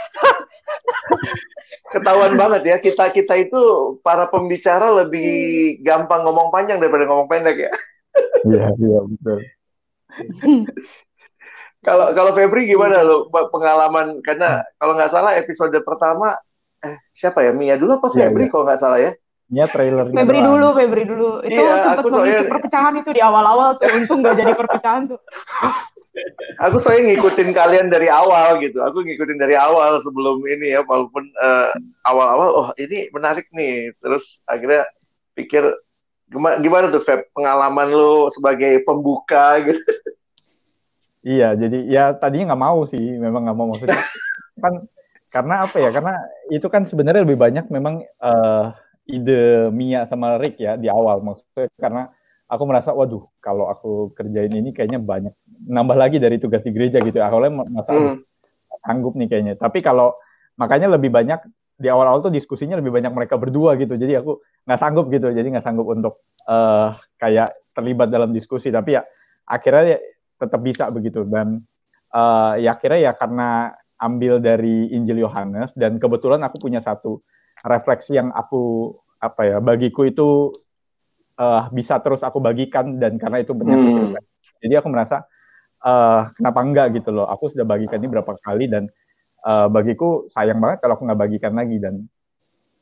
ketahuan 1.95 2.35
banget 2.35 2.63
ya 2.67 2.77
kita 2.83 3.15
kita 3.15 3.35
itu 3.47 3.63
para 4.03 4.27
pembicara 4.27 4.91
lebih 5.05 5.79
gampang 5.87 6.27
ngomong 6.27 6.51
panjang 6.51 6.83
daripada 6.83 7.07
ngomong 7.07 7.31
pendek 7.31 7.71
ya. 7.71 7.73
Iya 8.47 8.65
iya 8.75 8.99
betul. 9.07 9.39
Kalau 11.87 12.11
kalau 12.19 12.35
Febri 12.35 12.67
gimana 12.67 13.07
lo 13.07 13.31
pengalaman 13.31 14.19
karena 14.19 14.59
kalau 14.75 14.99
nggak 14.99 15.07
salah 15.07 15.39
episode 15.39 15.71
pertama 15.87 16.35
eh 16.83 16.99
siapa 17.15 17.47
ya 17.47 17.55
Mia 17.55 17.79
dulu 17.79 18.03
apa 18.03 18.11
iya, 18.11 18.27
Febri 18.27 18.43
ya, 18.43 18.47
ya. 18.47 18.51
kalau 18.51 18.65
nggak 18.67 18.81
salah 18.83 18.99
ya? 18.99 19.13
Mia 19.47 19.67
trailer. 19.71 20.11
Febri 20.11 20.41
dulu, 20.43 20.67
Febri 20.75 21.05
dulu. 21.07 21.31
Itu 21.47 21.55
iya, 21.55 21.79
sempat 21.79 22.05
memicu 22.11 22.45
perpecahan 22.51 22.95
itu 22.99 23.11
di 23.15 23.23
awal-awal 23.23 23.79
tuh. 23.79 23.87
Untung 23.95 24.19
nggak 24.23 24.37
jadi 24.43 24.53
perpecahan 24.59 25.03
tuh 25.15 25.21
aku 26.65 26.77
selalu 26.81 27.13
ngikutin 27.13 27.51
kalian 27.53 27.87
dari 27.93 28.09
awal 28.09 28.61
gitu. 28.65 28.81
Aku 28.81 29.05
ngikutin 29.05 29.39
dari 29.39 29.55
awal 29.57 30.01
sebelum 30.01 30.41
ini 30.49 30.77
ya, 30.77 30.81
walaupun 30.85 31.25
uh, 31.41 31.71
awal-awal, 32.09 32.49
oh 32.53 32.69
ini 32.81 33.13
menarik 33.13 33.49
nih. 33.53 33.93
Terus 34.01 34.43
akhirnya 34.49 34.89
pikir 35.37 35.63
gimana, 36.33 36.57
gimana 36.61 36.87
tuh 36.89 37.05
Feb, 37.05 37.29
pengalaman 37.37 37.93
lo 37.93 38.33
sebagai 38.33 38.83
pembuka 38.85 39.59
gitu. 39.69 39.93
Iya, 41.27 41.59
jadi 41.59 41.79
ya 41.91 42.05
tadinya 42.15 42.55
nggak 42.55 42.65
mau 42.65 42.87
sih, 42.87 43.03
memang 43.19 43.51
nggak 43.51 43.59
mau 43.59 43.67
maksudnya 43.75 43.99
kan 44.63 44.87
karena 45.29 45.55
apa 45.67 45.77
ya? 45.83 45.91
Karena 45.91 46.15
itu 46.49 46.67
kan 46.71 46.87
sebenarnya 46.87 47.27
lebih 47.27 47.39
banyak 47.39 47.67
memang 47.69 48.01
uh, 48.23 48.73
ide 49.07 49.71
Mia 49.71 50.05
sama 50.05 50.37
Rick 50.37 50.59
ya 50.61 50.75
di 50.75 50.91
awal. 50.91 51.23
Maksudnya 51.23 51.71
karena 51.79 52.03
aku 52.47 52.63
merasa 52.67 52.91
waduh 52.95 53.27
kalau 53.43 53.71
aku 53.71 54.13
kerjain 54.15 54.53
ini 54.53 54.75
kayaknya 54.75 54.99
banyak. 55.01 55.35
Nambah 55.67 55.97
lagi 55.97 56.19
dari 56.19 56.37
tugas 56.39 56.63
di 56.63 56.71
gereja 56.75 57.03
gitu 57.03 57.19
awalnya 57.23 57.67
masa 57.67 57.93
hmm. 57.95 58.17
sanggup 58.83 59.15
nih 59.15 59.29
kayaknya. 59.31 59.55
Tapi 59.57 59.81
kalau 59.81 60.15
makanya 60.59 60.91
lebih 60.93 61.11
banyak 61.11 61.41
di 61.77 61.93
awal-awal 61.93 62.25
tuh 62.25 62.33
diskusinya 62.33 62.81
lebih 62.81 62.93
banyak 62.93 63.13
mereka 63.15 63.39
berdua 63.39 63.79
gitu. 63.79 63.95
Jadi 63.95 64.19
aku 64.19 64.43
nggak 64.67 64.81
sanggup 64.81 65.07
gitu. 65.11 65.31
Jadi 65.31 65.47
nggak 65.55 65.65
sanggup 65.65 65.87
untuk 65.91 66.27
uh, 66.51 66.99
kayak 67.17 67.55
terlibat 67.73 68.11
dalam 68.11 68.35
diskusi. 68.35 68.75
Tapi 68.75 68.99
ya 68.99 69.03
akhirnya 69.47 69.97
ya 69.97 69.99
tetap 70.41 70.61
bisa 70.61 70.89
begitu. 70.91 71.23
Dan 71.23 71.63
uh, 72.11 72.55
ya 72.59 72.75
akhirnya 72.75 73.11
ya 73.11 73.13
karena 73.15 73.77
ambil 73.97 74.41
dari 74.45 74.93
Injil 74.93 75.25
Yohanes 75.25 75.73
dan 75.73 75.97
kebetulan 75.97 76.45
aku 76.45 76.61
punya 76.61 76.85
satu 76.85 77.25
refleksi 77.67 78.15
yang 78.15 78.31
aku 78.31 78.95
apa 79.19 79.43
ya 79.43 79.57
bagiku 79.59 80.07
itu 80.07 80.55
uh, 81.41 81.67
bisa 81.75 81.99
terus 81.99 82.23
aku 82.23 82.39
bagikan 82.39 82.97
dan 83.03 83.19
karena 83.19 83.43
itu 83.43 83.53
benar 83.53 83.77
hmm. 83.77 83.87
gitu 83.91 84.03
kan. 84.15 84.25
Jadi 84.63 84.75
aku 84.79 84.89
merasa 84.89 85.17
uh, 85.83 86.31
kenapa 86.33 86.61
enggak 86.63 86.87
gitu 87.03 87.11
loh. 87.13 87.27
Aku 87.29 87.51
sudah 87.53 87.67
bagikan 87.67 87.99
ini 88.01 88.09
berapa 88.09 88.39
kali 88.41 88.71
dan 88.71 88.89
uh, 89.45 89.67
bagiku 89.69 90.31
sayang 90.33 90.63
banget 90.63 90.81
kalau 90.81 90.97
aku 90.97 91.05
nggak 91.05 91.21
bagikan 91.21 91.53
lagi 91.59 91.77
dan 91.83 92.07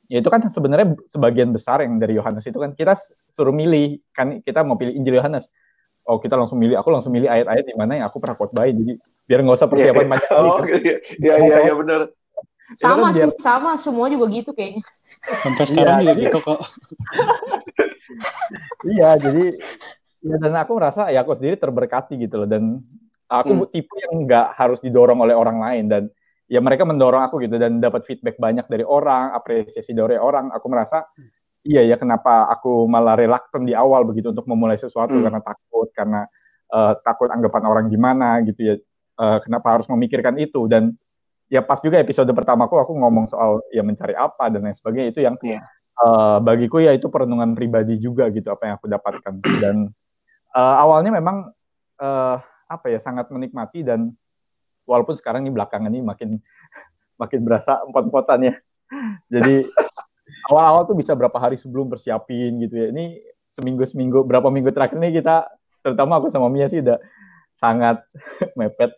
ya 0.07 0.21
itu 0.21 0.29
kan 0.29 0.45
sebenarnya 0.53 1.01
sebagian 1.09 1.51
besar 1.51 1.81
yang 1.81 1.97
dari 1.97 2.21
Yohanes 2.21 2.45
itu 2.45 2.61
kan 2.61 2.77
kita 2.77 2.93
suruh 3.33 3.57
milih 3.57 4.05
kan 4.13 4.45
kita 4.45 4.61
mau 4.63 4.77
pilih 4.77 4.95
Injil 4.95 5.19
Yohanes. 5.19 5.49
Oh 6.05 6.21
kita 6.21 6.37
langsung 6.37 6.61
milih, 6.61 6.77
aku 6.77 6.93
langsung 6.93 7.17
milih 7.17 7.33
ayat-ayat 7.33 7.65
di 7.65 7.73
mana 7.73 7.97
yang 7.97 8.07
aku 8.13 8.21
pernah 8.21 8.37
khotbahin. 8.37 8.77
Jadi 8.77 8.93
biar 9.25 9.41
nggak 9.41 9.57
usah 9.57 9.69
persiapan 9.73 10.05
yeah, 10.05 10.11
banyak 10.13 10.29
kali. 10.29 10.49
Oh, 10.53 10.61
iya 10.69 10.97
iya 11.17 11.35
iya, 11.41 11.57
iya 11.73 11.75
benar. 11.75 12.01
Sama 12.81 13.13
kan 13.13 13.29
biar... 13.29 13.31
sama 13.39 13.71
semua 13.77 14.09
juga 14.09 14.27
gitu 14.33 14.51
kayaknya. 14.57 14.83
Sampai 15.45 15.65
sekarang 15.69 16.01
ya, 16.01 16.01
juga 16.01 16.13
gitu 16.17 16.39
kok. 16.41 16.61
iya, 18.95 19.11
jadi 19.21 19.45
ya 20.25 20.37
dan 20.41 20.57
aku 20.57 20.73
merasa 20.81 21.13
ya 21.13 21.21
aku 21.21 21.37
sendiri 21.37 21.61
terberkati 21.61 22.17
gitu 22.17 22.41
loh 22.41 22.49
dan 22.49 22.81
aku 23.29 23.53
hmm. 23.53 23.69
tipe 23.69 23.93
yang 24.09 24.25
nggak 24.25 24.57
harus 24.57 24.81
didorong 24.81 25.21
oleh 25.21 25.37
orang 25.37 25.61
lain 25.61 25.85
dan 25.93 26.03
ya 26.49 26.61
mereka 26.65 26.89
mendorong 26.89 27.29
aku 27.29 27.45
gitu 27.45 27.57
dan 27.61 27.81
dapat 27.81 28.05
feedback 28.09 28.41
banyak 28.41 28.65
dari 28.69 28.85
orang, 28.85 29.33
apresiasi 29.37 29.93
dari 29.93 30.17
orang. 30.17 30.53
Aku 30.53 30.67
merasa 30.73 31.05
iya 31.65 31.85
ya 31.85 31.97
kenapa 31.97 32.49
aku 32.49 32.85
malah 32.89 33.17
relaktan 33.17 33.65
di 33.65 33.73
awal 33.73 34.05
begitu 34.09 34.33
untuk 34.33 34.49
memulai 34.49 34.77
sesuatu 34.81 35.17
hmm. 35.17 35.25
karena 35.25 35.41
takut 35.41 35.89
karena 35.93 36.21
uh, 36.73 36.93
takut 37.01 37.29
anggapan 37.29 37.65
orang 37.65 37.87
gimana 37.93 38.41
gitu 38.45 38.61
ya. 38.73 38.77
Uh, 39.15 39.39
kenapa 39.47 39.79
harus 39.79 39.87
memikirkan 39.87 40.35
itu 40.43 40.67
dan 40.67 40.91
ya 41.55 41.63
pas 41.63 41.79
juga 41.79 42.03
episode 42.03 42.27
pertamaku 42.35 42.83
aku 42.83 42.93
ngomong 42.99 43.31
soal 43.31 43.63
ya 43.71 43.87
mencari 43.87 44.19
apa 44.19 44.51
dan 44.51 44.67
lain 44.67 44.75
sebagainya. 44.75 45.09
Itu 45.15 45.21
yang 45.23 45.39
yeah 45.47 45.63
uh, 46.01 46.39
bagiku 46.43 46.83
ya 46.83 46.95
itu 46.97 47.07
perenungan 47.11 47.55
pribadi 47.55 48.01
juga 48.01 48.27
gitu 48.33 48.51
apa 48.51 48.63
yang 48.67 48.75
aku 48.81 48.87
dapatkan. 48.91 49.35
Dan 49.61 49.77
uh, 50.55 50.75
awalnya 50.81 51.15
memang 51.15 51.53
uh, 52.01 52.37
apa 52.67 52.87
ya 52.91 52.99
sangat 52.99 53.31
menikmati 53.31 53.85
dan 53.87 54.11
walaupun 54.89 55.15
sekarang 55.15 55.47
ini 55.47 55.53
belakangan 55.55 55.93
ini 55.93 56.03
makin 56.03 56.41
makin 57.23 57.41
berasa 57.47 57.83
empot-empotan 57.87 58.51
ya. 58.51 58.55
Jadi 59.31 59.69
awal-awal 60.51 60.89
tuh 60.89 60.97
bisa 60.99 61.15
berapa 61.15 61.37
hari 61.39 61.61
sebelum 61.61 61.87
persiapin 61.93 62.59
gitu 62.65 62.75
ya. 62.75 62.87
Ini 62.91 63.23
seminggu 63.55 63.87
seminggu 63.87 64.27
berapa 64.27 64.51
minggu 64.51 64.75
terakhir 64.75 64.99
ini 64.99 65.23
kita 65.23 65.47
terutama 65.85 66.19
aku 66.19 66.33
sama 66.33 66.51
Mia 66.51 66.67
sih 66.67 66.83
udah 66.83 66.99
sangat 67.55 68.03
mepet 68.59 68.91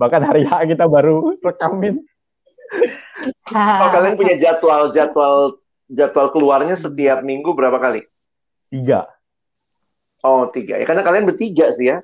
bahkan 0.00 0.24
hari 0.24 0.48
H 0.48 0.64
kita 0.64 0.88
baru 0.88 1.36
rekamin 1.44 2.00
oh 3.52 3.88
kalian 3.90 4.14
punya 4.16 4.34
jadwal 4.40 4.94
jadwal 4.94 5.60
jadwal 5.90 6.28
keluarnya 6.30 6.78
setiap 6.78 7.20
minggu 7.26 7.50
berapa 7.52 7.76
kali? 7.82 8.06
Tiga. 8.70 9.10
Oh 10.22 10.46
tiga 10.52 10.78
ya 10.78 10.86
karena 10.86 11.02
kalian 11.02 11.26
bertiga 11.26 11.74
sih 11.74 11.90
ya? 11.90 11.98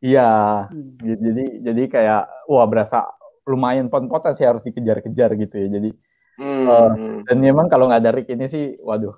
Iya. 0.00 0.30
Hmm. 0.72 0.96
Jadi 1.00 1.44
jadi 1.60 1.82
kayak 1.88 2.22
wah 2.48 2.66
berasa 2.66 3.04
lumayan 3.44 3.92
pon-potan 3.92 4.32
sih 4.36 4.48
harus 4.48 4.64
dikejar-kejar 4.64 5.36
gitu 5.36 5.54
ya. 5.54 5.68
Jadi 5.68 5.90
hmm. 6.40 6.64
uh, 6.64 6.90
dan 7.28 7.36
memang 7.38 7.68
kalau 7.68 7.92
nggak 7.92 8.00
ada 8.00 8.12
Rick 8.16 8.32
ini 8.32 8.48
sih, 8.48 8.80
waduh, 8.80 9.12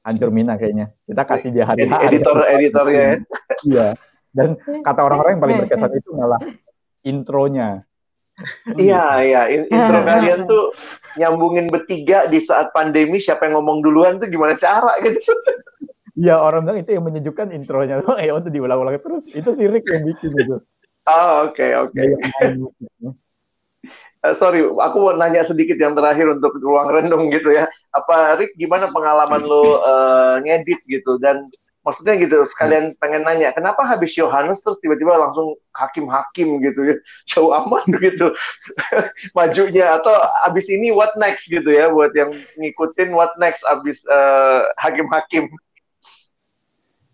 hancur 0.00 0.32
mina 0.32 0.56
kayaknya. 0.56 0.96
Kita 1.04 1.22
kasih 1.28 1.50
dia 1.52 1.68
hari 1.68 1.84
hari. 1.84 2.16
Editor 2.16 2.38
editornya. 2.48 3.04
Ya. 3.04 3.14
Iya. 3.60 3.86
Dan 4.30 4.54
kata 4.86 5.00
orang-orang 5.02 5.36
yang 5.36 5.42
paling 5.42 5.58
berkesan 5.66 5.90
itu 5.90 6.10
malah 6.14 6.38
intronya. 7.04 7.84
Iya, 8.80 9.20
iya. 9.20 9.40
Intro 9.52 10.00
kalian 10.00 10.48
tuh 10.48 10.72
nyambungin 11.20 11.68
bertiga 11.68 12.24
di 12.24 12.40
saat 12.40 12.72
pandemi 12.72 13.20
siapa 13.20 13.44
yang 13.44 13.60
ngomong 13.60 13.84
duluan 13.84 14.16
tuh 14.16 14.32
gimana 14.32 14.56
cara 14.56 14.96
gitu. 15.04 15.20
Iya 16.20 16.36
orang 16.36 16.68
bilang 16.68 16.84
itu 16.84 16.90
yang 16.92 17.06
menyejukkan 17.06 17.48
intronya 17.54 18.04
tuh 18.04 18.20
ya 18.20 18.36
untuk 18.36 18.52
diulang-ulang 18.52 19.00
terus 19.00 19.24
itu 19.32 19.56
si 19.56 19.64
Rick 19.64 19.88
yang 19.88 20.04
bikin 20.04 20.32
itu. 20.36 20.56
Oh 21.08 21.48
oke 21.48 21.56
okay, 21.56 21.72
oke. 21.80 21.96
Okay. 21.96 22.60
Uh, 24.20 24.36
sorry, 24.36 24.60
aku 24.60 24.96
mau 25.00 25.16
nanya 25.16 25.48
sedikit 25.48 25.80
yang 25.80 25.96
terakhir 25.96 26.28
untuk 26.28 26.60
ruang 26.60 26.92
renung 26.92 27.32
gitu 27.32 27.56
ya. 27.56 27.64
Apa 27.96 28.36
Rick 28.36 28.52
gimana 28.60 28.92
pengalaman 28.92 29.40
lo 29.40 29.80
uh, 29.80 30.36
ngedit 30.44 30.84
gitu 30.84 31.16
dan 31.24 31.48
maksudnya 31.90 32.14
gitu 32.22 32.46
sekalian 32.46 32.94
pengen 33.02 33.26
nanya 33.26 33.50
kenapa 33.50 33.82
habis 33.82 34.14
Yohanes 34.14 34.62
terus 34.62 34.78
tiba-tiba 34.78 35.18
langsung 35.18 35.58
hakim-hakim 35.74 36.62
gitu 36.62 36.80
ya 36.94 36.96
jauh 37.34 37.50
aman 37.50 37.82
gitu 37.98 38.30
majunya 39.38 39.98
atau 39.98 40.14
habis 40.46 40.70
ini 40.70 40.94
what 40.94 41.10
next 41.18 41.50
gitu 41.50 41.66
ya 41.66 41.90
buat 41.90 42.14
yang 42.14 42.30
ngikutin 42.54 43.10
what 43.10 43.34
next 43.42 43.66
habis 43.66 44.06
uh, 44.06 44.70
hakim-hakim 44.78 45.50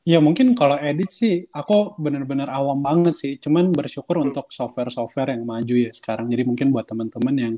Ya 0.06 0.22
mungkin 0.22 0.54
kalau 0.54 0.78
edit 0.78 1.10
sih 1.10 1.50
aku 1.50 1.98
benar-benar 1.98 2.46
awam 2.46 2.78
banget 2.78 3.18
sih. 3.18 3.42
Cuman 3.42 3.74
bersyukur 3.74 4.22
hmm. 4.22 4.30
untuk 4.30 4.46
software-software 4.54 5.34
yang 5.34 5.42
maju 5.42 5.74
ya 5.74 5.90
sekarang. 5.90 6.30
Jadi 6.30 6.46
mungkin 6.46 6.70
buat 6.70 6.86
teman-teman 6.86 7.34
yang 7.34 7.54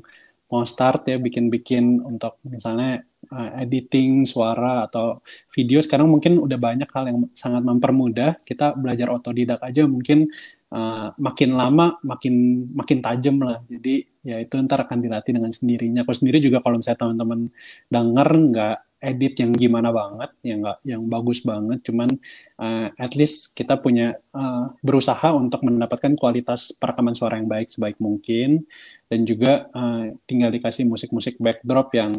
mau 0.49 0.65
start 0.65 1.05
ya 1.05 1.21
bikin-bikin 1.21 2.01
untuk 2.01 2.41
misalnya 2.41 3.05
uh, 3.31 3.51
editing 3.61 4.25
suara 4.27 4.85
atau 4.89 5.21
video 5.53 5.79
sekarang 5.79 6.09
mungkin 6.09 6.37
udah 6.41 6.59
banyak 6.59 6.89
hal 6.89 7.05
yang 7.09 7.19
sangat 7.33 7.63
mempermudah. 7.63 8.41
Kita 8.43 8.75
belajar 8.75 9.09
otodidak 9.13 9.61
aja 9.63 9.85
mungkin 9.85 10.29
uh, 10.73 11.13
makin 11.17 11.55
lama 11.55 11.97
makin 12.03 12.65
makin 12.73 12.99
tajam 12.99 13.41
lah. 13.41 13.61
Jadi 13.65 14.05
ya 14.25 14.37
itu 14.41 14.53
ntar 14.65 14.85
akan 14.85 14.99
dilatih 14.99 15.37
dengan 15.37 15.49
sendirinya. 15.49 16.03
Aku 16.03 16.13
sendiri 16.13 16.37
juga 16.43 16.59
kalau 16.59 16.77
misalnya 16.77 16.99
teman-teman 17.07 17.49
denger 17.87 18.29
nggak 18.51 18.77
edit 18.99 19.39
yang 19.39 19.55
gimana 19.55 19.95
banget, 19.95 20.31
yang 20.43 20.59
nggak 20.59 20.79
yang 20.83 21.01
bagus 21.07 21.39
banget, 21.39 21.79
cuman 21.87 22.11
uh, 22.59 22.91
at 22.99 23.15
least 23.15 23.55
kita 23.55 23.79
punya 23.79 24.19
uh, 24.35 24.75
berusaha 24.83 25.31
untuk 25.31 25.63
mendapatkan 25.63 26.19
kualitas 26.19 26.75
perekaman 26.75 27.15
suara 27.15 27.39
yang 27.39 27.47
baik 27.47 27.71
sebaik 27.71 27.95
mungkin, 28.03 28.67
dan 29.07 29.23
juga 29.23 29.71
uh, 29.71 30.11
tinggal 30.27 30.51
dikasih 30.51 30.83
musik-musik 30.83 31.39
backdrop 31.39 31.95
yang 31.95 32.11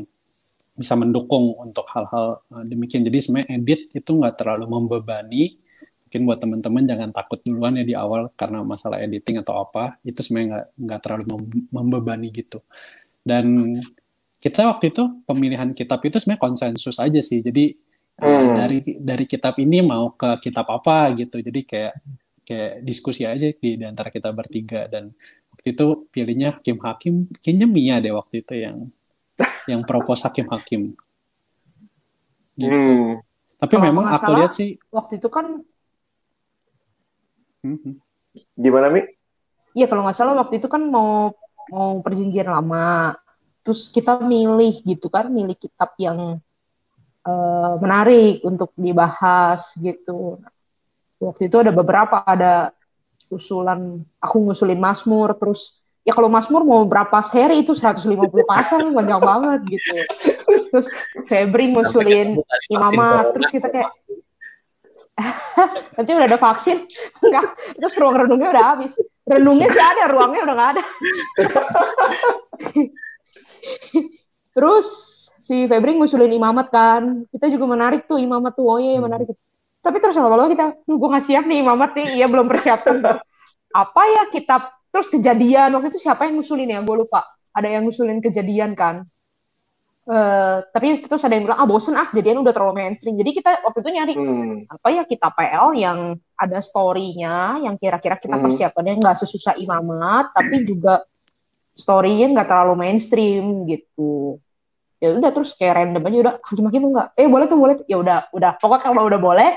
bisa 0.80 0.96
mendukung 0.96 1.60
untuk 1.60 1.84
hal-hal 1.92 2.40
uh, 2.48 2.64
demikian. 2.64 3.04
Jadi 3.04 3.20
sebenarnya 3.20 3.60
edit 3.60 3.80
itu 3.92 4.10
nggak 4.16 4.40
terlalu 4.40 4.64
membebani. 4.64 5.60
Mungkin 6.08 6.20
buat 6.24 6.40
teman-teman 6.40 6.82
jangan 6.88 7.10
takut 7.12 7.38
duluan 7.44 7.76
ya 7.76 7.84
di 7.84 7.92
awal 7.92 8.32
karena 8.32 8.64
masalah 8.64 8.98
editing 9.04 9.44
atau 9.44 9.60
apa, 9.60 10.00
itu 10.02 10.24
sebenarnya 10.24 10.48
nggak 10.48 10.66
nggak 10.80 11.00
terlalu 11.04 11.24
membebani 11.68 12.28
gitu. 12.32 12.64
Dan 13.20 13.76
kita 14.40 14.64
waktu 14.72 14.88
itu 14.88 15.04
pemilihan 15.28 15.68
kitab 15.76 16.00
itu 16.08 16.16
sebenarnya 16.16 16.40
konsensus 16.40 16.96
aja 16.96 17.20
sih. 17.20 17.44
Jadi 17.44 17.76
eh, 18.16 18.24
hmm. 18.24 18.50
dari 18.56 18.78
dari 18.96 19.24
kitab 19.28 19.60
ini 19.60 19.84
mau 19.84 20.16
ke 20.16 20.40
kitab 20.40 20.66
apa 20.72 21.12
gitu. 21.12 21.38
Jadi 21.44 21.60
kayak 21.68 21.94
kayak 22.42 22.72
diskusi 22.82 23.22
aja 23.28 23.46
di, 23.54 23.78
di 23.78 23.84
antara 23.86 24.10
kita 24.10 24.34
bertiga 24.34 24.90
dan 24.90 25.14
waktu 25.54 25.76
itu 25.76 25.86
pilihnya 26.10 26.58
hakim 26.58 26.82
hakim 26.82 27.14
kayaknya 27.38 27.66
Mia 27.70 27.96
deh 28.02 28.10
waktu 28.10 28.42
itu 28.42 28.54
yang 28.58 28.90
yang 29.70 29.82
propose 29.84 30.24
hakim 30.24 30.46
hakim 30.50 30.80
gitu. 32.60 32.76
Hmm. 32.76 33.12
tapi 33.60 33.74
Kalau 33.76 33.86
memang 33.88 34.04
aku 34.08 34.30
lihat 34.36 34.52
sih 34.52 34.76
waktu 34.92 35.20
itu 35.20 35.28
kan 35.32 35.64
hmm. 37.64 37.96
gimana 38.56 38.92
mi? 38.92 39.02
Iya 39.76 39.86
kalau 39.86 40.02
nggak 40.04 40.16
salah 40.16 40.34
waktu 40.34 40.58
itu 40.58 40.66
kan 40.66 40.82
mau 40.90 41.32
mau 41.70 42.02
perjanjian 42.02 42.50
lama. 42.50 43.14
Terus 43.60 43.92
kita 43.92 44.24
milih 44.24 44.82
gitu 44.82 45.12
kan 45.12 45.28
milih 45.28 45.54
kitab 45.54 45.92
yang 46.00 46.40
uh, 47.24 47.72
menarik 47.78 48.40
untuk 48.42 48.72
dibahas 48.74 49.76
gitu. 49.78 50.40
Waktu 51.20 51.52
itu 51.52 51.56
ada 51.60 51.70
beberapa 51.70 52.24
ada 52.24 52.72
usulan 53.30 54.02
aku 54.18 54.36
ngusulin 54.42 54.80
Mazmur 54.80 55.36
terus 55.38 55.79
ya 56.06 56.12
kalau 56.16 56.32
Mazmur 56.32 56.64
mau 56.64 56.82
berapa 56.88 57.20
seri 57.20 57.60
itu 57.60 57.76
150 57.76 58.08
pasang 58.48 58.96
banyak 58.96 59.20
banget 59.20 59.60
gitu 59.68 59.92
terus 60.72 60.88
Febri 61.28 61.72
ngusulin 61.76 62.40
Imamat 62.72 63.36
terus 63.36 63.48
kita 63.52 63.68
kayak 63.68 63.90
nanti 66.00 66.10
udah 66.16 66.26
ada 66.26 66.40
vaksin 66.40 66.88
enggak 67.24 67.52
terus 67.76 67.94
ruang 68.00 68.16
renungnya 68.16 68.48
udah 68.56 68.64
habis 68.72 68.96
renungnya 69.28 69.68
sih 69.68 69.82
ada 69.84 70.08
ruangnya 70.08 70.40
udah 70.48 70.54
nggak 70.56 70.70
ada 70.78 70.82
Terus 74.50 74.86
si 75.38 75.66
Febri 75.70 75.94
ngusulin 75.94 76.32
imamat 76.34 76.68
kan. 76.74 77.02
Kita 77.30 77.46
juga 77.48 77.64
menarik 77.70 78.10
tuh 78.10 78.18
imamat 78.18 78.58
tuh. 78.58 78.66
Oh 78.66 78.78
iya, 78.78 78.98
iya 78.98 79.00
menarik. 79.02 79.30
Tapi 79.80 79.96
terus 80.02 80.18
lama-lama 80.20 80.52
kita, 80.52 80.76
gue 80.84 81.08
gak 81.08 81.24
siap 81.24 81.44
nih 81.48 81.64
imamat 81.64 81.90
nih. 81.96 82.20
Iya 82.20 82.26
belum 82.28 82.46
persiapan. 82.50 83.00
Apa 83.72 84.02
ya 84.10 84.22
kitab, 84.28 84.68
terus 84.90 85.08
kejadian. 85.10 85.74
Waktu 85.74 85.94
itu 85.94 86.00
siapa 86.02 86.26
yang 86.26 86.38
ngusulin 86.38 86.68
ya? 86.68 86.80
Gue 86.82 87.06
lupa. 87.06 87.26
Ada 87.50 87.78
yang 87.78 87.86
ngusulin 87.86 88.22
kejadian 88.22 88.78
kan. 88.78 89.06
Uh, 90.10 90.66
tapi 90.74 91.06
terus 91.06 91.22
ada 91.22 91.38
yang 91.38 91.46
bilang, 91.46 91.60
ah 91.62 91.68
bosen 91.70 91.94
ah, 91.94 92.08
kejadian 92.10 92.42
udah 92.42 92.50
terlalu 92.50 92.82
mainstream. 92.82 93.14
Jadi 93.14 93.30
kita 93.30 93.62
waktu 93.62 93.78
itu 93.78 93.90
nyari, 93.94 94.14
hmm. 94.18 94.56
apa 94.66 94.88
ya 94.90 95.02
kita 95.06 95.28
PL 95.30 95.66
yang 95.78 95.98
ada 96.34 96.58
story-nya, 96.58 97.62
yang 97.62 97.78
kira-kira 97.78 98.18
kita 98.18 98.34
hmm. 98.34 98.42
persiapannya 98.42 98.98
nggak 98.98 99.16
sesusah 99.22 99.54
imamat, 99.62 100.34
tapi 100.34 100.66
juga 100.66 101.06
story-nya 101.70 102.26
nggak 102.34 102.48
terlalu 102.50 102.74
mainstream 102.74 103.70
gitu 103.70 104.42
ya 105.00 105.16
udah 105.16 105.30
terus 105.32 105.56
kayak 105.56 105.80
random 105.80 106.04
aja 106.04 106.16
udah 106.28 106.34
hakim 106.44 106.64
hakim 106.68 106.82
enggak 106.92 107.08
eh 107.16 107.24
boleh 107.24 107.46
tuh 107.48 107.56
boleh 107.56 107.74
ya 107.88 107.96
udah 107.96 108.28
udah 108.36 108.60
pokoknya 108.60 108.84
kalau 108.84 109.08
udah 109.08 109.20
boleh 109.20 109.50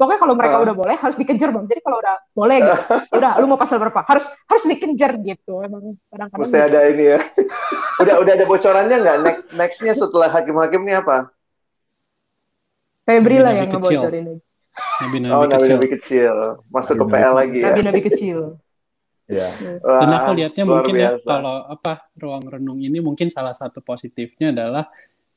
pokoknya 0.00 0.20
kalau 0.24 0.32
mereka 0.32 0.56
uh. 0.56 0.64
udah 0.64 0.74
boleh 0.74 0.96
harus 0.96 1.16
dikejar 1.20 1.52
bang 1.52 1.68
jadi 1.68 1.80
kalau 1.84 2.00
udah 2.00 2.16
boleh 2.32 2.56
gitu 2.64 2.80
udah 3.20 3.30
lu 3.36 3.46
mau 3.52 3.60
pasal 3.60 3.76
berapa 3.76 4.00
harus 4.08 4.24
harus 4.48 4.64
dikejar 4.64 5.20
gitu 5.20 5.60
emang 5.60 6.00
kadang-kadang 6.08 6.40
mesti 6.40 6.56
gitu. 6.56 6.68
ada 6.72 6.80
ini 6.88 7.04
ya 7.04 7.18
udah 8.02 8.14
udah 8.24 8.32
ada 8.32 8.46
bocorannya 8.48 8.96
nggak 8.96 9.16
next 9.20 9.46
nextnya 9.60 9.92
setelah 9.92 10.32
hakim-hakim 10.32 10.80
ini 10.88 10.96
apa 10.96 11.28
Febri 13.04 13.44
lah 13.44 13.52
yang 13.52 13.68
ngebocorin 13.68 14.40
Nabi 15.04 15.16
Nabi 15.20 15.34
oh, 15.36 15.44
kecil. 15.44 15.52
Nabi 15.52 15.68
Nabi 15.76 15.88
kecil 16.00 16.34
masuk 16.72 16.94
ke 16.96 17.04
PL 17.04 17.34
lagi 17.36 17.58
ya 17.60 17.64
Nabi 17.68 17.82
Nabi 17.84 18.00
kecil 18.08 18.40
Ya. 19.30 19.54
Dan 19.78 20.10
aku 20.10 20.30
lihatnya 20.34 20.64
mungkin 20.66 20.94
ya, 20.98 21.14
biasa. 21.14 21.22
ya 21.22 21.30
kalau 21.38 21.56
apa 21.70 22.02
ruang 22.18 22.44
renung 22.50 22.82
ini 22.82 22.98
mungkin 22.98 23.30
salah 23.30 23.54
satu 23.54 23.78
positifnya 23.78 24.50
adalah 24.50 24.90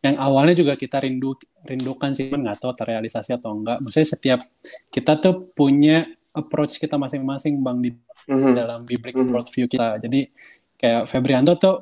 yang 0.04 0.20
awalnya 0.20 0.52
juga 0.60 0.76
kita 0.76 1.00
rindu 1.00 1.40
rindukan 1.64 2.12
sih 2.12 2.28
nggak 2.28 2.60
tahu 2.60 2.76
terrealisasi 2.76 3.40
atau 3.40 3.56
enggak. 3.56 3.80
Maksudnya 3.80 4.10
setiap 4.12 4.40
kita 4.92 5.16
tuh 5.18 5.48
punya 5.56 6.04
approach 6.36 6.76
kita 6.76 7.00
masing-masing 7.00 7.64
bang 7.64 7.78
di 7.80 7.92
mm-hmm. 7.96 8.54
dalam 8.54 8.80
biblical 8.84 9.24
mm-hmm. 9.24 9.34
worldview 9.34 9.66
kita. 9.72 10.04
Jadi 10.04 10.28
kayak 10.76 11.08
Febrianto 11.08 11.56
tuh 11.56 11.76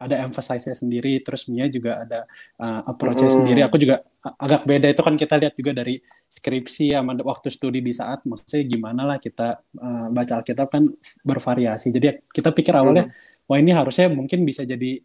ada 0.00 0.26
emphasize-nya 0.26 0.74
sendiri, 0.74 1.22
terus 1.22 1.46
Mia 1.46 1.70
juga 1.70 2.02
ada 2.02 2.26
uh, 2.58 2.82
approach-nya 2.90 3.30
hmm. 3.30 3.38
sendiri. 3.38 3.60
Aku 3.62 3.78
juga 3.78 4.02
agak 4.18 4.66
beda 4.66 4.90
itu 4.90 5.02
kan 5.06 5.14
kita 5.14 5.38
lihat 5.38 5.54
juga 5.54 5.70
dari 5.70 6.02
skripsi 6.26 6.98
sama 6.98 7.14
waktu 7.22 7.48
studi 7.54 7.78
di 7.78 7.94
saat 7.94 8.26
maksudnya 8.26 8.66
gimana 8.66 9.06
lah 9.06 9.22
kita 9.22 9.62
uh, 9.78 10.10
baca 10.10 10.42
Alkitab 10.42 10.66
kan 10.66 10.82
bervariasi. 11.22 11.94
Jadi 11.94 12.26
kita 12.26 12.50
pikir 12.50 12.74
awalnya 12.74 13.06
hmm. 13.06 13.46
wah 13.46 13.58
ini 13.62 13.70
harusnya 13.70 14.10
mungkin 14.10 14.42
bisa 14.42 14.66
jadi 14.66 14.98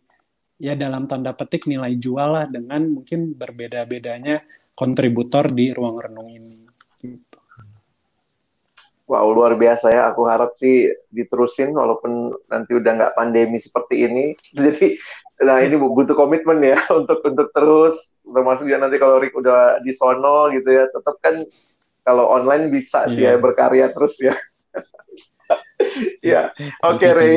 ya 0.64 0.80
dalam 0.80 1.12
tanda 1.12 1.36
petik 1.36 1.68
nilai 1.68 2.00
jual 2.00 2.40
lah 2.40 2.46
dengan 2.48 2.88
mungkin 2.88 3.36
berbeda-bedanya 3.36 4.40
kontributor 4.72 5.52
di 5.52 5.76
ruang 5.76 6.00
renung 6.00 6.32
ini. 6.32 6.56
Gitu. 7.04 7.38
Wow, 9.04 9.36
luar 9.36 9.60
biasa 9.60 9.92
ya. 9.92 10.16
Aku 10.16 10.24
harap 10.24 10.56
sih 10.56 10.88
diterusin 11.12 11.76
walaupun 11.76 12.32
nanti 12.48 12.80
udah 12.80 12.92
nggak 12.96 13.16
pandemi 13.20 13.60
seperti 13.60 14.08
ini. 14.08 14.32
Jadi, 14.56 14.96
nah 15.44 15.60
ini 15.60 15.76
butuh 15.76 16.16
komitmen 16.16 16.64
ya 16.64 16.80
untuk 17.00 17.20
untuk 17.28 17.52
terus. 17.52 18.16
Termasuk 18.24 18.72
ya 18.72 18.80
nanti 18.80 18.96
kalau 18.96 19.20
Rick 19.20 19.36
udah 19.36 19.84
di 19.84 19.92
sono 19.92 20.48
gitu 20.56 20.72
ya, 20.72 20.88
tetap 20.88 21.20
kan 21.20 21.44
kalau 22.08 22.32
online 22.32 22.72
bisa 22.72 23.12
yeah. 23.12 23.36
ya 23.36 23.40
berkarya 23.44 23.92
terus 23.92 24.16
ya. 24.24 24.36
ya, 26.32 26.42
oke 26.88 27.04
okay, 27.04 27.12
Ray. 27.12 27.36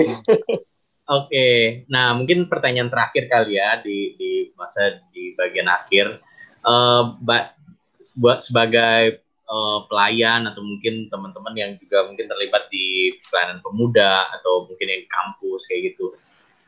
Oke, 1.06 1.30
okay. 1.30 1.58
nah 1.86 2.18
mungkin 2.18 2.50
pertanyaan 2.50 2.90
terakhir 2.90 3.30
kali 3.30 3.62
ya 3.62 3.78
di 3.78 4.18
di 4.18 4.50
masa 4.58 4.98
di 5.14 5.38
bagian 5.38 5.70
akhir, 5.70 6.18
uh, 6.66 7.14
buat 7.22 8.42
sebagai 8.42 9.22
uh, 9.46 9.86
pelayan 9.86 10.50
atau 10.50 10.66
mungkin 10.66 11.06
teman-teman 11.06 11.54
yang 11.54 11.70
juga 11.78 12.10
mungkin 12.10 12.26
terlibat 12.26 12.66
di 12.74 13.14
pelayanan 13.30 13.62
pemuda 13.62 14.34
atau 14.34 14.66
mungkin 14.66 14.86
yang 14.90 15.06
kampus 15.06 15.70
kayak 15.70 15.94
gitu. 15.94 16.10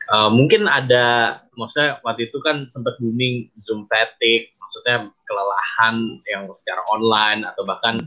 Uh, 0.09 0.31
mungkin 0.33 0.65
ada, 0.65 1.37
maksudnya 1.53 2.01
waktu 2.01 2.33
itu 2.33 2.41
kan 2.41 2.65
sempat 2.65 2.97
booming 2.97 3.51
Zoom 3.61 3.85
fatigue, 3.85 4.49
maksudnya 4.57 5.11
kelelahan 5.27 6.17
yang 6.25 6.49
secara 6.57 6.81
online 6.89 7.45
atau 7.45 7.61
bahkan 7.61 8.01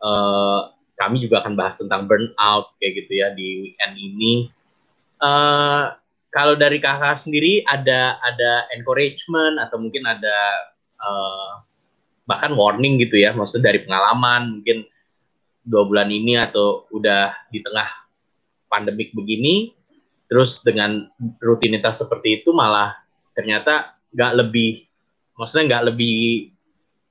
uh, 0.00 0.72
kami 0.96 1.20
juga 1.20 1.44
akan 1.44 1.52
bahas 1.58 1.76
tentang 1.76 2.08
burnout 2.08 2.72
kayak 2.80 3.04
gitu 3.04 3.12
ya 3.20 3.28
di 3.36 3.68
weekend 3.68 3.94
ini. 3.98 4.48
Uh, 5.24 5.96
kalau 6.28 6.52
dari 6.52 6.84
kakak 6.84 7.16
sendiri 7.16 7.64
ada 7.64 8.20
ada 8.20 8.68
encouragement 8.76 9.56
atau 9.56 9.80
mungkin 9.80 10.04
ada 10.04 10.36
uh, 11.00 11.64
bahkan 12.28 12.52
warning 12.52 13.00
gitu 13.00 13.24
ya, 13.24 13.32
maksudnya 13.32 13.72
dari 13.72 13.88
pengalaman 13.88 14.60
mungkin 14.60 14.84
dua 15.64 15.88
bulan 15.88 16.12
ini 16.12 16.36
atau 16.36 16.84
udah 16.92 17.32
di 17.48 17.64
tengah 17.64 17.88
pandemik 18.68 19.16
begini, 19.16 19.72
terus 20.28 20.60
dengan 20.60 21.08
rutinitas 21.40 22.04
seperti 22.04 22.44
itu 22.44 22.52
malah 22.52 22.92
ternyata 23.32 23.96
nggak 24.12 24.32
lebih, 24.44 24.84
maksudnya 25.40 25.64
nggak 25.72 25.84
lebih 25.94 26.52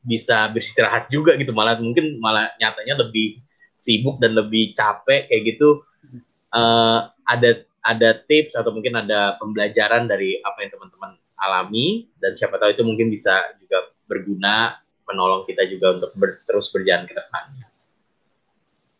bisa 0.05 0.53
beristirahat 0.53 1.09
juga 1.09 1.33
gitu, 1.41 1.49
malah 1.49 1.81
mungkin 1.81 2.21
malah 2.21 2.53
nyatanya 2.61 3.07
lebih 3.07 3.41
sibuk 3.73 4.21
dan 4.21 4.37
lebih 4.37 4.77
capek 4.77 5.31
kayak 5.31 5.55
gitu. 5.55 5.81
Uh, 6.53 7.09
ada 7.25 7.65
ada 7.83 8.23
tips 8.25 8.55
atau 8.55 8.71
mungkin 8.71 8.95
ada 8.95 9.35
pembelajaran 9.37 10.07
dari 10.07 10.39
apa 10.39 10.63
yang 10.63 10.71
teman-teman 10.71 11.19
alami 11.35 12.07
dan 12.23 12.31
siapa 12.39 12.55
tahu 12.55 12.71
itu 12.71 12.83
mungkin 12.87 13.11
bisa 13.11 13.35
juga 13.59 13.91
berguna 14.07 14.79
menolong 15.03 15.43
kita 15.43 15.67
juga 15.67 15.99
untuk 15.99 16.11
ber, 16.15 16.39
terus 16.47 16.71
berjalan 16.71 17.03
ke 17.03 17.13
depannya. 17.13 17.67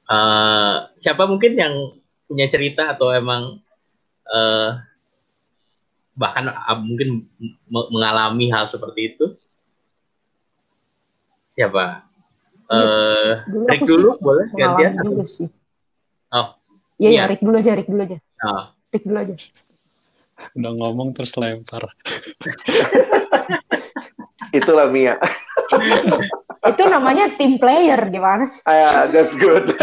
Uh, 0.04 0.92
siapa 1.00 1.24
mungkin 1.24 1.56
yang 1.56 1.74
punya 2.28 2.52
cerita 2.52 2.92
atau 2.92 3.16
emang 3.16 3.64
uh, 4.28 4.84
bahkan 6.14 6.52
uh, 6.52 6.80
mungkin 6.84 7.26
mengalami 7.72 8.52
hal 8.52 8.68
seperti 8.68 9.16
itu? 9.16 9.26
Siapa? 11.48 12.04
Uh, 12.68 13.46
dulu 13.48 13.66
Rick 13.70 13.82
dulu 13.88 14.10
boleh 14.20 14.46
gantian? 14.58 14.98
Sih. 15.24 15.48
Oh. 16.34 16.58
Iya, 16.98 17.10
iya, 17.10 17.24
Rick 17.30 17.42
dulu 17.46 17.56
aja, 17.60 17.72
Rick 17.78 17.90
dulu 17.90 18.02
aja. 18.04 18.18
Oh. 18.44 18.64
Rick 18.94 19.04
dulu 19.08 19.20
aja. 19.20 19.36
Udah 20.54 20.72
ngomong 20.76 21.16
terus 21.16 21.34
lempar. 21.40 21.84
Itulah 24.58 24.88
Mia. 24.92 25.18
itu 26.64 26.84
namanya 26.88 27.36
team 27.36 27.60
player 27.60 28.00
gimana 28.08 28.48
sih? 28.48 28.64
Yeah, 28.64 29.12
that's 29.12 29.36
good. 29.36 29.76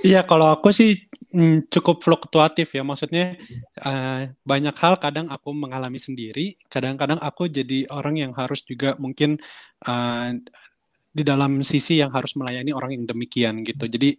Iya, 0.00 0.24
kalau 0.24 0.48
aku 0.48 0.72
sih 0.72 0.96
mm, 1.32 1.68
cukup 1.68 2.00
fluktuatif 2.00 2.72
ya. 2.72 2.80
Maksudnya 2.80 3.36
uh, 3.84 4.32
banyak 4.42 4.72
hal 4.80 4.96
kadang 4.96 5.28
aku 5.28 5.52
mengalami 5.52 6.00
sendiri, 6.00 6.56
kadang-kadang 6.72 7.20
aku 7.20 7.52
jadi 7.52 7.84
orang 7.92 8.16
yang 8.16 8.32
harus 8.32 8.64
juga 8.64 8.96
mungkin 8.96 9.36
uh, 9.84 10.32
di 11.10 11.22
dalam 11.26 11.60
sisi 11.66 12.00
yang 12.00 12.14
harus 12.14 12.38
melayani 12.38 12.72
orang 12.72 12.96
yang 12.96 13.04
demikian 13.04 13.60
gitu. 13.66 13.90
Jadi 13.90 14.16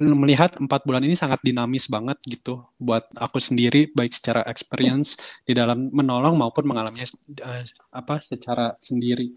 melihat 0.00 0.56
empat 0.60 0.84
bulan 0.84 1.00
ini 1.04 1.16
sangat 1.16 1.40
dinamis 1.40 1.88
banget 1.88 2.20
gitu 2.28 2.68
buat 2.76 3.08
aku 3.16 3.40
sendiri 3.40 3.88
baik 3.96 4.12
secara 4.12 4.44
experience 4.44 5.16
di 5.44 5.56
dalam 5.56 5.88
menolong 5.88 6.36
maupun 6.36 6.68
mengalaminya 6.68 7.08
uh, 7.40 7.64
apa 7.96 8.20
secara 8.20 8.76
sendiri. 8.76 9.32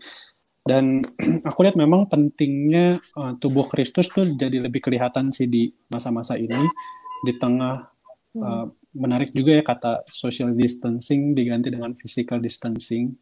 Dan 0.60 1.00
aku 1.50 1.60
lihat 1.64 1.80
memang 1.80 2.12
pentingnya 2.12 3.00
uh, 3.16 3.34
tubuh 3.40 3.66
Kristus 3.72 4.12
tuh 4.12 4.28
jadi 4.28 4.60
lebih 4.60 4.84
kelihatan 4.84 5.32
sih 5.32 5.48
di 5.48 5.72
masa-masa 5.88 6.36
ini 6.36 6.68
di 7.24 7.34
tengah 7.40 7.88
uh, 8.36 8.66
menarik 8.94 9.32
juga 9.32 9.56
ya 9.56 9.64
kata 9.64 10.04
social 10.12 10.52
distancing 10.54 11.32
diganti 11.32 11.72
dengan 11.72 11.96
physical 11.96 12.44
distancing. 12.44 13.16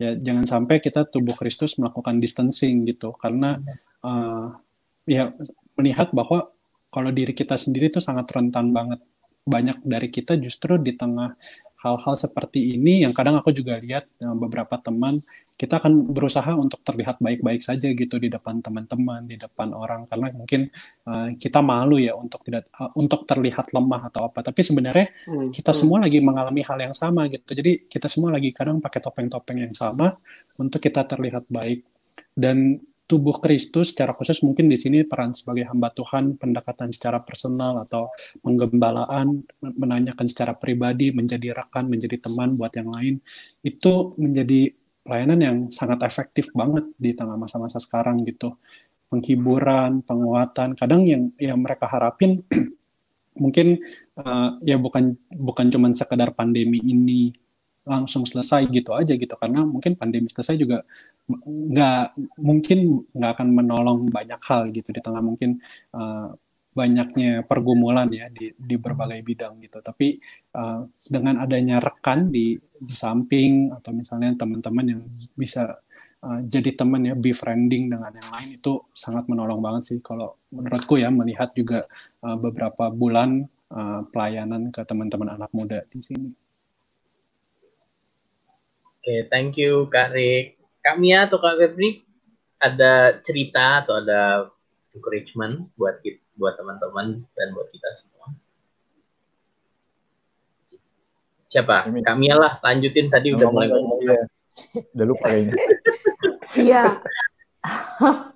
Ya 0.00 0.16
jangan 0.16 0.48
sampai 0.48 0.80
kita 0.80 1.04
tubuh 1.04 1.36
Kristus 1.36 1.76
melakukan 1.76 2.16
distancing 2.24 2.88
gitu 2.88 3.12
karena 3.20 3.60
uh, 4.00 4.56
ya 5.04 5.36
melihat 5.76 6.08
bahwa 6.16 6.48
kalau 6.90 7.10
diri 7.14 7.32
kita 7.32 7.54
sendiri 7.54 7.88
itu 7.88 8.02
sangat 8.02 8.26
rentan 8.34 8.74
banget. 8.74 9.00
Banyak 9.46 9.86
dari 9.86 10.12
kita 10.12 10.36
justru 10.36 10.76
di 10.76 10.92
tengah 10.94 11.32
hal-hal 11.80 12.14
seperti 12.14 12.76
ini 12.76 13.00
yang 13.06 13.16
kadang 13.16 13.40
aku 13.40 13.54
juga 13.56 13.80
lihat 13.80 14.04
eh, 14.20 14.36
beberapa 14.36 14.76
teman 14.76 15.24
kita 15.60 15.76
akan 15.76 16.16
berusaha 16.16 16.56
untuk 16.56 16.80
terlihat 16.80 17.20
baik-baik 17.20 17.60
saja 17.60 17.92
gitu 17.92 18.16
di 18.16 18.32
depan 18.32 18.64
teman-teman, 18.64 19.28
di 19.28 19.36
depan 19.36 19.76
orang 19.76 20.08
karena 20.08 20.32
mungkin 20.32 20.72
uh, 21.04 21.36
kita 21.36 21.60
malu 21.60 22.00
ya 22.00 22.16
untuk 22.16 22.40
tidak 22.48 22.72
uh, 22.80 22.88
untuk 22.96 23.28
terlihat 23.28 23.68
lemah 23.76 24.08
atau 24.08 24.32
apa. 24.32 24.40
Tapi 24.40 24.56
sebenarnya 24.64 25.12
hmm. 25.12 25.52
kita 25.52 25.76
hmm. 25.76 25.80
semua 25.84 26.00
lagi 26.00 26.16
mengalami 26.24 26.64
hal 26.64 26.80
yang 26.80 26.96
sama 26.96 27.28
gitu. 27.28 27.52
Jadi 27.52 27.92
kita 27.92 28.08
semua 28.08 28.32
lagi 28.32 28.56
kadang 28.56 28.80
pakai 28.80 29.04
topeng-topeng 29.04 29.60
yang 29.68 29.76
sama 29.76 30.16
untuk 30.56 30.80
kita 30.80 31.04
terlihat 31.04 31.44
baik. 31.52 31.84
Dan 32.32 32.80
tubuh 33.10 33.42
Kristus 33.42 33.90
secara 33.90 34.14
khusus 34.14 34.38
mungkin 34.46 34.70
di 34.70 34.78
sini 34.78 35.02
peran 35.02 35.34
sebagai 35.34 35.66
hamba 35.66 35.90
Tuhan, 35.90 36.38
pendekatan 36.38 36.94
secara 36.94 37.18
personal 37.18 37.82
atau 37.82 38.14
penggembalaan, 38.38 39.42
menanyakan 39.58 40.30
secara 40.30 40.54
pribadi, 40.54 41.10
menjadi 41.10 41.50
rekan, 41.50 41.90
menjadi 41.90 42.22
teman 42.22 42.54
buat 42.54 42.70
yang 42.78 42.94
lain, 42.94 43.18
itu 43.66 44.14
menjadi 44.14 44.70
pelayanan 45.02 45.38
yang 45.42 45.56
sangat 45.74 46.06
efektif 46.06 46.54
banget 46.54 46.86
di 46.94 47.10
tengah 47.10 47.34
masa-masa 47.34 47.82
sekarang 47.82 48.22
gitu. 48.22 48.54
Penghiburan, 49.10 50.06
penguatan, 50.06 50.78
kadang 50.78 51.02
yang 51.02 51.34
yang 51.42 51.58
mereka 51.58 51.90
harapin 51.90 52.46
mungkin 53.42 53.82
uh, 54.22 54.54
ya 54.62 54.78
bukan 54.78 55.18
bukan 55.34 55.66
cuma 55.66 55.90
sekedar 55.90 56.30
pandemi 56.30 56.78
ini 56.78 57.34
langsung 57.90 58.22
selesai 58.22 58.68
gitu 58.70 58.94
aja 58.94 59.16
gitu 59.16 59.34
karena 59.34 59.66
mungkin 59.66 59.98
pandemi 59.98 60.28
selesai 60.30 60.54
juga 60.54 60.86
nggak 61.46 62.02
mungkin 62.40 63.06
nggak 63.14 63.32
akan 63.38 63.48
menolong 63.54 64.00
banyak 64.10 64.40
hal 64.42 64.70
gitu 64.74 64.90
di 64.90 65.00
tengah 65.00 65.22
mungkin 65.22 65.62
uh, 65.94 66.34
banyaknya 66.70 67.42
pergumulan 67.42 68.06
ya 68.14 68.30
di 68.30 68.54
di 68.54 68.76
berbagai 68.78 69.20
bidang 69.26 69.58
gitu 69.58 69.82
tapi 69.82 70.22
uh, 70.54 70.86
dengan 71.02 71.42
adanya 71.42 71.82
rekan 71.82 72.30
di 72.30 72.54
di 72.58 72.94
samping 72.94 73.74
atau 73.74 73.90
misalnya 73.90 74.30
teman-teman 74.38 74.86
yang 74.86 75.02
bisa 75.34 75.82
uh, 76.22 76.40
jadi 76.46 76.70
teman 76.78 77.10
ya 77.10 77.14
befriending 77.18 77.90
dengan 77.90 78.14
yang 78.14 78.30
lain 78.30 78.50
itu 78.62 78.86
sangat 78.94 79.26
menolong 79.26 79.58
banget 79.58 79.82
sih 79.82 79.98
kalau 79.98 80.38
menurutku 80.54 80.94
ya 80.94 81.10
melihat 81.10 81.50
juga 81.58 81.90
uh, 82.22 82.38
beberapa 82.38 82.86
bulan 82.88 83.50
uh, 83.74 84.06
pelayanan 84.14 84.70
ke 84.70 84.86
teman-teman 84.86 85.34
anak 85.34 85.50
muda 85.50 85.82
di 85.90 85.98
sini. 85.98 86.30
Oke, 89.00 89.08
okay, 89.08 89.20
thank 89.32 89.56
you 89.56 89.88
Kak 89.88 90.12
Rick. 90.12 90.59
Kak 90.80 90.96
Mia 90.96 91.28
atau 91.28 91.36
Kak 91.36 91.60
Febri 91.60 92.00
ada 92.60 93.20
cerita 93.20 93.84
atau 93.84 94.00
ada 94.00 94.48
encouragement 94.96 95.68
buat 95.76 96.00
kita, 96.00 96.20
buat 96.40 96.56
teman-teman 96.56 97.24
dan 97.36 97.48
buat 97.52 97.68
kita 97.68 97.88
semua? 97.96 98.32
Siapa? 101.50 101.84
Kak 101.84 102.16
Mia 102.16 102.34
lah, 102.38 102.52
lanjutin 102.64 103.12
tadi 103.12 103.36
udah 103.36 103.48
mulai 103.52 103.68
ngomong. 103.68 104.00
Ya. 104.06 104.22
Udah 104.96 105.06
lupa 105.06 105.26
kayaknya. 105.28 105.54
Iya. 106.56 106.84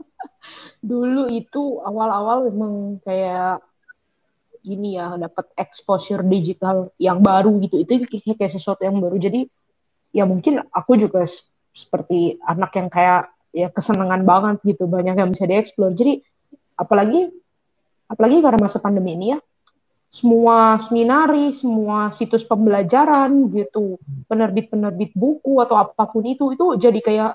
Dulu 0.84 1.32
itu 1.32 1.80
awal-awal 1.80 2.52
memang 2.52 3.00
kayak 3.00 3.64
ini 4.68 4.96
ya 5.00 5.16
dapat 5.16 5.48
exposure 5.56 6.20
digital 6.24 6.92
yang 7.00 7.24
baru 7.24 7.56
gitu. 7.64 7.80
Itu 7.80 8.04
kayak 8.08 8.52
sesuatu 8.52 8.84
yang 8.84 9.00
baru. 9.00 9.16
Jadi 9.16 9.48
ya 10.12 10.28
mungkin 10.28 10.60
aku 10.74 11.00
juga 11.00 11.24
seperti 11.74 12.38
anak 12.46 12.70
yang 12.78 12.88
kayak 12.88 13.34
ya 13.50 13.68
kesenangan 13.70 14.22
banget 14.22 14.56
gitu 14.62 14.86
banyak 14.86 15.18
yang 15.18 15.30
bisa 15.34 15.44
dieksplor. 15.44 15.90
Jadi 15.98 16.22
apalagi 16.78 17.30
apalagi 18.06 18.38
karena 18.38 18.58
masa 18.62 18.78
pandemi 18.78 19.18
ini 19.18 19.34
ya 19.34 19.38
semua 20.14 20.78
seminari 20.78 21.50
semua 21.50 22.14
situs 22.14 22.46
pembelajaran 22.46 23.50
gitu 23.50 23.98
penerbit-penerbit 24.30 25.10
buku 25.18 25.58
atau 25.58 25.74
apa 25.74 26.06
pun 26.06 26.22
itu 26.22 26.54
itu 26.54 26.78
jadi 26.78 27.00
kayak 27.02 27.32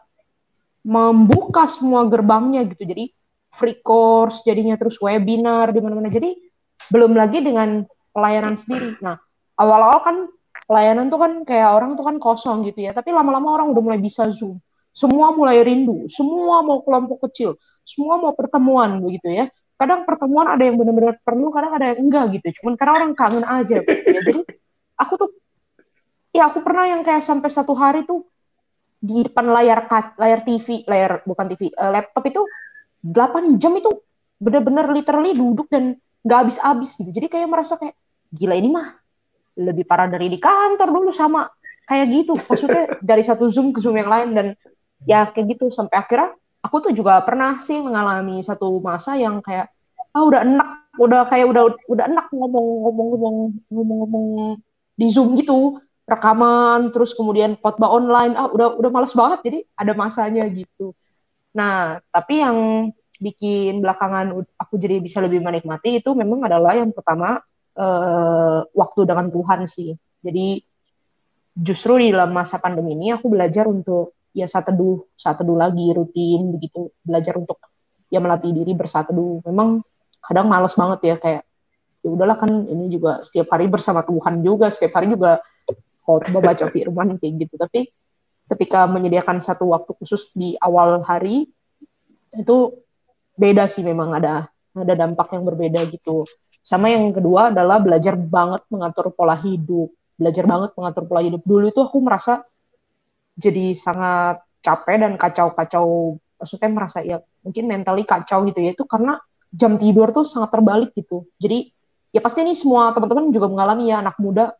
membuka 0.88 1.68
semua 1.68 2.08
gerbangnya 2.08 2.64
gitu. 2.72 2.88
Jadi 2.88 3.12
free 3.52 3.84
course 3.84 4.48
jadinya 4.48 4.80
terus 4.80 4.96
webinar 5.04 5.76
di 5.76 5.84
mana-mana. 5.84 6.08
Jadi 6.08 6.40
belum 6.88 7.20
lagi 7.20 7.44
dengan 7.44 7.84
pelayanan 8.16 8.56
sendiri. 8.56 8.96
Nah 9.04 9.20
awal-awal 9.60 10.00
kan 10.00 10.16
pelayanan 10.70 11.09
tuh 11.09 11.17
kan 11.17 11.32
kayak 11.41 11.70
orang 11.74 11.97
tuh 11.97 12.05
kan 12.05 12.22
kosong 12.22 12.61
gitu 12.70 12.86
ya. 12.86 12.93
Tapi 12.93 13.09
lama-lama 13.09 13.57
orang 13.57 13.74
udah 13.74 13.82
mulai 13.82 13.97
bisa 13.97 14.30
zoom. 14.30 14.61
Semua 14.93 15.34
mulai 15.34 15.65
rindu, 15.65 16.05
semua 16.09 16.61
mau 16.61 16.86
kelompok 16.86 17.30
kecil, 17.30 17.57
semua 17.86 18.22
mau 18.22 18.34
pertemuan 18.38 19.01
begitu 19.01 19.34
ya. 19.34 19.45
Kadang 19.80 20.03
pertemuan 20.03 20.45
ada 20.49 20.61
yang 20.61 20.76
benar-benar 20.76 21.17
perlu, 21.24 21.49
kadang 21.49 21.72
ada 21.74 21.93
yang 21.93 22.05
enggak 22.05 22.38
gitu. 22.38 22.61
Cuman 22.61 22.74
karena 22.78 22.93
orang 22.99 23.11
kangen 23.17 23.45
aja 23.47 23.78
gitu 23.82 24.09
ya. 24.11 24.22
Jadi 24.22 24.41
aku 24.99 25.13
tuh 25.17 25.30
ya 26.36 26.51
aku 26.51 26.59
pernah 26.61 26.86
yang 26.86 27.01
kayak 27.01 27.24
sampai 27.26 27.49
satu 27.49 27.74
hari 27.74 28.03
tuh 28.05 28.28
di 28.99 29.24
depan 29.24 29.47
layar 29.47 29.88
layar 30.20 30.39
TV, 30.43 30.84
layar 30.84 31.24
bukan 31.24 31.45
TV, 31.47 31.72
eh, 31.72 31.91
laptop 31.95 32.24
itu 32.28 32.41
8 32.99 33.55
jam 33.55 33.72
itu 33.80 33.88
benar-benar 34.36 34.91
literally 34.91 35.32
duduk 35.32 35.72
dan 35.72 35.95
nggak 36.28 36.39
habis-habis 36.43 36.99
gitu. 36.99 37.09
Jadi 37.15 37.28
kayak 37.32 37.47
merasa 37.47 37.80
kayak 37.80 37.95
gila 38.36 38.59
ini 38.59 38.70
mah 38.76 38.99
lebih 39.60 39.84
parah 39.84 40.07
dari 40.07 40.32
di 40.32 40.39
kantor 40.39 40.88
dulu 40.88 41.12
sama 41.12 41.45
kayak 41.84 42.07
gitu. 42.14 42.34
Maksudnya 42.38 43.01
dari 43.03 43.24
satu 43.26 43.51
zoom 43.51 43.76
ke 43.76 43.84
zoom 43.84 43.99
yang 43.99 44.07
lain 44.07 44.30
dan 44.32 44.47
ya 45.03 45.28
kayak 45.28 45.60
gitu. 45.60 45.68
Sampai 45.68 45.99
akhirnya 45.99 46.34
aku 46.64 46.89
tuh 46.89 46.93
juga 46.95 47.20
pernah 47.28 47.60
sih 47.60 47.78
mengalami 47.84 48.39
satu 48.39 48.80
masa 48.80 49.20
yang 49.20 49.43
kayak 49.43 49.68
ah 50.16 50.24
udah 50.24 50.41
enak. 50.47 50.70
Udah 50.99 51.32
kayak 51.32 51.47
udah 51.47 51.64
udah 51.88 52.05
enak 52.12 52.28
ngomong 52.36 52.66
ngomong 52.84 53.07
ngomong 53.16 53.36
ngomong 53.72 53.97
ngomong 54.03 54.28
di 54.95 55.07
zoom 55.12 55.36
gitu. 55.36 55.80
Rekaman 56.10 56.89
terus 56.89 57.14
kemudian 57.14 57.60
khotbah 57.60 57.91
online. 57.91 58.34
Ah 58.39 58.49
udah 58.49 58.80
udah 58.80 58.89
males 58.89 59.12
banget. 59.12 59.39
Jadi 59.45 59.60
ada 59.76 59.91
masanya 59.95 60.47
gitu. 60.49 60.95
Nah 61.55 62.03
tapi 62.12 62.41
yang 62.43 62.89
bikin 63.20 63.84
belakangan 63.84 64.32
aku 64.55 64.80
jadi 64.80 65.03
bisa 65.03 65.20
lebih 65.20 65.43
menikmati 65.43 65.99
itu 65.99 66.16
memang 66.16 66.47
adalah 66.47 66.72
yang 66.80 66.95
pertama 66.95 67.43
uh, 67.80 68.60
waktu 68.76 69.00
dengan 69.08 69.32
Tuhan 69.32 69.66
sih. 69.66 69.96
Jadi 70.20 70.60
justru 71.56 72.00
di 72.04 72.12
dalam 72.12 72.36
masa 72.36 72.60
pandemi 72.60 72.94
ini 72.96 73.16
aku 73.16 73.32
belajar 73.32 73.66
untuk 73.68 74.20
ya 74.36 74.46
saat 74.46 74.70
teduh 74.70 75.08
saat 75.16 75.40
teduh 75.40 75.56
lagi 75.56 75.96
rutin 75.96 76.52
begitu. 76.52 76.92
Belajar 77.02 77.40
untuk 77.40 77.58
ya 78.12 78.20
melatih 78.20 78.52
diri 78.52 78.76
bersatu. 78.76 79.16
Teduh 79.16 79.40
memang 79.48 79.80
kadang 80.20 80.52
males 80.52 80.76
banget 80.76 81.00
ya 81.08 81.16
kayak 81.16 81.44
ya 82.04 82.10
udahlah 82.12 82.36
kan 82.36 82.52
ini 82.68 82.92
juga 82.92 83.24
setiap 83.24 83.56
hari 83.56 83.72
bersama 83.72 84.04
Tuhan 84.04 84.44
juga 84.44 84.72
setiap 84.72 85.00
hari 85.00 85.16
juga 85.16 85.40
khotbah 86.04 86.44
baca 86.44 86.66
firman 86.76 87.16
kayak 87.16 87.48
gitu. 87.48 87.56
Tapi 87.56 87.88
ketika 88.50 88.90
menyediakan 88.92 89.40
satu 89.40 89.72
waktu 89.72 89.96
khusus 89.96 90.36
di 90.36 90.60
awal 90.60 91.00
hari 91.08 91.48
itu 92.36 92.58
beda 93.40 93.72
sih 93.72 93.88
memang. 93.88 94.20
Ada 94.20 94.52
ada 94.80 94.94
dampak 94.96 95.34
yang 95.34 95.44
berbeda 95.48 95.82
gitu 95.90 96.28
sama 96.70 96.93
yang 96.93 97.09
kedua 97.09 97.49
adalah 97.49 97.82
belajar 97.82 98.13
banget 98.13 98.61
mengatur 98.70 99.09
pola 99.09 99.34
hidup. 99.34 99.89
Belajar 100.13 100.45
banget 100.45 100.78
mengatur 100.78 101.09
pola 101.09 101.26
hidup. 101.26 101.41
Dulu 101.41 101.74
itu 101.74 101.82
aku 101.82 101.97
merasa 101.97 102.45
jadi 103.34 103.74
sangat 103.74 104.45
capek 104.61 105.01
dan 105.01 105.17
kacau-kacau. 105.17 106.22
Maksudnya 106.38 106.70
merasa 106.70 107.01
ya 107.01 107.17
mungkin 107.41 107.65
mentally 107.65 108.05
kacau 108.05 108.45
gitu 108.45 108.61
ya. 108.61 108.78
Itu 108.78 108.86
karena 108.86 109.17
jam 109.49 109.82
tidur 109.82 110.13
tuh 110.13 110.30
sangat 110.30 110.53
terbalik 110.53 110.93
gitu. 110.93 111.26
Jadi 111.41 111.74
ya 112.13 112.22
pasti 112.22 112.45
ini 112.45 112.53
semua 112.53 112.93
teman-teman 112.93 113.34
juga 113.34 113.49
mengalami 113.49 113.89
ya. 113.89 114.05
Anak 114.05 114.22
muda 114.22 114.53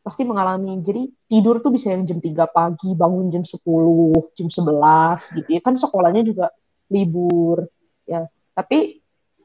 pasti 0.00 0.24
mengalami. 0.24 0.80
Jadi 0.80 1.12
tidur 1.28 1.60
tuh 1.60 1.76
bisa 1.76 1.92
yang 1.92 2.08
jam 2.08 2.24
3 2.24 2.48
pagi 2.48 2.96
bangun 2.96 3.28
jam 3.28 3.44
10 3.44 3.60
jam 4.32 4.48
11 4.48 5.36
gitu 5.44 5.48
ya. 5.52 5.60
Kan 5.60 5.76
sekolahnya 5.76 6.24
juga 6.24 6.48
libur 6.88 7.68
ya. 8.08 8.24
Tapi 8.56 8.99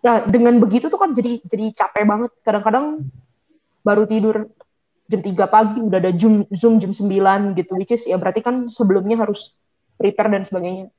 ya 0.06 0.22
dengan 0.30 0.62
begitu 0.62 0.86
tuh 0.94 1.02
kan 1.02 1.18
jadi 1.18 1.42
jadi 1.50 1.74
capek 1.74 2.06
banget. 2.06 2.32
Kadang-kadang 2.46 3.10
baru 3.82 4.06
tidur 4.06 4.54
jam 5.10 5.22
3 5.22 5.50
pagi 5.50 5.82
udah 5.82 5.98
ada 5.98 6.14
zoom 6.14 6.46
zoom 6.54 6.78
jam 6.78 6.94
9 6.94 7.58
gitu 7.58 7.74
which 7.78 7.94
is 7.94 8.06
ya 8.06 8.18
berarti 8.22 8.46
kan 8.46 8.70
sebelumnya 8.70 9.18
harus 9.18 9.58
prepare 9.98 10.30
dan 10.30 10.46
sebagainya. 10.46 10.94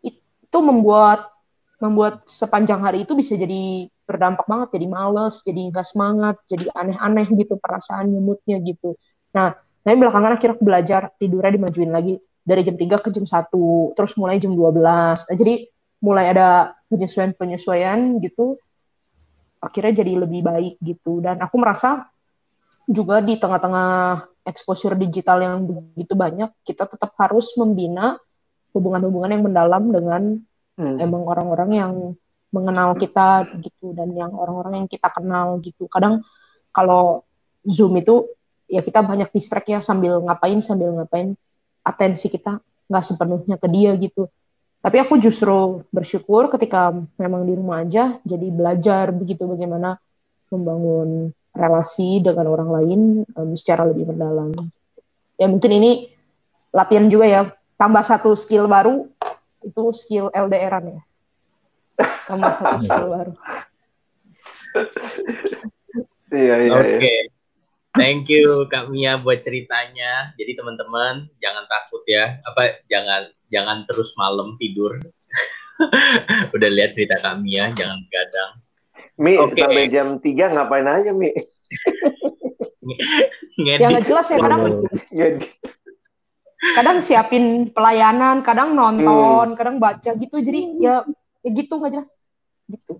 Itu 0.00 0.58
membuat 0.64 1.28
membuat 1.84 2.24
sepanjang 2.24 2.80
hari 2.80 3.04
itu 3.04 3.12
bisa 3.12 3.36
jadi 3.36 3.92
berdampak 4.08 4.48
banget 4.48 4.80
jadi 4.80 4.86
males 4.88 5.44
jadi 5.44 5.68
nggak 5.68 5.84
semangat 5.84 6.36
jadi 6.48 6.72
aneh-aneh 6.72 7.28
gitu 7.28 7.60
perasaan 7.60 8.08
moodnya 8.08 8.56
gitu. 8.64 8.96
Nah 9.36 9.52
tapi 9.84 10.00
belakangan 10.00 10.40
akhirnya 10.40 10.56
belajar 10.64 11.02
tidurnya 11.20 11.52
dimajuin 11.60 11.92
lagi. 11.92 12.16
Dari 12.44 12.60
jam 12.60 12.76
3 12.76 13.04
ke 13.04 13.08
jam 13.08 13.24
1 13.24 13.96
terus 13.96 14.12
mulai 14.20 14.36
jam 14.36 14.52
12 14.52 14.76
nah, 14.84 15.16
jadi 15.32 15.64
mulai 16.04 16.28
ada 16.36 16.76
penyesuaian-penyesuaian 16.94 18.22
gitu 18.22 18.62
akhirnya 19.58 20.04
jadi 20.04 20.22
lebih 20.22 20.46
baik 20.46 20.74
gitu 20.78 21.18
dan 21.18 21.42
aku 21.42 21.58
merasa 21.58 22.06
juga 22.84 23.24
di 23.24 23.40
tengah-tengah 23.40 24.24
exposure 24.44 24.94
digital 24.94 25.40
yang 25.40 25.64
begitu 25.64 26.12
banyak, 26.12 26.52
kita 26.62 26.84
tetap 26.84 27.16
harus 27.16 27.56
membina 27.56 28.20
hubungan-hubungan 28.76 29.32
yang 29.32 29.44
mendalam 29.44 29.84
dengan 29.88 30.22
hmm. 30.76 30.96
emang 31.00 31.24
orang-orang 31.24 31.70
yang 31.72 31.92
mengenal 32.52 32.94
kita 32.94 33.50
gitu 33.58 33.96
dan 33.96 34.14
yang 34.14 34.30
orang-orang 34.36 34.84
yang 34.84 34.88
kita 34.88 35.08
kenal 35.10 35.58
gitu. 35.64 35.88
Kadang 35.88 36.22
kalau 36.70 37.24
Zoom 37.64 37.96
itu 37.98 38.28
ya 38.68 38.84
kita 38.84 39.00
banyak 39.00 39.32
distract 39.32 39.66
ya 39.66 39.80
sambil 39.80 40.20
ngapain 40.22 40.60
sambil 40.60 40.92
ngapain 40.92 41.34
atensi 41.84 42.28
kita 42.28 42.60
nggak 42.86 43.04
sepenuhnya 43.04 43.56
ke 43.56 43.68
dia 43.72 43.96
gitu. 43.96 44.28
Tapi 44.84 45.00
aku 45.00 45.16
justru 45.16 45.80
bersyukur 45.88 46.52
ketika 46.52 46.92
memang 47.16 47.48
di 47.48 47.56
rumah 47.56 47.80
aja 47.80 48.20
jadi 48.20 48.52
belajar 48.52 49.16
begitu 49.16 49.48
bagaimana 49.48 49.96
membangun 50.52 51.32
relasi 51.56 52.20
dengan 52.20 52.52
orang 52.52 52.68
lain 52.68 53.00
um, 53.32 53.56
secara 53.56 53.88
lebih 53.88 54.12
mendalam. 54.12 54.52
Ya 55.40 55.48
mungkin 55.48 55.72
ini 55.72 56.12
latihan 56.68 57.08
juga 57.08 57.24
ya, 57.24 57.42
tambah 57.80 58.04
satu 58.04 58.36
skill 58.36 58.68
baru 58.68 59.08
itu 59.64 59.82
skill 59.96 60.28
LDRan 60.36 61.00
ya. 61.00 61.02
Tambah 62.28 62.50
satu 62.60 62.76
skill 62.84 63.08
baru. 63.08 63.32
Iya 66.28 66.54
iya. 66.66 66.70
Oke. 66.76 66.92
Okay. 67.00 67.18
Thank 67.94 68.26
you 68.26 68.66
Kak 68.66 68.90
Mia 68.90 69.22
buat 69.22 69.46
ceritanya. 69.46 70.34
Jadi 70.34 70.58
teman-teman 70.58 71.30
jangan 71.38 71.64
takut 71.70 72.02
ya. 72.10 72.42
Apa 72.42 72.82
jangan 72.90 73.30
jangan 73.54 73.86
terus 73.86 74.10
malam 74.18 74.58
tidur. 74.58 74.98
Udah 76.54 76.70
lihat 76.70 76.98
cerita 76.98 77.22
Kak 77.22 77.38
Mia, 77.38 77.70
jangan 77.70 78.02
gadang 78.10 78.64
Mi, 79.14 79.38
okay. 79.38 79.62
sampai 79.62 79.86
jam 79.86 80.18
3 80.18 80.54
ngapain 80.58 80.86
aja, 80.90 81.14
Mi? 81.14 81.30
ya 83.62 83.78
nggak 83.78 84.10
jelas 84.10 84.26
ya, 84.26 84.38
kadang 84.42 84.62
kadang 86.74 86.98
siapin 86.98 87.70
pelayanan, 87.70 88.42
kadang 88.42 88.74
nonton, 88.74 89.54
hmm. 89.54 89.58
kadang 89.58 89.76
baca 89.78 90.10
gitu, 90.18 90.42
jadi 90.42 90.60
ya, 90.82 90.94
ya 91.46 91.50
gitu 91.54 91.78
nggak 91.78 91.92
jelas. 91.94 92.08
Gitu. 92.66 92.92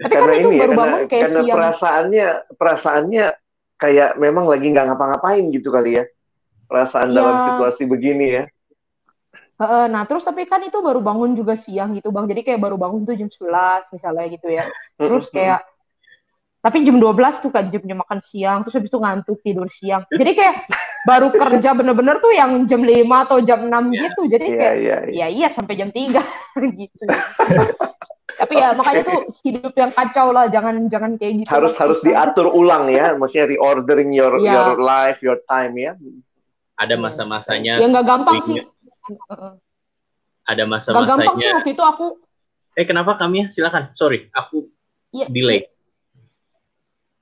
Tapi 0.00 0.12
kan 0.12 0.20
karena 0.20 0.32
kan 0.36 0.40
itu 0.40 0.48
baru 0.52 0.72
ya, 0.72 0.76
bangun 0.76 0.92
karena, 0.92 1.08
kayak 1.08 1.24
karena 1.24 1.40
siang. 1.40 1.56
perasaannya, 1.56 2.28
perasaannya 2.60 3.26
kayak 3.80 4.10
memang 4.20 4.44
lagi 4.44 4.66
nggak 4.68 4.86
ngapa-ngapain 4.92 5.44
gitu 5.56 5.68
kali 5.72 5.90
ya. 6.00 6.04
Perasaan 6.68 7.08
ya. 7.10 7.14
dalam 7.16 7.36
situasi 7.48 7.82
begini 7.88 8.26
ya. 8.28 8.44
Nah, 9.60 10.08
terus 10.08 10.24
tapi 10.24 10.48
kan 10.48 10.64
itu 10.64 10.80
baru 10.80 11.04
bangun 11.04 11.36
juga 11.36 11.52
siang 11.52 11.92
gitu, 11.92 12.08
Bang. 12.08 12.24
Jadi 12.24 12.48
kayak 12.48 12.64
baru 12.64 12.80
bangun 12.80 13.04
tuh 13.04 13.12
jam 13.12 13.28
11 13.28 13.92
misalnya 13.92 14.24
gitu 14.32 14.48
ya. 14.48 14.64
Terus 14.96 15.28
kayak 15.28 15.68
tapi 16.60 16.84
jam 16.84 17.00
12 17.00 17.44
tuh 17.44 17.50
kan 17.52 17.72
jamnya 17.72 17.96
makan 18.04 18.20
siang, 18.20 18.60
terus 18.64 18.76
habis 18.76 18.92
itu 18.92 19.00
ngantuk 19.00 19.40
tidur 19.40 19.68
siang. 19.72 20.04
Jadi 20.12 20.32
kayak 20.36 20.68
baru 21.08 21.32
kerja 21.32 21.72
bener-bener 21.72 22.20
tuh 22.20 22.32
yang 22.36 22.68
jam 22.68 22.84
5 22.84 23.04
atau 23.04 23.38
jam 23.40 23.64
6 23.64 23.68
yeah. 23.68 23.84
gitu. 24.04 24.22
Jadi 24.28 24.46
yeah, 24.48 24.56
kayak 24.56 24.76
yeah, 24.80 25.00
yeah. 25.08 25.28
ya 25.28 25.36
iya 25.44 25.48
sampai 25.48 25.76
jam 25.76 25.88
3 25.88 26.08
gitu. 26.80 27.04
tapi 28.40 28.56
ya 28.56 28.72
makanya 28.72 29.02
tuh 29.04 29.20
hidup 29.44 29.72
yang 29.76 29.92
kacau 29.92 30.32
lah, 30.32 30.48
jangan 30.48 30.88
jangan 30.88 31.20
kayak 31.20 31.44
gitu. 31.44 31.48
Harus 31.52 31.76
harus 31.76 32.00
diatur 32.00 32.48
ulang 32.48 32.88
ya, 32.88 33.12
maksudnya 33.12 33.44
reordering 33.56 34.12
your 34.16 34.40
yeah. 34.40 34.72
your 34.72 34.80
life, 34.80 35.20
your 35.20 35.40
time 35.44 35.76
ya. 35.76 35.96
Ada 36.80 36.96
masa-masanya. 36.96 37.76
Ya 37.76 37.88
nggak 37.88 38.04
gampang 38.08 38.40
sih 38.40 38.64
ada 40.46 40.64
masa-masanya. 40.66 41.00
Gak 41.00 41.08
gampang 41.08 41.36
sih 41.38 41.50
waktu 41.54 41.70
itu 41.74 41.84
aku. 41.84 42.06
Eh 42.78 42.86
kenapa 42.86 43.18
kami 43.18 43.46
ya? 43.46 43.46
Silakan. 43.50 43.94
Sorry, 43.94 44.30
aku 44.34 44.70
ya, 45.14 45.26
delay. 45.30 45.66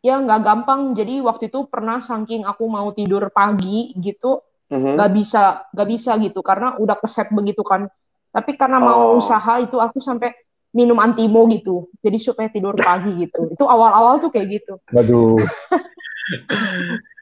Ya 0.05 0.17
nggak 0.21 0.41
gampang. 0.45 0.95
Jadi 0.95 1.21
waktu 1.21 1.53
itu 1.53 1.67
pernah 1.67 1.99
saking 1.99 2.47
aku 2.47 2.65
mau 2.71 2.89
tidur 2.95 3.29
pagi 3.35 3.93
gitu, 3.99 4.41
nggak 4.71 5.11
bisa 5.13 5.69
nggak 5.75 5.89
bisa 5.89 6.15
gitu 6.23 6.41
karena 6.41 6.79
udah 6.79 6.97
keset 7.01 7.33
begitu 7.35 7.65
kan. 7.67 7.91
Tapi 8.31 8.55
karena 8.55 8.79
oh. 8.79 8.85
mau 8.85 9.03
usaha 9.19 9.59
itu 9.59 9.81
aku 9.81 9.99
sampai 9.99 10.31
minum 10.73 11.01
antimo 11.01 11.49
gitu. 11.51 11.89
Jadi 12.05 12.19
supaya 12.21 12.53
tidur 12.53 12.77
pagi 12.77 13.27
gitu. 13.27 13.51
Itu 13.51 13.65
awal-awal 13.65 14.21
tuh 14.21 14.31
kayak 14.31 14.61
gitu. 14.61 14.79
Waduh. 14.93 15.41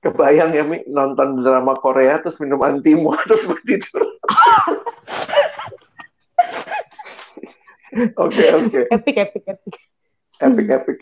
kebayang 0.00 0.56
ya 0.56 0.64
Mi 0.64 0.80
nonton 0.88 1.44
drama 1.44 1.76
Korea 1.76 2.20
terus 2.24 2.40
minum 2.40 2.60
antimo 2.64 3.12
terus 3.28 3.44
tidur. 3.64 4.04
Oke 7.90 8.54
oke. 8.54 8.86
Epic 8.86 9.16
epic 9.18 9.44
epic. 9.50 9.74
Epic 10.38 10.66
epic. 10.70 10.98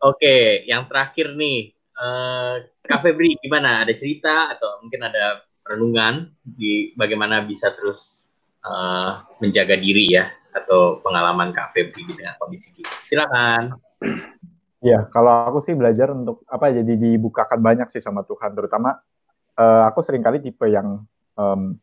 Oke, 0.00 0.64
yang 0.64 0.88
terakhir 0.88 1.36
nih, 1.36 1.76
uh, 2.00 2.64
Kak 2.80 3.04
Febri 3.04 3.36
gimana? 3.44 3.84
Ada 3.84 3.92
cerita 3.92 4.48
atau 4.56 4.80
mungkin 4.80 5.04
ada 5.04 5.44
renungan 5.68 6.32
di 6.40 6.96
bagaimana 6.96 7.44
bisa 7.44 7.76
terus 7.76 8.24
uh, 8.64 9.20
menjaga 9.38 9.76
diri 9.76 10.16
ya 10.16 10.32
atau 10.56 11.04
pengalaman 11.04 11.52
Kak 11.52 11.76
Febri 11.76 12.08
dengan 12.08 12.32
kondisi 12.40 12.72
gitu. 12.72 12.88
Silakan. 13.04 13.76
Iya, 14.82 15.06
kalau 15.14 15.46
aku 15.46 15.62
sih 15.62 15.78
belajar 15.78 16.10
untuk 16.10 16.42
apa 16.50 16.74
jadi 16.74 16.98
dibukakan 16.98 17.62
banyak 17.62 17.86
sih 17.94 18.02
sama 18.02 18.26
Tuhan, 18.26 18.50
terutama 18.58 18.98
uh, 19.54 19.82
aku 19.86 20.02
sering 20.02 20.26
kali 20.26 20.42
tipe 20.42 20.66
yang 20.66 21.06
um, 21.38 21.78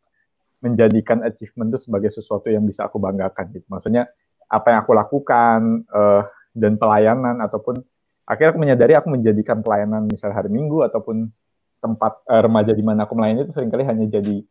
menjadikan 0.59 1.23
achievement 1.23 1.71
itu 1.71 1.87
sebagai 1.87 2.11
sesuatu 2.11 2.51
yang 2.51 2.67
bisa 2.67 2.83
aku 2.83 2.99
banggakan 2.99 3.55
gitu. 3.55 3.63
Maksudnya 3.71 4.11
apa 4.51 4.75
yang 4.75 4.79
aku 4.83 4.91
lakukan 4.91 5.87
uh, 5.87 6.27
dan 6.51 6.75
pelayanan 6.75 7.39
ataupun 7.39 7.79
akhirnya 8.27 8.51
aku 8.51 8.59
menyadari 8.59 8.93
aku 8.99 9.07
menjadikan 9.15 9.63
pelayanan 9.63 10.03
misal 10.11 10.35
hari 10.35 10.51
Minggu 10.51 10.83
ataupun 10.83 11.31
tempat 11.79 12.19
uh, 12.27 12.43
remaja 12.43 12.75
di 12.75 12.83
mana 12.83 13.07
aku 13.07 13.15
melayani 13.15 13.47
itu 13.47 13.55
sering 13.55 13.71
kali 13.71 13.87
hanya 13.87 14.11
jadi 14.11 14.43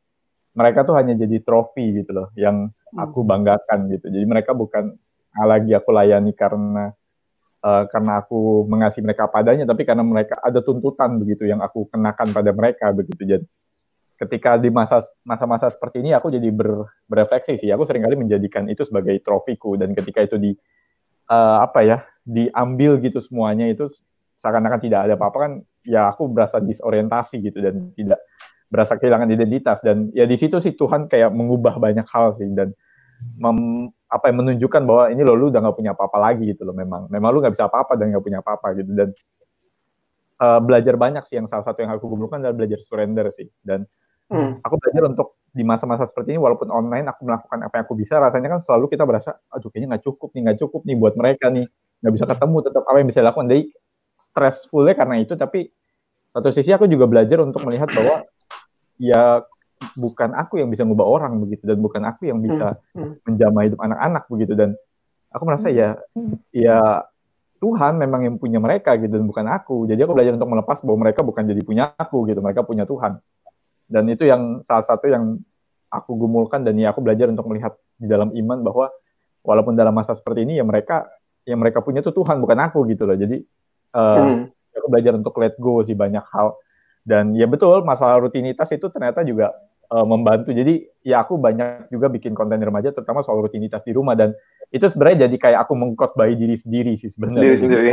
mereka 0.57 0.89
tuh 0.89 0.97
hanya 0.97 1.13
jadi 1.13 1.45
trofi 1.45 2.01
gitu 2.01 2.17
loh 2.17 2.33
yang 2.33 2.73
aku 2.97 3.21
hmm. 3.21 3.29
banggakan 3.29 3.93
gitu. 3.93 4.09
Jadi 4.09 4.25
mereka 4.25 4.57
bukan 4.57 4.97
lagi 5.39 5.77
aku 5.77 5.93
layani 5.93 6.33
karena 6.33 6.97
uh, 7.63 7.85
karena 7.91 8.23
aku 8.23 8.67
mengasihi 8.67 9.05
mereka 9.05 9.31
padanya, 9.31 9.65
tapi 9.65 9.87
karena 9.87 10.05
mereka 10.05 10.39
ada 10.43 10.61
tuntutan 10.61 11.19
begitu 11.19 11.47
yang 11.47 11.63
aku 11.63 11.87
kenakan 11.91 12.31
pada 12.35 12.51
mereka 12.55 12.91
begitu. 12.95 13.23
Jadi 13.25 13.47
ketika 14.19 14.59
di 14.59 14.69
masa 14.69 15.07
masa-masa 15.23 15.71
seperti 15.71 16.03
ini 16.03 16.11
aku 16.11 16.29
jadi 16.35 16.51
ber, 16.51 16.91
berefleksi 17.07 17.55
sih. 17.63 17.71
Aku 17.71 17.87
sering 17.87 18.03
kali 18.03 18.19
menjadikan 18.19 18.67
itu 18.67 18.83
sebagai 18.83 19.15
trofiku 19.23 19.79
dan 19.79 19.95
ketika 19.95 20.27
itu 20.27 20.37
di 20.37 20.51
uh, 21.31 21.63
apa 21.63 21.87
ya 21.87 21.99
diambil 22.27 22.99
gitu 23.01 23.23
semuanya 23.23 23.71
itu 23.71 23.87
seakan-akan 24.39 24.81
tidak 24.83 25.01
ada 25.07 25.15
apa-apa 25.15 25.39
kan 25.39 25.53
ya 25.87 26.11
aku 26.11 26.29
berasa 26.29 26.61
disorientasi 26.61 27.41
gitu 27.41 27.59
dan 27.63 27.91
tidak 27.95 28.21
berasa 28.69 29.01
kehilangan 29.01 29.33
identitas 29.33 29.81
dan 29.81 30.13
ya 30.13 30.29
di 30.29 30.37
situ 30.37 30.61
sih 30.61 30.77
Tuhan 30.77 31.09
kayak 31.09 31.33
mengubah 31.33 31.81
banyak 31.81 32.05
hal 32.05 32.37
sih 32.37 32.47
dan 32.53 32.77
mem, 33.41 33.89
apa 34.09 34.33
yang 34.33 34.41
menunjukkan 34.41 34.83
bahwa 34.89 35.05
ini 35.13 35.21
lo 35.21 35.37
lu 35.37 35.53
udah 35.53 35.61
nggak 35.61 35.77
punya 35.77 35.93
apa-apa 35.93 36.17
lagi 36.17 36.49
gitu 36.49 36.65
loh 36.65 36.73
memang. 36.73 37.13
Memang 37.13 37.29
lu 37.29 37.45
nggak 37.45 37.55
bisa 37.55 37.69
apa-apa 37.69 37.93
dan 38.01 38.17
nggak 38.17 38.25
punya 38.25 38.41
apa-apa 38.41 38.73
gitu. 38.81 38.91
Dan 38.97 39.09
uh, 40.41 40.61
belajar 40.65 40.97
banyak 40.97 41.25
sih 41.29 41.37
yang 41.37 41.45
salah 41.45 41.69
satu 41.69 41.85
yang 41.85 41.93
aku 41.93 42.09
gumulkan 42.09 42.41
adalah 42.41 42.57
belajar 42.57 42.81
surrender 42.81 43.29
sih. 43.37 43.53
Dan 43.61 43.85
hmm. 44.33 44.65
aku 44.65 44.75
belajar 44.81 45.03
untuk 45.13 45.37
di 45.53 45.61
masa-masa 45.61 46.09
seperti 46.09 46.37
ini 46.37 46.41
walaupun 46.41 46.73
online 46.73 47.09
aku 47.09 47.25
melakukan 47.29 47.59
apa 47.65 47.75
yang 47.81 47.85
aku 47.85 47.95
bisa 47.97 48.17
rasanya 48.17 48.57
kan 48.57 48.61
selalu 48.61 48.93
kita 48.93 49.09
berasa 49.09 49.41
aduh 49.49 49.73
kayaknya 49.73 49.97
nggak 49.97 50.05
cukup 50.05 50.29
nih 50.37 50.41
nggak 50.45 50.59
cukup 50.61 50.81
nih 50.89 50.97
buat 50.97 51.15
mereka 51.15 51.47
nih. 51.53 51.67
Nggak 52.01 52.13
bisa 52.17 52.25
ketemu 52.25 52.57
tetap 52.65 52.83
apa 52.89 52.97
yang 52.97 53.09
bisa 53.13 53.21
dilakukan. 53.21 53.47
Jadi 53.53 53.63
stressfulnya 54.19 54.95
karena 54.97 55.17
itu 55.21 55.37
tapi 55.37 55.69
satu 56.33 56.49
sisi 56.49 56.73
aku 56.73 56.89
juga 56.89 57.05
belajar 57.05 57.45
untuk 57.45 57.61
melihat 57.69 57.93
bahwa 57.93 58.25
ya 58.97 59.45
bukan 59.95 60.35
aku 60.35 60.63
yang 60.63 60.69
bisa 60.71 60.83
mengubah 60.87 61.07
orang 61.07 61.33
begitu 61.43 61.67
dan 61.67 61.79
bukan 61.79 62.03
aku 62.07 62.31
yang 62.31 62.39
bisa 62.43 62.79
hmm, 62.95 63.03
hmm. 63.03 63.15
menjamah 63.27 63.63
hidup 63.67 63.81
anak-anak 63.83 64.25
begitu 64.31 64.53
dan 64.55 64.71
aku 65.31 65.43
merasa 65.47 65.69
ya 65.71 65.99
ya 66.55 67.03
Tuhan 67.59 67.99
memang 67.99 68.23
yang 68.23 68.37
punya 68.39 68.63
mereka 68.63 68.95
gitu 68.95 69.19
dan 69.19 69.27
bukan 69.27 69.47
aku 69.51 69.87
jadi 69.91 70.07
aku 70.07 70.15
belajar 70.15 70.39
untuk 70.39 70.51
melepas 70.51 70.79
bahwa 70.83 70.99
mereka 71.09 71.21
bukan 71.27 71.43
jadi 71.47 71.63
punya 71.67 71.85
aku 71.99 72.27
gitu 72.31 72.39
mereka 72.39 72.63
punya 72.63 72.87
Tuhan 72.87 73.19
dan 73.91 74.05
itu 74.07 74.23
yang 74.29 74.63
salah 74.63 74.87
satu 74.87 75.11
yang 75.11 75.41
aku 75.89 76.15
gumulkan 76.15 76.63
dan 76.63 76.77
ya 76.77 76.93
aku 76.93 77.01
belajar 77.03 77.33
untuk 77.33 77.49
melihat 77.49 77.75
di 77.97 78.07
dalam 78.07 78.31
iman 78.31 78.59
bahwa 78.63 78.87
walaupun 79.43 79.75
dalam 79.75 79.97
masa 79.97 80.15
seperti 80.15 80.45
ini 80.45 80.61
ya 80.61 80.65
mereka 80.65 81.09
yang 81.49 81.59
mereka 81.59 81.81
punya 81.81 82.05
itu 82.05 82.13
Tuhan 82.13 82.39
bukan 82.39 82.59
aku 82.69 82.85
gitu 82.93 83.09
loh 83.09 83.17
jadi 83.17 83.41
uh, 83.97 84.45
hmm. 84.45 84.77
aku 84.77 84.89
belajar 84.93 85.13
untuk 85.17 85.35
let 85.41 85.57
go 85.57 85.81
sih 85.83 85.97
banyak 85.97 86.23
hal 86.29 86.55
dan 87.07 87.35
ya 87.35 87.47
betul 87.51 87.83
masalah 87.83 88.23
rutinitas 88.23 88.71
itu 88.75 88.87
ternyata 88.91 89.23
juga 89.23 89.55
uh, 89.93 90.07
membantu. 90.07 90.53
Jadi 90.53 90.87
ya 91.05 91.25
aku 91.25 91.41
banyak 91.41 91.93
juga 91.93 92.13
bikin 92.13 92.37
konten 92.37 92.61
remaja 92.61 92.93
terutama 92.93 93.25
soal 93.25 93.41
rutinitas 93.41 93.83
di 93.85 93.93
rumah 93.97 94.15
dan 94.15 94.33
itu 94.69 94.85
sebenarnya 94.85 95.29
jadi 95.29 95.37
kayak 95.41 95.59
aku 95.65 95.73
mengkotbai 95.77 96.37
diri 96.37 96.57
sendiri 96.61 96.93
sih 97.01 97.09
sebenarnya. 97.09 97.45
Diri 97.45 97.59
sendiri. 97.59 97.93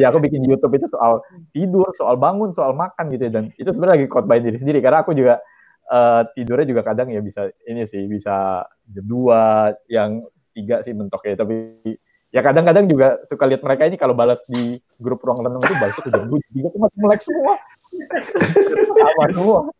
ya 0.00 0.12
aku 0.12 0.20
bikin 0.20 0.44
YouTube 0.44 0.76
itu 0.76 0.86
soal 0.92 1.24
tidur, 1.56 1.88
soal 1.96 2.20
bangun, 2.20 2.52
soal 2.52 2.76
makan 2.76 3.08
gitu 3.16 3.28
ya. 3.28 3.32
dan 3.40 3.44
itu 3.56 3.68
sebenarnya 3.72 4.04
lagi 4.04 4.06
khotbah 4.12 4.36
diri 4.36 4.58
sendiri 4.60 4.84
karena 4.84 5.00
aku 5.00 5.16
juga 5.16 5.40
uh, 5.88 6.28
tidurnya 6.36 6.66
juga 6.68 6.82
kadang 6.84 7.08
ya 7.08 7.24
bisa 7.24 7.48
ini 7.64 7.88
sih 7.88 8.04
bisa 8.04 8.68
jam 8.84 9.04
dua, 9.08 9.72
yang 9.88 10.28
tiga 10.52 10.84
sih 10.84 10.92
mentoknya 10.92 11.40
tapi 11.40 11.80
ya 12.28 12.44
kadang-kadang 12.44 12.84
juga 12.90 13.22
suka 13.24 13.48
lihat 13.48 13.64
mereka 13.64 13.88
ini 13.88 13.96
kalau 13.96 14.12
balas 14.12 14.42
di 14.44 14.76
grup 15.00 15.24
ruang 15.24 15.40
renung 15.40 15.64
itu 15.64 15.76
balas 15.80 15.96
ke 15.96 16.10
jam 16.12 16.28
dua, 16.28 16.38
tiga 16.52 16.68
tuh 16.68 16.80
masih 16.84 16.98
melek 17.00 17.20
semua. 17.24 17.54
Semua. 17.88 19.70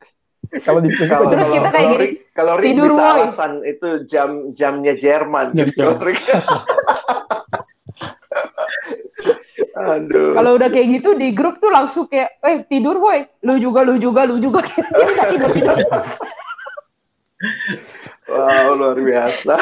Kalau 0.64 0.80
di 0.80 0.88
kalau, 0.96 1.28
terus 1.28 1.52
kita 1.52 1.68
kayak 1.68 1.88
gini. 1.92 2.06
Kalau 2.32 2.56
tidur 2.56 2.88
bisa 2.88 3.04
woy. 3.04 3.20
alasan 3.20 3.52
itu 3.68 3.88
jam 4.08 4.30
jamnya 4.56 4.96
Jerman. 4.96 5.52
Jam 5.52 5.68
gitu. 5.68 5.84
Aduh. 9.78 10.34
Kalau 10.34 10.50
udah 10.58 10.68
kayak 10.74 10.88
gitu 10.98 11.14
di 11.14 11.30
grup 11.30 11.62
tuh 11.62 11.70
langsung 11.70 12.10
kayak, 12.10 12.34
eh 12.42 12.66
tidur 12.66 12.98
woi, 12.98 13.22
lu 13.46 13.62
juga, 13.62 13.86
lu 13.86 13.94
juga, 14.00 14.26
lu 14.26 14.42
juga. 14.42 14.66
tidur 15.30 15.50
tidur. 15.54 15.78
wow 18.26 18.74
luar 18.74 18.98
biasa. 18.98 19.54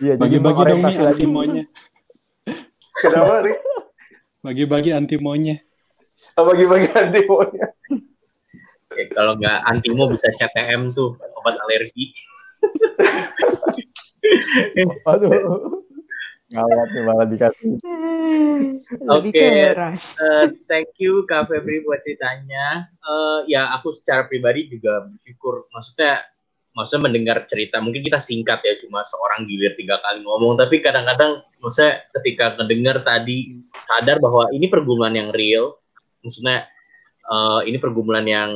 Iya, 0.00 0.16
bagi-bagi 0.16 0.62
dong 0.64 0.80
nih 0.80 0.96
antimonya. 0.96 1.64
Kenapa, 2.96 3.44
Rik? 3.44 3.60
Bagi-bagi 4.40 4.90
antimonya. 4.96 5.60
Bagi-bagi 6.46 6.88
antimonya. 6.94 7.66
Oke, 8.90 9.02
kalau 9.14 9.38
nggak 9.38 9.58
antimo 9.70 10.10
bisa 10.10 10.28
CTM 10.34 10.92
tuh 10.92 11.14
obat 11.38 11.54
alergi. 11.62 12.10
Aduh. 15.06 15.80
Ngawat 16.50 16.88
nih 16.90 17.02
malah 17.06 17.26
dikasih. 17.30 17.78
Oke, 19.06 19.30
okay. 19.30 19.70
uh, 19.70 20.50
thank 20.66 20.90
you 20.98 21.22
Kak 21.30 21.46
Febri 21.46 21.86
buat 21.86 22.02
ceritanya. 22.02 22.90
Uh, 23.06 23.46
ya 23.46 23.70
aku 23.78 23.94
secara 23.94 24.26
pribadi 24.26 24.66
juga 24.66 25.06
bersyukur. 25.06 25.70
Maksudnya, 25.70 26.26
maksudnya 26.74 27.06
mendengar 27.06 27.46
cerita. 27.46 27.78
Mungkin 27.78 28.02
kita 28.02 28.18
singkat 28.18 28.66
ya, 28.66 28.74
cuma 28.82 29.06
seorang 29.06 29.46
gilir 29.46 29.78
tiga 29.78 30.02
kali 30.02 30.26
ngomong. 30.26 30.58
Tapi 30.58 30.82
kadang-kadang, 30.82 31.46
maksudnya 31.62 32.02
ketika 32.18 32.58
mendengar 32.58 32.98
tadi 33.06 33.62
sadar 33.86 34.18
bahwa 34.18 34.50
ini 34.50 34.66
pergumulan 34.66 35.14
yang 35.14 35.30
real. 35.30 35.79
Maksudnya 36.20 36.68
uh, 37.28 37.60
ini 37.64 37.76
pergumulan 37.80 38.26
yang 38.26 38.50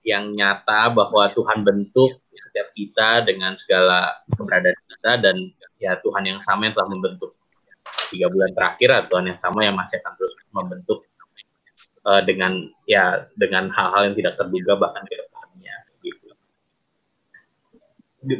yang 0.00 0.32
nyata 0.32 0.88
bahwa 0.96 1.28
Tuhan 1.36 1.60
bentuk 1.60 2.24
setiap 2.32 2.72
kita 2.72 3.28
dengan 3.28 3.52
segala 3.60 4.16
keberadaan 4.32 4.78
kita 4.88 5.12
dan 5.20 5.36
ya 5.76 6.00
Tuhan 6.00 6.24
yang 6.24 6.40
sama 6.40 6.68
yang 6.68 6.74
telah 6.76 6.88
membentuk 6.88 7.36
tiga 8.08 8.32
bulan 8.32 8.50
terakhir 8.56 8.88
atau 8.90 9.08
Tuhan 9.16 9.26
yang 9.34 9.40
sama 9.40 9.60
yang 9.60 9.76
masih 9.76 10.00
akan 10.00 10.12
terus 10.16 10.34
membentuk 10.50 10.98
uh, 12.08 12.22
dengan 12.24 12.68
ya 12.88 13.28
dengan 13.36 13.68
hal-hal 13.68 14.12
yang 14.12 14.16
tidak 14.16 14.34
terduga 14.40 14.72
bahkan 14.80 15.04
ke 15.04 15.14
depannya 15.20 15.76
gitu. 16.00 16.28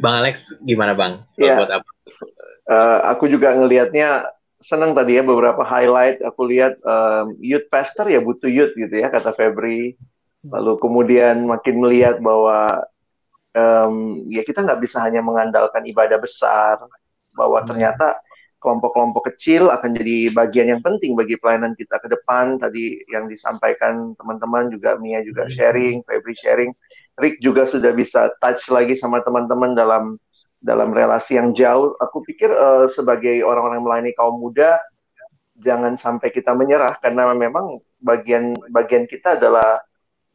Bang 0.01 0.21
Alex 0.21 0.57
gimana 0.65 0.97
Bang? 0.97 1.25
Ya. 1.37 1.61
Buat 1.61 1.71
apa? 1.77 1.89
Uh, 2.69 2.99
aku 3.05 3.29
juga 3.29 3.53
ngelihatnya 3.53 4.29
senang 4.61 4.93
tadi 4.93 5.17
ya 5.17 5.23
beberapa 5.25 5.65
highlight 5.65 6.21
aku 6.21 6.45
lihat 6.45 6.77
um, 6.85 7.33
youth 7.41 7.65
pastor 7.73 8.05
ya 8.07 8.21
butuh 8.21 8.47
youth 8.47 8.71
gitu 8.77 8.93
ya 8.93 9.09
kata 9.09 9.33
Febri 9.33 9.97
lalu 10.45 10.77
kemudian 10.77 11.45
makin 11.45 11.81
melihat 11.81 12.21
bahwa 12.21 12.85
um, 13.57 14.21
ya 14.29 14.45
kita 14.45 14.61
nggak 14.61 14.81
bisa 14.81 15.01
hanya 15.01 15.21
mengandalkan 15.25 15.85
ibadah 15.85 16.21
besar 16.21 16.77
bahwa 17.33 17.61
hmm. 17.61 17.67
ternyata 17.67 18.21
kelompok-kelompok 18.61 19.33
kecil 19.33 19.73
akan 19.73 19.97
jadi 19.97 20.29
bagian 20.37 20.77
yang 20.77 20.81
penting 20.85 21.17
bagi 21.17 21.33
pelayanan 21.41 21.73
kita 21.73 21.97
ke 21.97 22.07
depan 22.13 22.61
tadi 22.61 23.01
yang 23.09 23.25
disampaikan 23.25 24.13
teman-teman 24.21 24.69
juga 24.69 24.97
Mia 25.01 25.25
juga 25.25 25.49
hmm. 25.49 25.53
sharing 25.53 25.97
Febri 26.05 26.37
sharing 26.37 26.71
Rick 27.19 27.41
juga 27.41 27.67
sudah 27.67 27.91
bisa 27.91 28.29
touch 28.39 28.69
lagi 28.71 28.93
sama 28.97 29.21
teman-teman 29.25 29.73
dalam 29.73 30.21
dalam 30.61 30.93
relasi 30.93 31.35
yang 31.35 31.51
jauh. 31.51 31.97
Aku 31.97 32.21
pikir 32.21 32.53
uh, 32.53 32.85
sebagai 32.87 33.41
orang-orang 33.41 33.81
yang 33.81 33.85
melayani 33.89 34.13
kaum 34.13 34.37
muda, 34.37 34.77
jangan 35.57 35.97
sampai 35.97 36.29
kita 36.29 36.53
menyerah 36.53 36.97
karena 37.01 37.33
memang 37.33 37.81
bagian 38.01 38.57
bagian 38.73 39.05
kita 39.09 39.37
adalah 39.37 39.81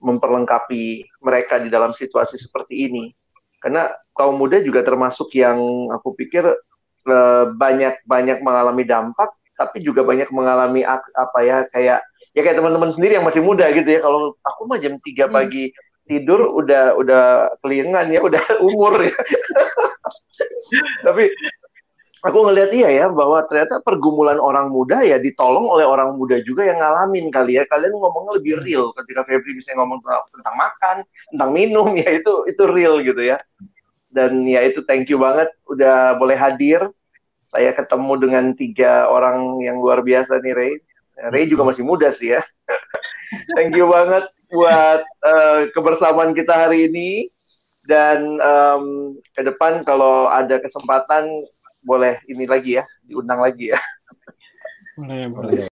memperlengkapi 0.03 1.09
mereka 1.24 1.62
di 1.62 1.70
dalam 1.72 1.95
situasi 1.95 2.37
seperti 2.37 2.91
ini. 2.91 3.14
Karena 3.62 3.89
kaum 4.12 4.37
muda 4.37 4.61
juga 4.61 4.85
termasuk 4.85 5.33
yang 5.33 5.59
aku 5.95 6.12
pikir 6.18 6.45
uh, 6.45 7.45
banyak 7.57 8.03
banyak 8.05 8.43
mengalami 8.43 8.85
dampak, 8.85 9.33
tapi 9.57 9.81
juga 9.81 10.05
banyak 10.05 10.29
mengalami 10.35 10.85
apa 10.85 11.39
ya 11.41 11.64
kayak 11.72 12.05
ya 12.37 12.41
kayak 12.45 12.61
teman-teman 12.61 12.93
sendiri 12.93 13.16
yang 13.16 13.27
masih 13.27 13.41
muda 13.41 13.66
gitu 13.72 13.89
ya. 13.89 14.05
Kalau 14.05 14.37
aku 14.45 14.61
mah 14.68 14.79
jam 14.79 15.01
3 15.01 15.01
hmm. 15.01 15.33
Tidur 16.07 16.55
udah 16.55 16.95
udah 16.97 17.25
kelingan 17.61 18.15
ya, 18.15 18.21
udah 18.23 18.43
umur 18.71 19.03
ya. 19.03 19.19
Tapi 21.07 21.31
aku 22.23 22.39
ngelihat 22.47 22.71
iya 22.75 22.89
ya 23.05 23.07
bahwa 23.11 23.43
ternyata 23.47 23.83
pergumulan 23.83 24.39
orang 24.39 24.71
muda 24.71 25.03
ya 25.03 25.19
ditolong 25.19 25.67
oleh 25.71 25.87
orang 25.87 26.19
muda 26.19 26.43
juga 26.43 26.67
yang 26.67 26.79
ngalamin 26.79 27.29
kali 27.31 27.59
ya. 27.59 27.67
Kalian 27.67 27.95
ngomongnya 27.95 28.39
lebih 28.39 28.63
real 28.63 28.95
ketika 29.03 29.27
Febri 29.27 29.59
bisa 29.59 29.75
ngomong 29.75 30.01
tentang 30.31 30.57
makan, 30.57 30.97
tentang 31.35 31.51
minum 31.51 31.91
ya 32.03 32.11
itu 32.15 32.47
itu 32.47 32.63
real 32.71 33.03
gitu 33.03 33.23
ya. 33.23 33.43
Dan 34.11 34.47
ya 34.49 34.65
itu 34.65 34.81
thank 34.87 35.11
you 35.11 35.19
banget 35.21 35.51
udah 35.67 36.17
boleh 36.17 36.39
hadir. 36.39 36.87
Saya 37.47 37.71
ketemu 37.71 38.13
dengan 38.19 38.45
tiga 38.59 39.07
orang 39.07 39.63
yang 39.63 39.79
luar 39.79 40.03
biasa 40.03 40.43
nih 40.43 40.55
Ray. 40.55 40.73
Ray 41.31 41.47
juga 41.47 41.63
masih 41.63 41.87
muda 41.87 42.11
sih 42.11 42.35
ya. 42.35 42.43
thank 43.55 43.75
you 43.75 43.87
banget 43.87 44.27
buat 44.51 45.01
uh, 45.26 45.61
kebersamaan 45.74 46.32
kita 46.34 46.55
hari 46.55 46.86
ini 46.86 47.30
dan 47.86 48.38
um, 48.42 49.14
ke 49.34 49.42
depan 49.47 49.82
kalau 49.86 50.26
ada 50.30 50.59
kesempatan 50.59 51.30
boleh 51.86 52.18
ini 52.26 52.44
lagi 52.51 52.82
ya 52.82 52.84
diundang 53.07 53.38
lagi 53.38 53.70
ya. 53.74 53.80
Boleh, 54.97 55.28
boleh. 55.28 55.64